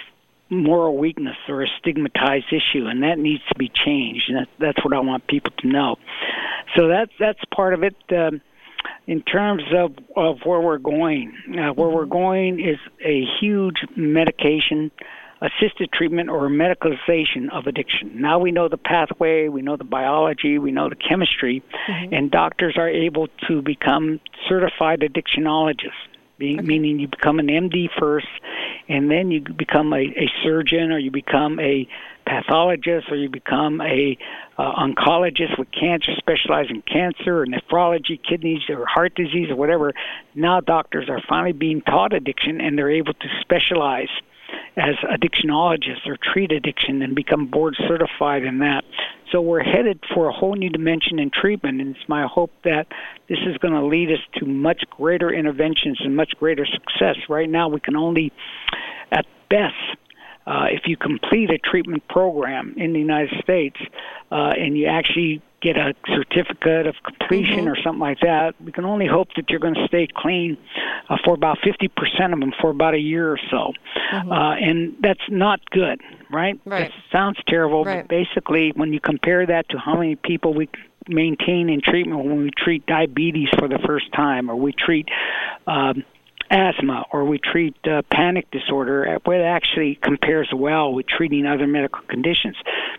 moral 0.53 0.97
weakness 0.97 1.37
or 1.47 1.63
a 1.63 1.67
stigmatized 1.79 2.51
issue, 2.51 2.85
and 2.85 3.03
that 3.03 3.17
needs 3.17 3.43
to 3.49 3.55
be 3.55 3.69
changed. 3.69 4.29
And 4.29 4.39
that, 4.39 4.49
that's 4.59 4.85
what 4.85 4.93
I 4.93 4.99
want 4.99 5.27
people 5.27 5.51
to 5.59 5.67
know. 5.67 5.97
So 6.75 6.87
that's 6.87 7.11
that's 7.19 7.39
part 7.53 7.73
of 7.73 7.83
it. 7.83 7.95
Um, 8.11 8.41
in 9.05 9.21
terms 9.21 9.63
of, 9.75 9.91
of 10.15 10.39
where 10.45 10.61
we're 10.61 10.77
going, 10.77 11.33
uh, 11.57 11.73
where 11.73 11.89
we're 11.89 12.05
going 12.05 12.59
is 12.59 12.77
a 13.03 13.25
huge 13.39 13.85
medication 13.95 14.91
assisted 15.41 15.91
treatment 15.91 16.29
or 16.29 16.47
medicalization 16.47 17.51
of 17.51 17.67
addiction. 17.67 18.21
Now 18.21 18.39
we 18.39 18.51
know 18.51 18.69
the 18.69 18.77
pathway, 18.77 19.49
we 19.49 19.61
know 19.61 19.75
the 19.75 19.83
biology, 19.83 20.57
we 20.57 20.71
know 20.71 20.87
the 20.87 20.95
chemistry, 20.95 21.61
and 21.87 22.31
doctors 22.31 22.75
are 22.77 22.87
able 22.87 23.27
to 23.49 23.61
become 23.61 24.21
certified 24.47 25.01
addictionologists 25.01 25.91
being, 26.43 26.65
meaning 26.65 26.99
you 26.99 27.07
become 27.07 27.39
an 27.39 27.47
MD 27.47 27.87
first, 27.97 28.27
and 28.89 29.09
then 29.09 29.31
you 29.31 29.41
become 29.41 29.93
a, 29.93 30.01
a 30.01 30.29
surgeon 30.43 30.91
or 30.91 30.99
you 30.99 31.09
become 31.09 31.57
a 31.59 31.87
pathologist 32.25 33.07
or 33.09 33.15
you 33.15 33.29
become 33.29 33.79
a 33.81 34.17
uh, 34.57 34.71
oncologist 34.75 35.57
with 35.57 35.69
cancer, 35.71 36.11
specializing 36.17 36.77
in 36.77 36.81
cancer 36.81 37.41
or 37.41 37.45
nephrology, 37.45 38.19
kidneys 38.21 38.61
or 38.69 38.85
heart 38.85 39.15
disease 39.15 39.49
or 39.49 39.55
whatever. 39.55 39.93
Now 40.35 40.59
doctors 40.59 41.09
are 41.09 41.21
finally 41.27 41.53
being 41.53 41.81
taught 41.81 42.13
addiction 42.13 42.59
and 42.59 42.77
they're 42.77 42.91
able 42.91 43.13
to 43.13 43.27
specialize 43.41 44.09
as 44.75 44.95
addictionologists 45.03 46.07
or 46.07 46.17
treat 46.17 46.51
addiction 46.51 47.01
and 47.01 47.15
become 47.15 47.47
board 47.47 47.75
certified 47.87 48.43
in 48.43 48.59
that. 48.59 48.83
So 49.31 49.41
we're 49.41 49.63
headed 49.63 49.99
for 50.13 50.27
a 50.27 50.31
whole 50.31 50.55
new 50.55 50.69
dimension 50.69 51.19
in 51.19 51.31
treatment, 51.31 51.81
and 51.81 51.95
it's 51.95 52.09
my 52.09 52.27
hope 52.27 52.51
that 52.63 52.87
this 53.27 53.39
is 53.45 53.57
going 53.57 53.73
to 53.73 53.85
lead 53.85 54.11
us 54.11 54.19
to 54.35 54.45
much 54.45 54.83
greater 54.89 55.31
interventions 55.31 55.99
and 56.03 56.15
much 56.15 56.33
greater 56.39 56.65
success. 56.65 57.17
Right 57.29 57.49
now, 57.49 57.67
we 57.67 57.79
can 57.79 57.95
only, 57.95 58.31
at 59.11 59.25
best, 59.49 59.75
uh, 60.45 60.65
if 60.71 60.81
you 60.85 60.97
complete 60.97 61.49
a 61.49 61.57
treatment 61.57 62.07
program 62.09 62.75
in 62.77 62.93
the 62.93 62.99
United 62.99 63.31
States 63.41 63.77
uh, 64.31 64.51
and 64.57 64.77
you 64.77 64.87
actually 64.87 65.41
get 65.63 65.77
a 65.77 65.93
certificate 66.13 66.85
of 66.87 66.95
completion 67.03 67.59
Mm-hmm. 67.63 67.67
or 67.67 67.77
something 67.83 67.99
like 67.99 68.19
that, 68.19 68.53
we 68.63 68.71
can 68.71 68.85
only 68.85 69.07
hope 69.07 69.29
that 69.35 69.49
you're 69.49 69.59
going 69.59 69.73
to 69.75 69.87
stay 69.87 70.07
clean 70.15 70.57
uh, 71.09 71.17
for 71.23 71.33
about 71.33 71.57
50% 71.59 72.33
of 72.33 72.39
them 72.39 72.51
for 72.61 72.69
about 72.69 72.93
a 72.93 72.99
year 72.99 73.31
or 73.31 73.39
so. 73.49 73.71
Mm-hmm. 74.13 74.31
Uh, 74.31 74.55
and 74.55 74.95
that's 75.01 75.23
not 75.29 75.59
good, 75.69 76.01
right? 76.31 76.59
Right. 76.65 76.89
That 76.89 76.91
sounds 77.11 77.37
terrible, 77.47 77.85
Right. 77.85 78.07
but 78.07 78.09
basically, 78.09 78.71
when 78.75 78.91
you 78.93 78.99
compare 78.99 79.45
that 79.45 79.69
to 79.69 79.77
how 79.77 79.95
many 79.97 80.15
people 80.15 80.53
we 80.53 80.67
maintain 81.07 81.69
in 81.69 81.81
treatment 81.81 82.23
when 82.23 82.43
we 82.43 82.49
treat 82.57 82.85
diabetes 82.85 83.49
for 83.59 83.67
the 83.67 83.79
first 83.85 84.11
time 84.13 84.49
or 84.49 84.55
we 84.55 84.71
treat 84.71 85.07
um, 85.67 86.03
asthma 86.49 87.05
or 87.11 87.25
we 87.25 87.39
treat 87.39 87.75
uh, 87.85 88.01
panic 88.11 88.49
disorder, 88.51 89.07
uh, 89.07 89.31
it 89.31 89.41
actually 89.41 89.95
compares 90.01 90.49
well 90.53 90.93
with 90.93 91.07
treating 91.07 91.45
other 91.45 91.67
medical 91.67 92.01
conditions. 92.07 92.55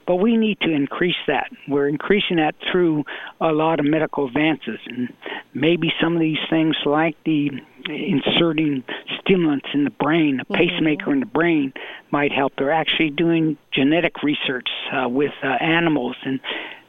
But 0.07 0.17
we 0.17 0.37
need 0.37 0.61
to 0.61 0.71
increase 0.71 1.17
that. 1.27 1.51
We're 1.69 1.89
increasing 1.89 2.37
that 2.37 2.55
through 2.71 3.05
a 3.41 3.53
lot 3.53 3.81
of 3.81 3.87
medical 3.87 4.27
advances, 4.27 4.79
and 4.87 5.13
maybe 5.55 5.93
some 6.01 6.15
of 6.15 6.21
these 6.21 6.39
things 6.51 6.77
like 6.85 7.17
the 7.25 7.51
inserting 7.87 8.83
stimulants 9.21 9.67
in 9.75 9.85
the 9.85 9.91
brain, 9.91 10.41
a 10.41 10.45
pacemaker 10.45 11.13
in 11.13 11.21
the 11.21 11.27
brain, 11.27 11.73
might 12.11 12.33
help. 12.33 12.55
They're 12.57 12.71
actually 12.71 13.11
doing 13.11 13.57
genetic 13.73 14.23
research 14.23 14.69
uh, 14.93 15.09
with 15.09 15.33
uh, 15.43 15.47
animals 15.47 16.17
and 16.25 16.41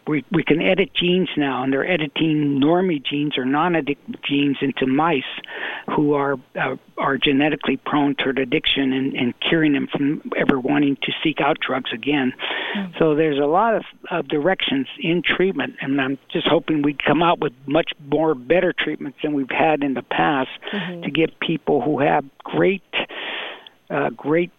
we 0.07 0.23
we 0.31 0.43
can 0.43 0.61
edit 0.61 0.93
genes 0.93 1.29
now, 1.37 1.63
and 1.63 1.73
they're 1.73 1.89
editing 1.89 2.59
normie 2.61 3.03
genes 3.03 3.37
or 3.37 3.45
non-addictive 3.45 4.21
genes 4.23 4.57
into 4.61 4.85
mice 4.85 5.23
who 5.95 6.13
are 6.13 6.35
uh, 6.59 6.75
are 6.97 7.17
genetically 7.17 7.77
prone 7.77 8.15
to 8.15 8.29
addiction 8.29 8.93
and, 8.93 9.13
and 9.13 9.33
curing 9.39 9.73
them 9.73 9.87
from 9.87 10.21
ever 10.37 10.59
wanting 10.59 10.95
to 11.03 11.11
seek 11.23 11.41
out 11.41 11.57
drugs 11.59 11.91
again. 11.93 12.33
So 12.99 13.15
there's 13.15 13.39
a 13.39 13.45
lot 13.45 13.75
of, 13.75 13.83
of 14.11 14.27
directions 14.27 14.87
in 14.99 15.21
treatment, 15.23 15.75
and 15.81 15.99
I'm 15.99 16.17
just 16.31 16.47
hoping 16.47 16.81
we 16.81 16.93
come 16.93 17.23
out 17.23 17.39
with 17.39 17.53
much 17.65 17.91
more 18.09 18.35
better 18.35 18.73
treatments 18.73 19.19
than 19.23 19.33
we've 19.33 19.49
had 19.49 19.83
in 19.83 19.93
the 19.93 20.03
past 20.03 20.49
to 21.03 21.11
give 21.11 21.29
people 21.39 21.81
who 21.81 21.99
have 21.99 22.25
great 22.43 22.83
uh, 23.89 24.09
great 24.09 24.51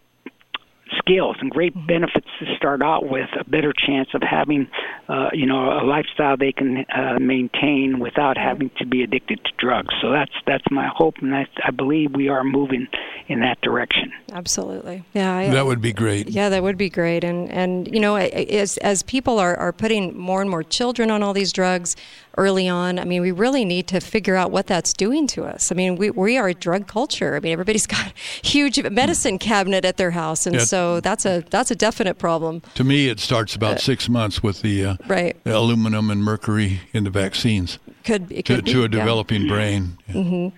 skills 0.99 1.37
and 1.41 1.51
great 1.51 1.75
benefits 1.87 2.27
to 2.39 2.57
start 2.57 2.83
out 2.83 3.09
with 3.09 3.29
a 3.39 3.45
better 3.45 3.73
chance 3.73 4.09
of 4.15 4.23
having 4.23 4.69
uh, 5.09 5.31
you 5.33 5.47
know 5.47 5.81
a 5.81 5.85
lifestyle 5.85 6.37
they 6.37 6.53
can 6.53 6.85
uh, 6.95 7.19
maintain 7.21 7.99
without 7.99 8.37
having 8.37 8.71
to 8.79 8.87
be 8.87 9.03
addicted 9.03 9.43
to 9.45 9.51
drugs 9.59 9.95
so 10.01 10.11
that's 10.11 10.33
that's 10.47 10.65
my 10.71 10.89
hope 10.95 11.17
and 11.21 11.35
I, 11.35 11.47
I 11.65 11.71
believe 11.71 12.13
we 12.15 12.29
are 12.29 12.45
moving 12.45 12.87
in 13.29 13.41
that 13.41 13.61
direction 13.61 14.13
Absolutely. 14.37 15.03
Yeah. 15.15 15.35
I, 15.35 15.49
That 15.49 15.67
would 15.67 15.81
be 15.81 15.93
great. 15.93 16.29
Yeah, 16.29 16.51
that 16.51 16.63
would 16.63 16.77
be 16.77 16.91
great. 16.91 17.25
And 17.25 17.51
and 17.51 17.93
you 17.93 18.01
know, 18.01 18.17
as 18.17 18.77
as 18.79 19.03
people 19.03 19.39
are, 19.39 19.57
are 19.57 19.73
putting 19.73 20.17
more 20.17 20.41
and 20.41 20.51
more 20.51 20.63
children 20.63 21.11
on 21.11 21.23
all 21.23 21.33
these 21.33 21.53
drugs 21.53 21.97
early 22.37 22.69
on, 22.69 22.99
I 22.99 23.05
mean, 23.05 23.23
we 23.23 23.31
really 23.33 23.65
need 23.65 23.87
to 23.89 24.01
figure 24.01 24.37
out 24.37 24.51
what 24.51 24.67
that's 24.67 24.93
doing 24.93 25.27
to 25.29 25.45
us. 25.45 25.71
I 25.73 25.75
mean, 25.75 25.97
we 25.97 26.11
we 26.11 26.37
are 26.39 26.49
a 26.49 26.55
drug 26.55 26.87
culture. 26.87 27.37
I 27.37 27.41
mean, 27.41 27.53
everybody's 27.53 27.87
got 27.97 28.07
a 28.09 28.47
huge 28.47 28.83
medicine 28.91 29.39
cabinet 29.39 29.85
at 29.85 29.97
their 29.97 30.13
house, 30.13 30.47
and 30.47 30.57
Yeah. 30.57 30.65
so 30.65 31.01
that's 31.01 31.25
a 31.27 31.45
that's 31.51 31.71
a 31.71 31.77
definite 31.77 32.19
problem. 32.19 32.63
To 32.75 32.85
me, 32.85 33.09
it 33.09 33.21
starts 33.21 33.55
about 33.55 33.81
six 33.81 34.09
months 34.09 34.43
with 34.43 34.63
the 34.63 34.85
uh, 34.85 34.97
Right. 35.07 35.37
aluminum 35.47 36.11
and 36.11 36.23
mercury 36.25 36.81
in 36.93 37.05
the 37.05 37.11
vaccines 37.11 37.79
Could 38.05 38.31
it 38.33 38.45
to, 38.47 38.63
be, 38.63 38.73
to 38.73 38.79
a 38.81 38.83
yeah. 38.83 38.89
developing 38.89 39.47
brain. 39.49 39.97
hmm 40.11 40.49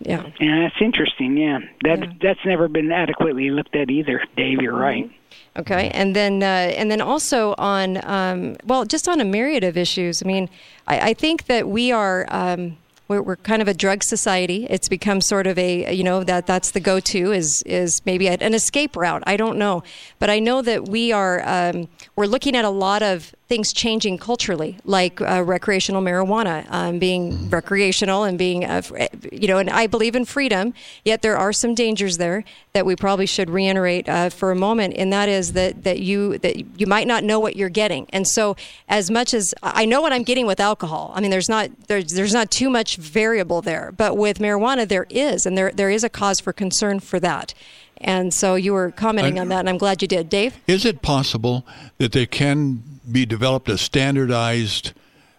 Yeah. 0.00 0.26
yeah 0.40 0.60
that's 0.62 0.80
interesting 0.80 1.36
yeah 1.38 1.58
that 1.84 2.00
that's 2.20 2.44
never 2.44 2.68
been 2.68 2.92
adequately 2.92 3.50
looked 3.50 3.74
at 3.74 3.88
either 3.90 4.22
Dave 4.36 4.60
you're 4.60 4.76
right 4.76 5.10
Okay, 5.56 5.88
and 5.90 6.14
then 6.14 6.42
uh, 6.42 6.46
and 6.46 6.90
then 6.90 7.00
also 7.00 7.54
on 7.56 7.98
um, 8.04 8.56
well, 8.64 8.84
just 8.84 9.08
on 9.08 9.20
a 9.20 9.24
myriad 9.24 9.64
of 9.64 9.76
issues. 9.76 10.22
I 10.22 10.26
mean, 10.26 10.50
I, 10.86 11.10
I 11.10 11.14
think 11.14 11.46
that 11.46 11.68
we 11.68 11.92
are. 11.92 12.26
Um, 12.28 12.76
we're, 13.08 13.22
we're 13.22 13.36
kind 13.36 13.62
of 13.62 13.68
a 13.68 13.74
drug 13.74 14.02
society. 14.02 14.66
It's 14.68 14.88
become 14.88 15.20
sort 15.20 15.46
of 15.46 15.56
a 15.58 15.94
you 15.94 16.02
know 16.02 16.24
that 16.24 16.46
that's 16.46 16.72
the 16.72 16.80
go-to 16.80 17.32
is 17.32 17.62
is 17.64 18.02
maybe 18.04 18.28
an 18.28 18.52
escape 18.52 18.96
route. 18.96 19.22
I 19.26 19.36
don't 19.36 19.58
know, 19.58 19.84
but 20.18 20.28
I 20.28 20.40
know 20.40 20.60
that 20.62 20.88
we 20.88 21.12
are 21.12 21.40
um, 21.46 21.88
we're 22.16 22.26
looking 22.26 22.56
at 22.56 22.64
a 22.64 22.70
lot 22.70 23.02
of 23.02 23.32
things 23.48 23.72
changing 23.72 24.18
culturally, 24.18 24.76
like 24.84 25.20
uh, 25.20 25.42
recreational 25.44 26.02
marijuana 26.02 26.66
um, 26.70 26.98
being 26.98 27.48
recreational 27.48 28.24
and 28.24 28.36
being, 28.38 28.64
uh, 28.64 28.82
you 29.30 29.46
know, 29.46 29.58
and 29.58 29.70
I 29.70 29.86
believe 29.86 30.16
in 30.16 30.24
freedom, 30.24 30.74
yet 31.04 31.22
there 31.22 31.36
are 31.36 31.52
some 31.52 31.74
dangers 31.74 32.16
there 32.16 32.42
that 32.72 32.84
we 32.84 32.96
probably 32.96 33.26
should 33.26 33.48
reiterate 33.48 34.08
uh, 34.08 34.30
for 34.30 34.50
a 34.50 34.56
moment, 34.56 34.94
and 34.96 35.12
that 35.12 35.28
is 35.28 35.52
that, 35.52 35.84
that 35.84 36.00
you 36.00 36.38
that 36.38 36.56
you 36.80 36.86
might 36.88 37.06
not 37.06 37.22
know 37.22 37.38
what 37.38 37.54
you're 37.54 37.68
getting. 37.68 38.08
And 38.10 38.26
so, 38.26 38.56
as 38.88 39.10
much 39.12 39.32
as 39.32 39.54
I 39.62 39.84
know 39.84 40.00
what 40.00 40.12
I'm 40.12 40.24
getting 40.24 40.46
with 40.46 40.58
alcohol, 40.58 41.12
I 41.14 41.20
mean, 41.20 41.30
there's 41.30 41.48
not 41.48 41.70
there's 41.86 42.12
there's 42.12 42.34
not 42.34 42.50
too 42.50 42.68
much 42.68 42.96
variable 42.96 43.62
there, 43.62 43.92
but 43.96 44.16
with 44.16 44.38
marijuana 44.38 44.88
there 44.88 45.06
is, 45.08 45.46
and 45.46 45.56
there 45.56 45.70
there 45.70 45.90
is 45.90 46.02
a 46.02 46.08
cause 46.08 46.40
for 46.40 46.52
concern 46.52 46.98
for 46.98 47.20
that. 47.20 47.54
And 47.98 48.34
so 48.34 48.56
you 48.56 48.74
were 48.74 48.90
commenting 48.90 49.38
on 49.38 49.48
that, 49.48 49.60
and 49.60 49.70
I'm 49.70 49.78
glad 49.78 50.02
you 50.02 50.08
did, 50.08 50.28
Dave. 50.28 50.58
Is 50.66 50.84
it 50.84 51.00
possible 51.00 51.66
that 51.96 52.12
there 52.12 52.26
can 52.26 52.95
be 53.10 53.26
developed 53.26 53.68
a 53.68 53.78
standardized 53.78 54.92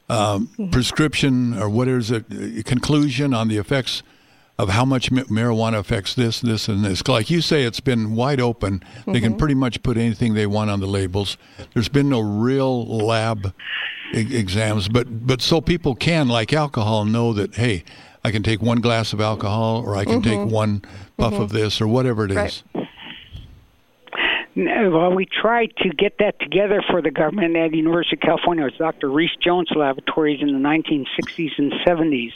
um, 0.10 0.48
Mm-hmm. 0.48 0.70
prescription 0.70 1.54
or 1.60 1.70
what 1.70 1.88
is 1.90 2.12
it, 2.12 2.26
conclusion 2.66 3.34
on 3.34 3.50
the 3.50 3.58
effects 3.58 4.04
of 4.58 4.70
how 4.70 4.86
much 4.86 5.12
ma- 5.12 5.24
marijuana 5.24 5.78
affects 5.80 6.14
this, 6.16 6.40
this, 6.40 6.68
and 6.70 6.84
this? 6.86 7.06
Like 7.08 7.30
you 7.30 7.42
say, 7.42 7.64
it's 7.64 7.82
been 7.82 8.16
wide 8.16 8.40
open. 8.40 8.82
They 9.06 9.20
can 9.20 9.34
Mhm. 9.34 9.38
pretty 9.38 9.54
much 9.56 9.84
put 9.84 9.98
anything 9.98 10.34
they 10.34 10.48
want 10.48 10.70
on 10.70 10.80
the 10.80 10.88
labels. 10.88 11.38
There's 11.74 11.90
been 11.90 12.08
no 12.10 12.22
real 12.22 12.86
lab 12.86 13.54
e- 14.14 14.36
exams, 14.36 14.88
but 14.88 15.28
but 15.28 15.42
so 15.42 15.60
people 15.62 15.94
can, 15.94 16.30
like 16.30 16.54
alcohol, 16.54 17.04
know 17.04 17.34
that 17.34 17.56
hey, 17.56 17.84
I 18.24 18.32
can 18.32 18.44
take 18.44 18.62
one 18.62 18.80
glass 18.80 19.12
of 19.14 19.20
alcohol, 19.22 19.84
or 19.86 19.96
I 19.96 20.06
can 20.06 20.22
take 20.22 20.40
Mhm. 20.40 20.50
one 20.50 20.82
puff 21.18 21.34
of 21.34 21.50
Mhm. 21.50 21.54
this, 21.54 21.82
or 21.82 21.88
whatever 21.88 22.24
it 22.26 22.32
is. 22.32 22.38
Right. 22.38 22.64
Well, 24.58 25.14
we 25.14 25.28
tried 25.28 25.76
to 25.84 25.90
get 25.90 26.18
that 26.18 26.40
together 26.40 26.84
for 26.90 27.04
the 27.04 27.12
government 27.12 27.56
at 27.56 27.70
the 27.72 27.78
University 27.78 28.16
of 28.16 28.22
California. 28.22 28.64
It 28.64 28.72
was 28.72 28.78
Dr. 28.80 29.08
Reese 29.08 29.36
Jones 29.40 29.70
Laboratories 29.76 30.42
in 30.42 30.48
the 30.48 30.60
1960s 30.60 31.52
and 31.60 31.72
70s. 31.86 32.32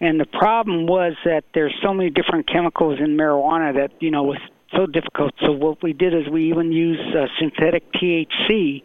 And 0.00 0.18
the 0.18 0.24
problem 0.24 0.86
was 0.86 1.14
that 1.26 1.44
there's 1.52 1.74
so 1.82 1.92
many 1.92 2.08
different 2.08 2.48
chemicals 2.48 2.98
in 2.98 3.14
marijuana 3.16 3.74
that, 3.74 3.92
you 4.00 4.10
know, 4.10 4.22
was 4.22 4.38
so 4.74 4.86
difficult. 4.86 5.34
So 5.40 5.52
what 5.52 5.82
we 5.82 5.92
did 5.92 6.14
is 6.14 6.28
we 6.28 6.48
even 6.48 6.72
used 6.72 7.14
uh, 7.14 7.26
synthetic 7.38 7.92
THC 7.92 8.82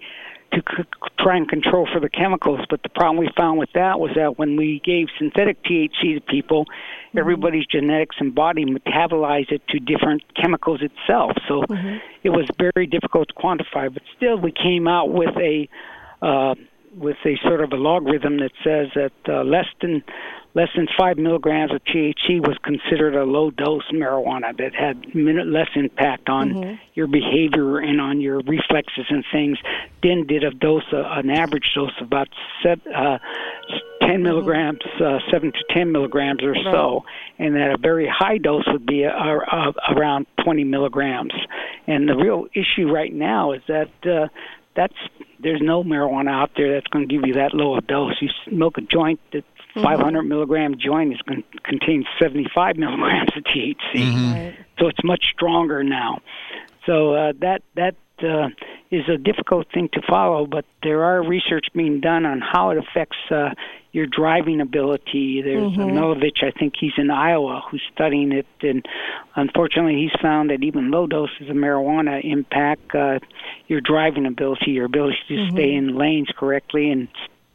to 0.51 0.61
c- 0.77 0.83
try 1.19 1.37
and 1.37 1.47
control 1.47 1.87
for 1.91 1.99
the 1.99 2.09
chemicals. 2.09 2.61
But 2.69 2.83
the 2.83 2.89
problem 2.89 3.17
we 3.17 3.29
found 3.35 3.59
with 3.59 3.69
that 3.73 3.99
was 3.99 4.11
that 4.15 4.37
when 4.37 4.55
we 4.55 4.81
gave 4.83 5.07
synthetic 5.17 5.61
THC 5.63 6.15
to 6.15 6.21
people, 6.21 6.65
everybody's 7.17 7.65
genetics 7.65 8.15
and 8.19 8.33
body 8.33 8.65
metabolized 8.65 9.51
it 9.51 9.61
to 9.69 9.79
different 9.79 10.23
chemicals 10.35 10.81
itself. 10.81 11.31
So 11.47 11.63
it 12.23 12.29
was 12.29 12.47
very 12.57 12.87
difficult 12.87 13.29
to 13.29 13.33
quantify. 13.33 13.93
But 13.93 14.03
still, 14.15 14.37
we 14.37 14.51
came 14.51 14.87
out 14.87 15.11
with 15.11 15.35
a 15.37 15.67
uh, 16.21 16.55
with 16.95 17.17
a 17.25 17.35
sort 17.43 17.61
of 17.61 17.71
a 17.73 17.75
logarithm 17.75 18.37
that 18.37 18.51
says 18.63 18.87
that 18.95 19.11
uh, 19.27 19.43
less 19.43 19.65
than 19.81 20.03
less 20.55 20.69
than 20.75 20.87
five 20.97 21.17
milligrams 21.17 21.73
of 21.73 21.83
THC 21.83 22.39
was 22.39 22.57
considered 22.63 23.13
a 23.15 23.25
low 23.25 23.51
dose 23.51 23.83
marijuana 23.91 24.55
that 24.57 24.73
had 24.73 25.13
min- 25.13 25.51
less 25.51 25.67
impact 25.75 26.29
on 26.29 26.53
Mhm. 26.53 26.79
your 26.93 27.07
behavior 27.07 27.77
and 27.79 27.99
on 27.99 28.21
your 28.21 28.39
reflexes 28.39 29.05
and 29.09 29.25
things. 29.31 29.59
Then 30.01 30.25
did 30.25 30.45
a 30.45 30.51
dose, 30.51 30.85
uh, 30.93 31.03
an 31.11 31.29
average 31.29 31.73
dose 31.75 31.91
of 31.99 32.07
about 32.07 32.29
set, 32.63 32.79
uh, 32.87 33.19
10 34.01 34.23
milligrams, 34.23 34.79
uh, 35.01 35.19
7 35.29 35.51
to 35.51 35.63
10 35.71 35.91
milligrams 35.91 36.41
or 36.41 36.55
so, 36.55 37.03
and 37.37 37.55
that 37.55 37.71
a 37.71 37.77
very 37.77 38.07
high 38.07 38.37
dose 38.37 38.65
would 38.67 38.85
be 38.85 39.05
uh, 39.05 39.11
uh, 39.11 39.73
around 39.89 40.25
20 40.37 40.63
milligrams. 40.63 41.33
And 41.85 42.07
the 42.07 42.15
real 42.15 42.47
issue 42.53 42.89
right 42.89 43.13
now 43.13 43.51
is 43.51 43.61
that 43.67 43.89
uh, 44.05 44.27
that's 44.73 44.95
there's 45.39 45.61
no 45.61 45.83
marijuana 45.83 46.29
out 46.31 46.51
there 46.55 46.73
that's 46.73 46.87
going 46.87 47.07
to 47.07 47.13
give 47.13 47.27
you 47.27 47.33
that 47.33 47.53
low 47.53 47.75
a 47.75 47.81
dose. 47.81 48.13
You 48.21 48.29
smoke 48.49 48.77
a 48.77 48.81
joint 48.81 49.19
that's 49.75 49.83
500 49.85 50.23
milligram 50.23 50.75
joint 50.77 51.13
is 51.13 51.21
going 51.21 51.43
to 51.43 51.59
contain 51.63 52.05
75 52.21 52.77
milligrams 52.77 53.29
of 53.35 53.43
THC. 53.43 54.55
So 54.79 54.87
it's 54.87 55.03
much 55.03 55.23
stronger 55.33 55.83
now. 55.83 56.19
So 56.85 57.13
uh, 57.13 57.33
that 57.41 57.61
that 57.75 57.95
uh, 58.23 58.47
is 58.91 59.03
a 59.09 59.17
difficult 59.17 59.67
thing 59.73 59.89
to 59.93 60.01
follow, 60.07 60.45
but 60.45 60.65
there 60.83 61.03
are 61.03 61.21
research 61.27 61.65
being 61.73 61.99
done 61.99 62.25
on 62.25 62.39
how 62.39 62.69
it 62.69 62.77
affects 62.77 63.17
uh, 63.29 63.49
your 63.91 64.05
driving 64.05 64.61
ability. 64.61 65.41
There's 65.41 65.71
Mhm. 65.73 65.91
Milovich, 65.91 66.43
I 66.43 66.51
think 66.51 66.75
he's 66.79 66.93
in 66.97 67.09
Iowa, 67.09 67.63
who's 67.69 67.81
studying 67.93 68.31
it, 68.31 68.45
and 68.61 68.85
unfortunately, 69.35 69.95
he's 69.95 70.21
found 70.21 70.49
that 70.49 70.63
even 70.63 70.91
low 70.91 71.07
doses 71.07 71.49
of 71.49 71.55
marijuana 71.55 72.23
impact 72.23 72.93
uh, 72.95 73.19
your 73.67 73.81
driving 73.81 74.25
ability, 74.25 74.71
your 74.71 74.85
ability 74.85 75.17
to 75.29 75.33
Mhm. 75.33 75.51
stay 75.51 75.73
in 75.73 75.95
lanes 75.97 76.29
correctly, 76.37 76.91
and 76.91 77.07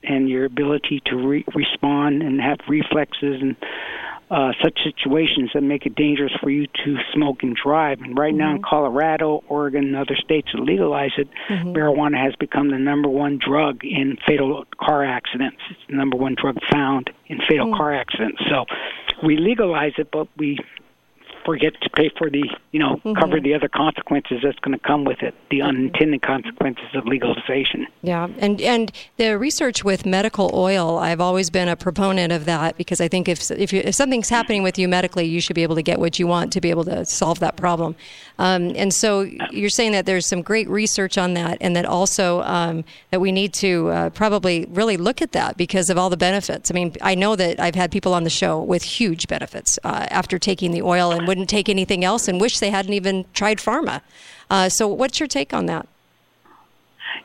and 0.03 0.29
your 0.29 0.45
ability 0.45 1.03
to 1.07 1.17
re- 1.17 1.45
respond 1.55 2.23
and 2.23 2.41
have 2.41 2.59
reflexes 2.69 3.41
and 3.43 3.57
uh, 4.31 4.53
such 4.63 4.79
situations 4.85 5.51
that 5.55 5.61
make 5.61 5.87
it 5.87 5.95
dangerous 5.97 6.33
for 6.41 6.51
you 6.51 6.65
to 6.85 6.97
smoke 7.13 7.43
and 7.43 7.57
drive. 7.57 8.01
And 8.01 8.17
right 8.17 8.33
now 8.33 8.55
in 8.55 8.63
Colorado, 8.63 9.43
Oregon, 9.49 9.87
and 9.87 9.97
other 9.97 10.15
states 10.15 10.49
that 10.55 10.61
legalize 10.63 11.11
it, 11.19 11.29
Mhm. 11.49 11.75
marijuana 11.75 12.17
has 12.17 12.37
become 12.37 12.71
the 12.71 12.79
number 12.79 13.09
one 13.09 13.39
drug 13.39 13.85
in 13.85 14.17
fatal 14.29 14.65
car 14.81 15.05
accidents. 15.05 15.57
It's 15.69 15.81
the 15.89 15.97
number 15.97 16.17
one 16.17 16.37
drug 16.37 16.59
found 16.71 17.11
in 17.27 17.41
fatal 17.49 17.67
Mm. 17.73 17.77
car 17.77 17.93
accidents. 17.93 18.41
So 18.49 18.67
we 19.25 19.37
legalize 19.37 19.95
it, 19.99 20.13
but 20.13 20.29
we 20.37 20.59
forget 21.45 21.73
to 21.83 21.91
pay 21.91 22.11
for 22.17 22.31
the, 22.31 22.45
you 22.73 22.81
know, 22.81 23.01
cover 23.19 23.41
the 23.41 23.55
other 23.55 23.69
consequences 23.69 24.41
that's 24.43 24.59
going 24.61 24.77
to 24.79 24.85
come 24.85 25.05
with 25.05 25.23
it, 25.23 25.35
the 25.51 25.63
unintended 25.63 26.23
consequences 26.23 26.87
of 26.95 27.07
legalization. 27.07 27.87
Yeah, 28.03 28.29
and 28.39 28.61
and 28.61 28.93
the 29.17 29.39
research 29.39 29.85
with 29.85 30.07
medical 30.07 30.51
oil, 30.55 30.99
I've 30.99 31.21
always 31.21 31.51
been 31.51 31.69
a 31.69 31.77
proponent 31.77 32.33
of 32.33 32.45
that 32.45 32.77
because 32.77 33.01
I 33.01 33.09
think 33.09 33.29
if 33.29 33.51
if, 33.51 33.73
you, 33.73 33.83
if 33.85 33.95
something's 33.95 34.29
happening 34.29 34.63
with 34.63 34.79
you 34.79 34.89
medically, 34.89 35.25
you 35.25 35.41
should 35.41 35.55
be 35.55 35.63
able 35.63 35.77
to 35.77 35.83
get 35.83 35.99
what 35.99 36.19
you 36.19 36.27
want 36.27 36.53
to 36.53 36.61
be 36.61 36.71
able 36.71 36.85
to 36.85 37.05
solve 37.05 37.41
that 37.41 37.57
problem. 37.57 37.97
Um, 38.39 38.73
and 38.77 38.93
so 38.93 39.23
you're 39.51 39.71
saying 39.71 39.93
that 39.93 40.07
there's 40.07 40.27
some 40.27 40.43
great 40.43 40.69
research 40.69 41.19
on 41.19 41.35
that, 41.35 41.59
and 41.61 41.77
that 41.77 41.85
also 41.85 42.43
um, 42.43 42.85
that 43.11 43.21
we 43.21 43.33
need 43.33 43.53
to 43.55 43.89
uh, 43.89 44.11
probably 44.11 44.67
really 44.71 44.97
look 44.97 45.23
at 45.23 45.33
that 45.33 45.57
because 45.57 45.91
of 45.91 45.99
all 45.99 46.11
the 46.11 46.17
benefits. 46.17 46.71
I 46.71 46.75
mean, 46.75 46.95
I 47.03 47.15
know 47.15 47.37
that 47.37 47.61
I've 47.61 47.75
had 47.75 47.91
people 47.91 48.15
on 48.15 48.25
the 48.25 48.31
show 48.31 48.61
with 48.61 48.83
huge 48.83 49.29
benefits 49.29 49.79
uh, 49.85 50.07
after 50.11 50.39
taking 50.39 50.71
the 50.73 50.83
oil 50.83 51.13
and 51.13 51.27
wouldn't 51.31 51.49
take 51.49 51.69
anything 51.69 52.05
else 52.05 52.27
and 52.27 52.41
wish 52.41 52.59
they 52.59 52.71
hadn't 52.71 52.93
even 52.93 53.25
tried 53.35 53.59
pharma. 53.59 54.01
Uh, 54.51 54.69
so, 54.69 54.89
what's 54.89 55.21
your 55.21 55.29
take 55.29 55.55
on 55.55 55.67
that? 55.67 55.87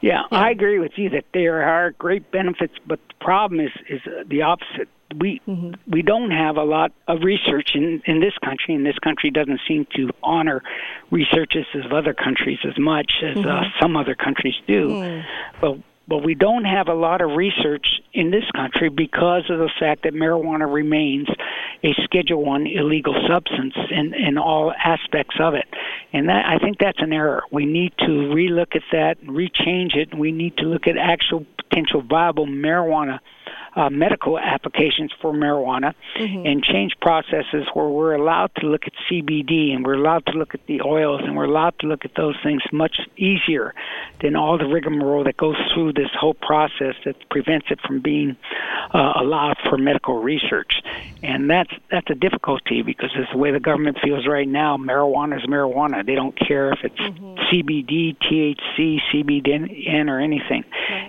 Yeah, 0.01 0.21
I 0.29 0.51
agree 0.51 0.77
with 0.77 0.91
you 0.95 1.09
that 1.09 1.25
there 1.33 1.63
are 1.63 1.89
great 1.91 2.29
benefits, 2.29 2.75
but 2.85 2.99
the 3.07 3.15
problem 3.19 3.59
is 3.59 3.71
is 3.89 4.01
uh, 4.05 4.23
the 4.27 4.43
opposite. 4.43 4.89
We 5.17 5.41
we 5.87 6.03
don't 6.03 6.29
have 6.29 6.57
a 6.57 6.63
lot 6.63 6.91
of 7.07 7.23
research 7.23 7.71
in 7.73 8.03
in 8.05 8.19
this 8.19 8.37
country, 8.47 8.75
and 8.75 8.85
this 8.85 8.99
country 8.99 9.31
doesn't 9.31 9.61
seem 9.67 9.87
to 9.95 10.11
honor 10.21 10.61
researches 11.09 11.65
of 11.83 11.91
other 11.91 12.13
countries 12.13 12.59
as 12.63 12.77
much 12.77 13.11
as 13.23 13.37
uh, 13.37 13.41
Mhm. 13.41 13.71
some 13.81 13.97
other 13.97 14.13
countries 14.13 14.55
do. 14.67 15.23
But 15.61 15.77
but 16.07 16.19
we 16.23 16.35
don't 16.35 16.65
have 16.65 16.87
a 16.87 16.93
lot 16.93 17.21
of 17.21 17.31
research 17.35 17.87
in 18.13 18.29
this 18.29 18.45
country 18.51 18.89
because 18.89 19.49
of 19.49 19.57
the 19.57 19.71
fact 19.79 20.03
that 20.03 20.13
marijuana 20.13 20.71
remains 20.71 21.27
a 21.85 21.93
Schedule 22.03 22.43
One 22.43 22.65
illegal 22.65 23.13
substance 23.27 23.75
in 23.91 24.13
in 24.15 24.37
all 24.37 24.73
aspects 24.73 25.35
of 25.39 25.53
it, 25.53 25.67
and 26.11 26.27
that 26.29 26.45
I 26.45 26.57
think 26.57 26.79
that's 26.79 27.01
an 27.01 27.13
error. 27.13 27.43
We 27.51 27.65
need 27.65 27.93
to 27.99 28.05
relook 28.05 28.75
at 28.75 28.81
that, 28.91 29.19
and 29.21 29.29
rechange 29.29 29.95
it. 29.95 30.17
We 30.17 30.31
need 30.31 30.57
to 30.57 30.63
look 30.63 30.87
at 30.87 30.97
actual 30.97 31.45
potential 31.57 32.01
viable 32.01 32.47
marijuana. 32.47 33.19
Uh, 33.75 33.89
medical 33.89 34.39
applications 34.39 35.11
for 35.21 35.33
marijuana 35.33 35.93
and 36.45 36.63
change 36.63 36.93
processes 37.01 37.67
where 37.73 37.87
we're 37.87 38.13
allowed 38.13 38.49
to 38.55 38.67
look 38.67 38.83
at 38.85 38.93
CBD 39.09 39.73
and 39.73 39.85
we're 39.85 39.95
allowed 39.95 40.25
to 40.25 40.31
look 40.31 40.53
at 40.53 40.65
the 40.67 40.81
oils 40.81 41.21
and 41.23 41.35
we're 41.35 41.45
allowed 41.45 41.77
to 41.79 41.87
look 41.87 42.05
at 42.05 42.15
those 42.15 42.35
things 42.41 42.61
much 42.71 43.01
easier 43.17 43.73
than 44.21 44.35
all 44.35 44.57
the 44.57 44.65
rigmarole 44.65 45.23
that 45.25 45.37
goes 45.37 45.57
through 45.73 45.93
this 45.93 46.09
whole 46.17 46.33
process 46.33 46.95
that 47.03 47.15
prevents 47.29 47.67
it 47.69 47.79
from 47.81 47.99
being 47.99 48.37
uh, 48.93 49.13
allowed 49.17 49.57
for 49.69 49.77
medical 49.77 50.21
research. 50.21 50.81
And 51.21 51.49
that's 51.49 51.71
that's 51.91 52.09
a 52.09 52.15
difficulty 52.15 52.81
because 52.81 53.09
it's 53.15 53.31
the 53.31 53.37
way 53.37 53.51
the 53.51 53.59
government 53.59 53.97
feels 54.03 54.27
right 54.27 54.47
now. 54.47 54.77
Marijuana 54.77 55.37
is 55.37 55.45
marijuana. 55.47 56.05
They 56.05 56.15
don't 56.15 56.37
care 56.37 56.71
if 56.71 56.79
it's 56.83 56.99
CBD, 56.99 58.15
THC, 58.17 58.99
CBN, 59.11 60.09
or 60.09 60.19
anything. 60.19 60.63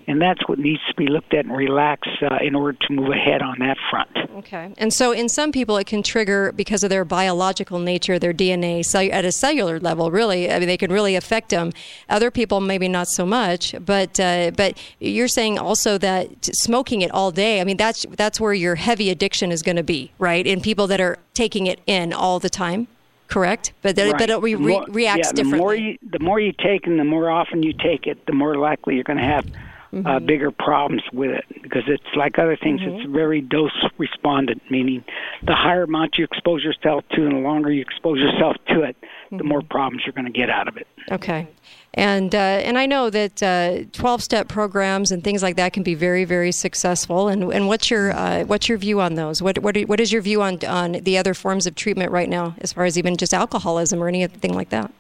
And 0.07 0.21
that's 0.21 0.47
what 0.49 0.59
needs 0.59 0.81
to 0.89 0.95
be 0.95 1.07
looked 1.07 1.35
at 1.35 1.45
and 1.45 1.57
relaxed 1.57 2.23
uh, 2.23 2.39
in 2.43 2.56
order 2.57 2.77
to 2.89 2.93
move 2.93 3.11
ahead 3.11 3.43
on 3.43 3.57
that 3.61 3.77
front. 3.91 4.09
Okay. 4.39 4.73
And 4.79 4.93
so, 4.93 5.13
in 5.13 5.29
some 5.29 5.53
people, 5.53 5.77
it 5.77 5.87
can 5.87 6.03
trigger 6.03 6.53
because 6.53 6.83
of 6.83 6.91
their 6.91 7.05
biological 7.05 7.79
nature, 7.79 8.19
their 8.19 8.33
DNA, 8.33 8.85
cell- 8.85 9.09
at 9.13 9.25
a 9.25 9.31
cellular 9.33 9.79
level. 9.79 10.11
Really, 10.11 10.51
I 10.51 10.59
mean, 10.59 10.67
they 10.69 10.77
can 10.77 10.93
really 10.93 11.15
affect 11.15 11.51
them. 11.51 11.73
Other 12.09 12.31
people, 12.31 12.61
maybe 12.61 12.89
not 12.89 13.07
so 13.09 13.25
much. 13.25 13.75
But 13.85 14.19
uh, 14.19 14.51
but 14.57 14.77
you're 14.99 15.29
saying 15.29 15.59
also 15.59 15.99
that 15.99 16.29
smoking 16.55 17.03
it 17.03 17.11
all 17.13 17.31
day. 17.31 17.61
I 17.61 17.65
mean, 17.65 17.77
that's 17.77 18.05
that's 18.17 18.41
where 18.41 18.55
your 18.55 18.75
heavy 18.75 19.11
addiction 19.11 19.53
is 19.53 19.63
going 19.63 19.77
to 19.77 19.83
be, 19.85 20.11
right? 20.19 20.47
In 20.47 20.61
people 20.61 20.87
that 20.89 21.01
are 21.01 21.19
taking 21.35 21.67
it 21.67 21.81
in 21.87 22.13
all 22.13 22.41
the 22.41 22.51
time. 22.51 22.89
Correct, 23.29 23.73
but 23.83 23.97
that, 23.97 24.05
Right. 24.13 24.19
but 24.19 24.31
it 24.31 24.37
re- 24.41 24.55
more- 24.55 24.87
reacts 24.89 25.27
yeah, 25.29 25.33
differently. 25.33 25.57
The 25.59 25.59
more 25.59 25.75
you, 25.75 25.99
the 26.13 26.19
more 26.21 26.39
you 26.39 26.53
take 26.53 26.87
and 26.87 26.97
the 26.97 27.03
more 27.03 27.29
often 27.29 27.61
you 27.65 27.73
take 27.73 28.07
it, 28.07 28.25
the 28.27 28.33
more 28.33 28.55
likely 28.55 28.95
you're 28.95 29.03
going 29.03 29.19
to 29.19 29.25
have 29.25 29.45
uh, 29.93 29.97
Mm-hmm. 29.97 30.27
bigger 30.27 30.51
problems 30.51 31.03
with 31.13 31.31
it 31.31 31.45
because 31.63 31.85
it's 31.87 32.03
like 32.17 32.39
other 32.39 32.57
things. 32.57 32.81
It's 32.83 33.09
very 33.11 33.41
dose 33.41 33.71
respondent, 33.99 34.63
meaning 34.71 35.05
the 35.43 35.55
higher 35.55 35.85
amount 35.85 36.19
you 36.19 36.25
expose 36.25 36.63
yourself 36.65 37.05
to 37.13 37.25
and 37.25 37.33
the 37.33 37.39
longer 37.41 37.71
you 37.71 37.83
expose 37.83 38.19
yourself 38.19 38.57
to 38.69 38.83
it, 38.83 38.97
the 39.31 39.45
more 39.45 39.61
Mm-hmm. 39.61 39.69
problems 39.69 40.03
you're 40.05 40.13
going 40.13 40.31
to 40.33 40.39
get 40.39 40.51
out 40.51 40.69
of 40.69 40.77
it. 40.77 40.87
Okay. 41.11 41.47
And 41.95 42.35
uh, 42.35 42.39
and 42.39 42.77
I 42.77 42.85
know 42.87 43.09
that 43.11 43.89
twelve 43.93 44.23
step 44.23 44.49
programs 44.49 45.13
and 45.13 45.25
things 45.25 45.43
like 45.43 45.57
that 45.57 45.73
can 45.73 45.83
be 45.83 45.95
very 45.95 46.25
very 46.25 46.53
successful. 46.53 47.29
And 47.29 47.45
and 47.53 47.69
what's 47.69 47.91
your 47.91 48.13
uh, 48.13 48.45
what's 48.45 48.69
your 48.69 48.77
view 48.79 49.01
on 49.01 49.15
those? 49.15 49.41
What 49.41 49.61
what 49.61 49.77
what 49.83 49.99
is 50.01 50.13
your 50.13 50.21
view 50.21 50.43
on 50.43 50.63
on 50.67 50.93
the 50.93 51.17
other 51.17 51.33
forms 51.33 51.67
of 51.67 51.75
treatment 51.75 52.11
right 52.11 52.29
now, 52.29 52.55
as 52.61 52.73
far 52.73 52.85
as 52.85 52.99
even 52.99 53.17
just 53.17 53.33
alcoholism 53.33 54.03
or 54.03 54.09
anything 54.09 54.53
like 54.53 54.69
that? 54.71 54.93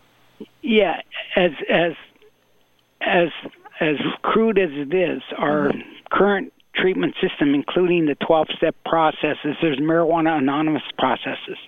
Yeah, 0.62 1.01
as 1.37 1.51
as 1.68 1.93
as 3.03 3.28
as 3.81 3.97
crude 4.22 4.59
as 4.59 4.70
it 4.72 4.95
is, 4.95 5.22
our 5.37 5.70
current 6.11 6.53
treatment 6.74 7.14
system, 7.20 7.55
including 7.55 8.07
the 8.07 8.16
12-step 8.16 8.77
processes, 8.85 9.57
there's 9.62 9.79
marijuana 9.79 10.39
anonymous 10.39 10.83
processes, 10.99 11.59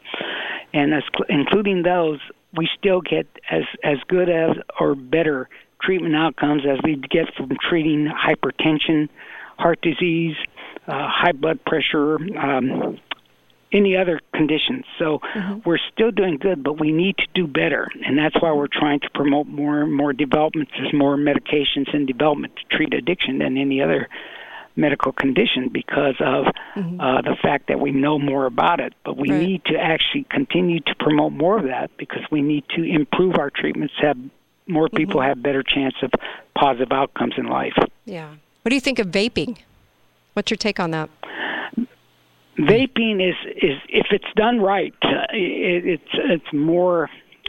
and 0.72 0.94
as 0.94 1.02
including 1.28 1.82
those, 1.82 2.20
we 2.56 2.68
still 2.78 3.00
get 3.00 3.26
as 3.50 3.64
as 3.84 3.98
good 4.08 4.28
as 4.28 4.56
or 4.80 4.94
better 4.94 5.48
treatment 5.82 6.16
outcomes 6.16 6.62
as 6.66 6.78
we 6.82 6.96
get 6.96 7.32
from 7.36 7.50
treating 7.68 8.06
hypertension, 8.06 9.08
heart 9.58 9.80
disease, 9.82 10.36
uh, 10.86 11.06
high 11.08 11.32
blood 11.32 11.62
pressure. 11.64 12.16
Um, 12.38 12.98
any 13.72 13.96
other 13.96 14.20
conditions. 14.34 14.84
So 14.98 15.18
mm-hmm. 15.18 15.60
we're 15.64 15.78
still 15.92 16.10
doing 16.10 16.38
good, 16.38 16.62
but 16.62 16.80
we 16.80 16.92
need 16.92 17.16
to 17.18 17.26
do 17.34 17.46
better, 17.46 17.88
and 18.04 18.18
that's 18.18 18.36
why 18.40 18.52
we're 18.52 18.68
trying 18.68 19.00
to 19.00 19.10
promote 19.14 19.46
more 19.46 19.82
and 19.82 19.94
more 19.94 20.12
developments. 20.12 20.72
There's 20.76 20.94
more 20.94 21.16
medications 21.16 21.92
in 21.94 22.06
development 22.06 22.54
to 22.56 22.76
treat 22.76 22.94
addiction 22.94 23.38
than 23.38 23.58
any 23.58 23.82
other 23.82 24.08
medical 24.76 25.12
condition 25.12 25.68
because 25.68 26.14
of 26.20 26.46
mm-hmm. 26.76 27.00
uh, 27.00 27.20
the 27.22 27.36
fact 27.42 27.66
that 27.66 27.80
we 27.80 27.90
know 27.90 28.18
more 28.18 28.46
about 28.46 28.80
it. 28.80 28.94
But 29.04 29.16
we 29.16 29.28
need 29.28 29.64
to 29.66 29.76
actually 29.76 30.24
continue 30.30 30.80
to 30.80 30.94
promote 30.94 31.32
more 31.32 31.58
of 31.58 31.64
that 31.64 31.90
because 31.98 32.22
we 32.30 32.40
need 32.40 32.64
to 32.76 32.84
improve 32.84 33.36
our 33.38 33.50
treatments, 33.50 33.94
have 34.00 34.16
more 34.68 34.88
people 34.88 35.20
mm-hmm. 35.20 35.28
have 35.30 35.42
better 35.42 35.62
chance 35.62 35.94
of 36.02 36.12
positive 36.54 36.92
outcomes 36.92 37.34
in 37.36 37.46
life. 37.46 37.76
Yeah. 38.04 38.30
What 38.62 38.70
do 38.70 38.74
you 38.76 38.80
think 38.80 38.98
of 38.98 39.08
vaping? 39.08 39.58
What's 40.34 40.50
your 40.50 40.58
take 40.58 40.78
on 40.78 40.92
that? 40.92 41.10
Vaping 42.58 43.26
is 43.26 43.36
is 43.56 43.78
if 43.88 44.06
it's 44.10 44.32
done 44.34 44.60
right 44.60 44.94
uh, 45.02 45.26
it, 45.32 45.86
it's 45.86 46.12
it's 46.12 46.52
more 46.52 47.08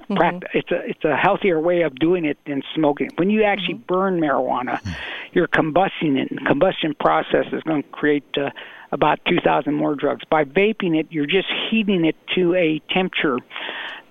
mm-hmm. 0.09 0.13
pract- 0.13 0.43
it's 0.53 0.71
a 0.71 0.89
it's 0.89 1.03
a 1.03 1.15
healthier 1.15 1.59
way 1.59 1.81
of 1.81 1.95
doing 1.95 2.25
it 2.25 2.37
than 2.45 2.61
smoking. 2.75 3.09
When 3.15 3.29
you 3.29 3.43
actually 3.43 3.75
mm-hmm. 3.75 3.93
burn 3.93 4.19
marijuana 4.19 4.81
mm-hmm. 4.81 4.91
you're 5.33 5.47
combusting 5.47 6.17
it. 6.17 6.31
And 6.31 6.45
combustion 6.45 6.95
process 6.95 7.45
is 7.51 7.63
going 7.63 7.83
to 7.83 7.89
create 7.89 8.23
uh, 8.37 8.49
about 8.91 9.19
2000 9.25 9.73
more 9.73 9.95
drugs. 9.95 10.23
By 10.29 10.43
vaping 10.43 10.99
it 10.99 11.07
you're 11.09 11.25
just 11.25 11.47
heating 11.69 12.05
it 12.05 12.15
to 12.35 12.55
a 12.55 12.81
temperature 12.89 13.39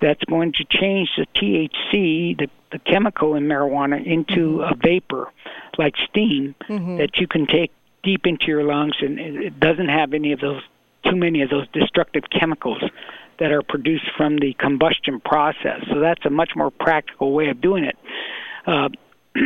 that's 0.01 0.23
going 0.25 0.53
to 0.53 0.65
change 0.65 1.09
the 1.17 1.25
THC 1.35 2.37
the 2.37 2.49
the 2.71 2.79
chemical 2.79 3.33
in 3.33 3.45
marijuana 3.45 4.05
into 4.05 4.61
a 4.61 4.75
vapor 4.75 5.31
like 5.79 5.95
steam 6.07 6.53
that 6.97 7.17
you 7.17 7.27
can 7.27 7.47
take 7.47 7.71
deep 8.03 8.27
into 8.27 8.45
your 8.45 8.63
lungs 8.63 8.95
and 9.01 9.19
it 9.19 9.59
doesn't 9.59 9.89
have 9.89 10.13
any 10.13 10.31
of 10.33 10.39
those 10.39 10.61
too 11.03 11.15
many 11.15 11.41
of 11.41 11.49
those 11.49 11.67
destructive 11.69 12.23
chemicals 12.37 12.83
that 13.39 13.51
are 13.51 13.61
produced 13.61 14.05
from 14.17 14.37
the 14.37 14.53
combustion 14.59 15.19
process. 15.19 15.81
So 15.91 15.99
that's 15.99 16.25
a 16.25 16.29
much 16.29 16.51
more 16.55 16.71
practical 16.71 17.31
way 17.31 17.47
of 17.49 17.61
doing 17.61 17.85
it. 17.85 17.97
Uh, 18.65 18.89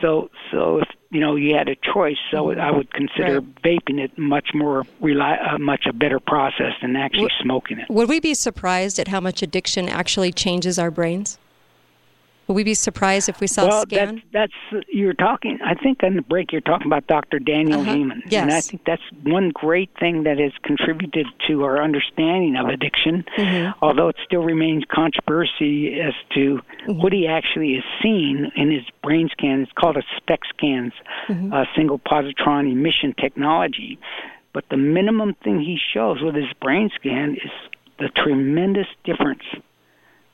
So 0.00 0.30
so 0.50 0.78
if 0.78 0.88
you 1.10 1.20
know 1.20 1.36
you 1.36 1.54
had 1.54 1.68
a 1.68 1.76
choice, 1.76 2.16
so 2.30 2.52
I 2.52 2.70
would 2.70 2.92
consider 2.92 3.40
vaping 3.40 3.98
it 3.98 4.16
much 4.18 4.50
more 4.54 4.84
rely 5.00 5.36
uh, 5.36 5.58
much 5.58 5.86
a 5.86 5.92
better 5.92 6.18
process 6.18 6.72
than 6.80 6.96
actually 6.96 7.30
smoking 7.42 7.78
it. 7.78 7.90
Would 7.90 8.08
we 8.08 8.20
be 8.20 8.34
surprised 8.34 8.98
at 8.98 9.08
how 9.08 9.20
much 9.20 9.42
addiction 9.42 9.88
actually 9.88 10.32
changes 10.32 10.78
our 10.78 10.90
brains? 10.90 11.38
Would 12.50 12.56
we 12.56 12.64
be 12.64 12.74
surprised 12.74 13.28
if 13.28 13.38
we 13.38 13.46
saw 13.46 13.68
well, 13.68 13.78
a 13.82 13.82
scan? 13.82 14.22
that's 14.32 14.52
that's 14.72 14.84
you're 14.88 15.14
talking. 15.14 15.60
I 15.64 15.74
think 15.74 16.02
on 16.02 16.16
the 16.16 16.22
break 16.22 16.50
you're 16.50 16.60
talking 16.60 16.88
about 16.88 17.06
Dr. 17.06 17.38
Daniel 17.38 17.80
Uh-huh. 17.82 17.92
Amen, 17.92 18.24
Yes. 18.26 18.42
and 18.42 18.52
I 18.52 18.60
think 18.60 18.84
that's 18.84 19.02
one 19.22 19.50
great 19.50 19.88
thing 20.00 20.24
that 20.24 20.38
has 20.40 20.50
contributed 20.64 21.26
to 21.46 21.62
our 21.62 21.80
understanding 21.80 22.56
of 22.56 22.66
addiction. 22.66 23.24
Mm-hmm. 23.38 23.78
Although 23.84 24.08
it 24.08 24.16
still 24.24 24.42
remains 24.42 24.82
controversy 24.90 26.00
as 26.00 26.14
to 26.34 26.60
Mm-hmm. 26.60 27.00
what 27.02 27.12
he 27.12 27.28
actually 27.28 27.74
is 27.74 27.84
seeing 28.02 28.50
in 28.56 28.70
his 28.72 28.82
brain 29.04 29.28
scan. 29.30 29.60
It's 29.60 29.70
called 29.72 29.96
a 29.96 30.02
SPECT 30.16 30.46
scans, 30.48 30.92
Mm-hmm. 31.28 31.52
uh, 31.52 31.64
single 31.76 32.00
positron 32.00 32.68
emission 32.72 33.14
technology. 33.14 33.96
But 34.52 34.64
the 34.70 34.76
minimum 34.76 35.34
thing 35.44 35.60
he 35.60 35.78
shows 35.94 36.20
with 36.20 36.34
his 36.34 36.52
brain 36.60 36.90
scan 36.96 37.34
is 37.36 37.52
the 38.00 38.08
tremendous 38.08 38.88
difference 39.04 39.44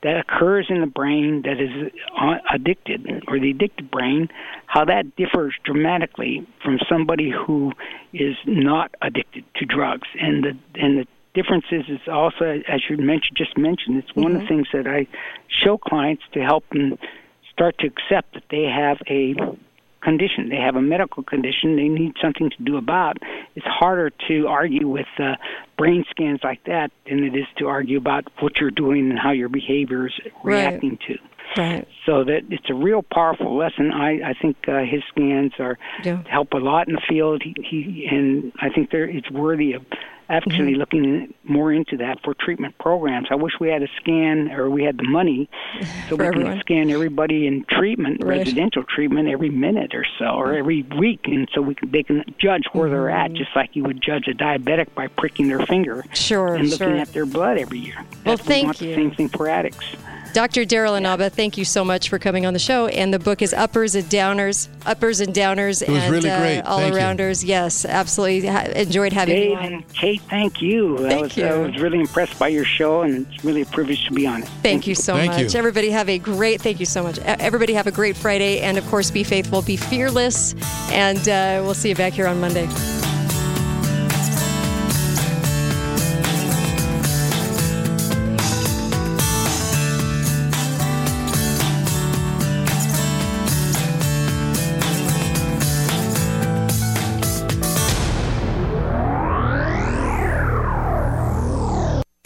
that 0.03 0.17
occurs 0.17 0.67
in 0.69 0.81
the 0.81 0.87
brain 0.87 1.41
that 1.43 1.59
is 1.59 1.91
uh, 2.19 2.35
addicted 2.53 3.23
or 3.27 3.39
the 3.39 3.51
addicted 3.51 3.89
brain, 3.89 4.29
how 4.67 4.85
that 4.85 5.15
differs 5.15 5.55
dramatically 5.63 6.45
from 6.63 6.79
somebody 6.89 7.31
who 7.31 7.73
is 8.13 8.35
not 8.45 8.91
addicted 9.01 9.43
to 9.55 9.65
drugs. 9.65 10.07
And 10.19 10.43
the 10.43 10.57
and 10.75 10.99
the 10.99 11.07
difference 11.33 11.65
is, 11.71 11.85
is 11.87 12.07
also, 12.07 12.61
as 12.67 12.81
you 12.89 12.97
mentioned, 12.97 13.37
just 13.37 13.57
mentioned, 13.57 13.97
it's 13.97 14.15
one 14.15 14.35
of 14.35 14.41
the 14.41 14.47
things 14.47 14.67
that 14.73 14.87
I 14.87 15.07
show 15.47 15.77
clients 15.77 16.23
to 16.33 16.41
help 16.41 16.67
them 16.69 16.97
start 17.51 17.77
to 17.79 17.87
accept 17.87 18.33
that 18.33 18.43
they 18.49 18.63
have 18.63 18.97
a 19.07 19.35
condition. 20.01 20.49
They 20.49 20.57
have 20.57 20.75
a 20.75 20.81
medical 20.81 21.23
condition. 21.23 21.75
They 21.75 21.89
need 21.89 22.13
something 22.21 22.49
to 22.49 22.63
do 22.63 22.77
about. 22.77 23.17
It's 23.57 23.65
harder 23.65 24.11
to 24.27 24.47
argue 24.47 24.87
with 24.87 25.07
uh, 25.17 25.35
brain 25.79 26.05
scans 26.11 26.41
like 26.43 26.63
that 26.65 26.91
than 27.09 27.23
it 27.23 27.35
is 27.35 27.47
to 27.57 27.67
argue 27.67 27.97
about 27.97 28.25
what 28.39 28.57
you're 28.59 28.69
doing 28.69 29.09
and 29.09 29.17
how 29.17 29.31
your 29.31 29.49
behavior 29.49 30.05
is 30.05 30.13
reacting 30.43 30.99
to. 31.07 31.17
Right. 31.57 31.87
So 32.05 32.23
that 32.25 32.41
it's 32.51 32.69
a 32.69 32.75
real 32.75 33.01
powerful 33.01 33.57
lesson. 33.57 33.91
I 33.91 34.29
I 34.29 34.33
think 34.39 34.57
uh, 34.67 34.81
his 34.83 35.01
scans 35.09 35.53
are 35.59 35.79
Yeah. 36.03 36.21
help 36.29 36.53
a 36.53 36.57
lot 36.57 36.87
in 36.87 36.93
the 36.93 37.01
field. 37.09 37.41
He, 37.41 37.55
he 37.63 38.07
and 38.11 38.51
I 38.59 38.69
think 38.69 38.91
they're 38.91 39.09
it's 39.09 39.31
worthy 39.31 39.73
of 39.73 39.81
actually 40.29 40.57
Mm-hmm. 40.73 40.79
looking 40.79 41.33
more 41.43 41.71
into 41.71 41.97
that 41.97 42.17
for 42.23 42.33
treatment 42.33 42.77
programs. 42.79 43.27
I 43.31 43.35
wish 43.35 43.53
we 43.59 43.69
had 43.69 43.81
a 43.83 43.87
scan 44.01 44.51
or 44.51 44.69
we 44.69 44.83
had 44.83 44.97
the 44.97 45.07
money 45.07 45.49
so 46.09 46.15
we 46.15 46.25
everyone. 46.25 46.53
can 46.53 46.59
scan 46.61 46.89
everybody 46.89 47.47
in 47.47 47.65
treatment, 47.69 48.23
Right. 48.23 48.39
residential 48.39 48.83
treatment, 48.83 49.29
every 49.29 49.49
minute 49.49 49.93
or 49.95 50.05
so, 50.19 50.25
or 50.25 50.53
every 50.53 50.83
week, 50.99 51.21
and 51.25 51.47
so 51.53 51.61
we 51.61 51.75
can 51.75 51.91
they 51.91 52.03
can 52.03 52.23
judge 52.39 52.63
where 52.73 52.89
they're 52.89 53.09
at, 53.09 53.33
just 53.33 53.55
like 53.55 53.75
you 53.75 53.83
would 53.83 54.01
judge 54.01 54.27
a 54.27 54.33
diabetic 54.33 54.93
by 54.95 55.07
pricking 55.07 55.47
their 55.47 55.65
finger 55.65 55.97
Mm-hmm. 55.97 56.13
Sure, 56.13 56.55
and 56.55 56.69
looking 56.69 56.87
sure. 56.87 56.97
at 56.97 57.13
their 57.13 57.25
blood 57.25 57.57
every 57.57 57.79
year. 57.79 57.95
Well, 57.97 58.35
That's- 58.35 58.39
we 58.41 58.45
thank 58.53 58.65
want 58.65 58.81
you. 58.81 58.89
The 58.89 58.95
same 58.95 59.11
thing 59.11 59.29
for 59.29 59.47
addicts. 59.47 59.85
Dr. 60.33 60.65
Daryl 60.65 60.95
Inaba, 60.97 61.29
thank 61.31 61.57
you 61.57 61.65
so 61.65 61.83
much 61.83 62.09
for 62.09 62.19
coming 62.19 62.45
on 62.45 62.53
the 62.53 62.59
show. 62.59 62.85
And 62.87 63.11
the 63.11 63.17
book 63.17 63.41
is 63.41 63.53
Uppers 63.53 63.95
and 63.95 64.05
Downers, 64.05 64.67
Uppers 64.85 65.19
and 65.19 65.33
Downers, 65.33 65.81
It 65.81 65.89
was 65.89 66.03
and 66.03 66.11
really 66.11 66.29
uh, 66.29 66.61
all 66.69 66.77
Thank 66.79 66.93
you. 66.93 66.99
arounders. 66.99 67.43
Yes, 67.47 67.85
absolutely. 67.85 68.47
Ha- 68.47 68.65
enjoyed 68.75 69.13
having 69.13 69.35
you 69.35 69.55
Dave 69.55 69.73
on. 69.73 69.83
And 70.17 70.21
Kate, 70.21 70.29
thank 70.29 70.61
you. 70.61 70.97
I 70.97 71.09
Thank 71.09 71.21
was, 71.23 71.37
you. 71.37 71.45
I 71.45 71.57
was 71.57 71.81
really 71.81 71.99
impressed 71.99 72.37
by 72.39 72.47
your 72.47 72.65
show, 72.65 73.01
and 73.01 73.27
it's 73.27 73.43
really 73.43 73.61
a 73.61 73.65
privilege 73.65 74.05
to 74.07 74.13
be 74.13 74.27
on 74.27 74.43
it. 74.43 74.49
Thank 74.63 74.87
you 74.87 74.95
so 74.95 75.13
much. 75.15 75.55
Everybody 75.55 75.89
have 75.91 76.09
a 76.09 76.17
great, 76.17 76.61
thank 76.61 76.79
you 76.79 76.85
so 76.85 77.03
much. 77.03 77.19
Everybody 77.19 77.73
have 77.73 77.87
a 77.87 77.91
great 77.91 78.15
Friday. 78.15 78.59
And 78.61 78.77
of 78.77 78.87
course, 78.87 79.11
be 79.11 79.23
faithful, 79.23 79.61
be 79.61 79.77
fearless. 79.77 80.55
And 80.91 81.19
uh, 81.29 81.61
we'll 81.63 81.73
see 81.73 81.89
you 81.89 81.95
back 81.95 82.13
here 82.13 82.27
on 82.27 82.39
Monday. 82.39 82.67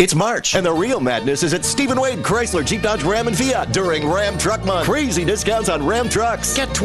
It's 0.02 0.16
March, 0.16 0.56
and 0.56 0.66
the 0.66 0.74
real 0.74 1.00
madness 1.00 1.44
is 1.44 1.54
at 1.54 1.64
Stephen 1.64 2.02
Wade 2.02 2.24
Chrysler 2.24 2.66
Jeep 2.66 2.82
Dodge 2.82 3.04
Ram 3.04 3.28
and 3.28 3.38
Fiat 3.38 3.72
during 3.72 4.10
Ram 4.10 4.36
Truck 4.36 4.66
Month. 4.66 4.88
Crazy 4.88 5.24
discounts 5.24 5.70
on 5.70 5.86
Ram 5.86 6.10
trucks. 6.10 6.56
Get 6.56 6.74
20 6.74 6.80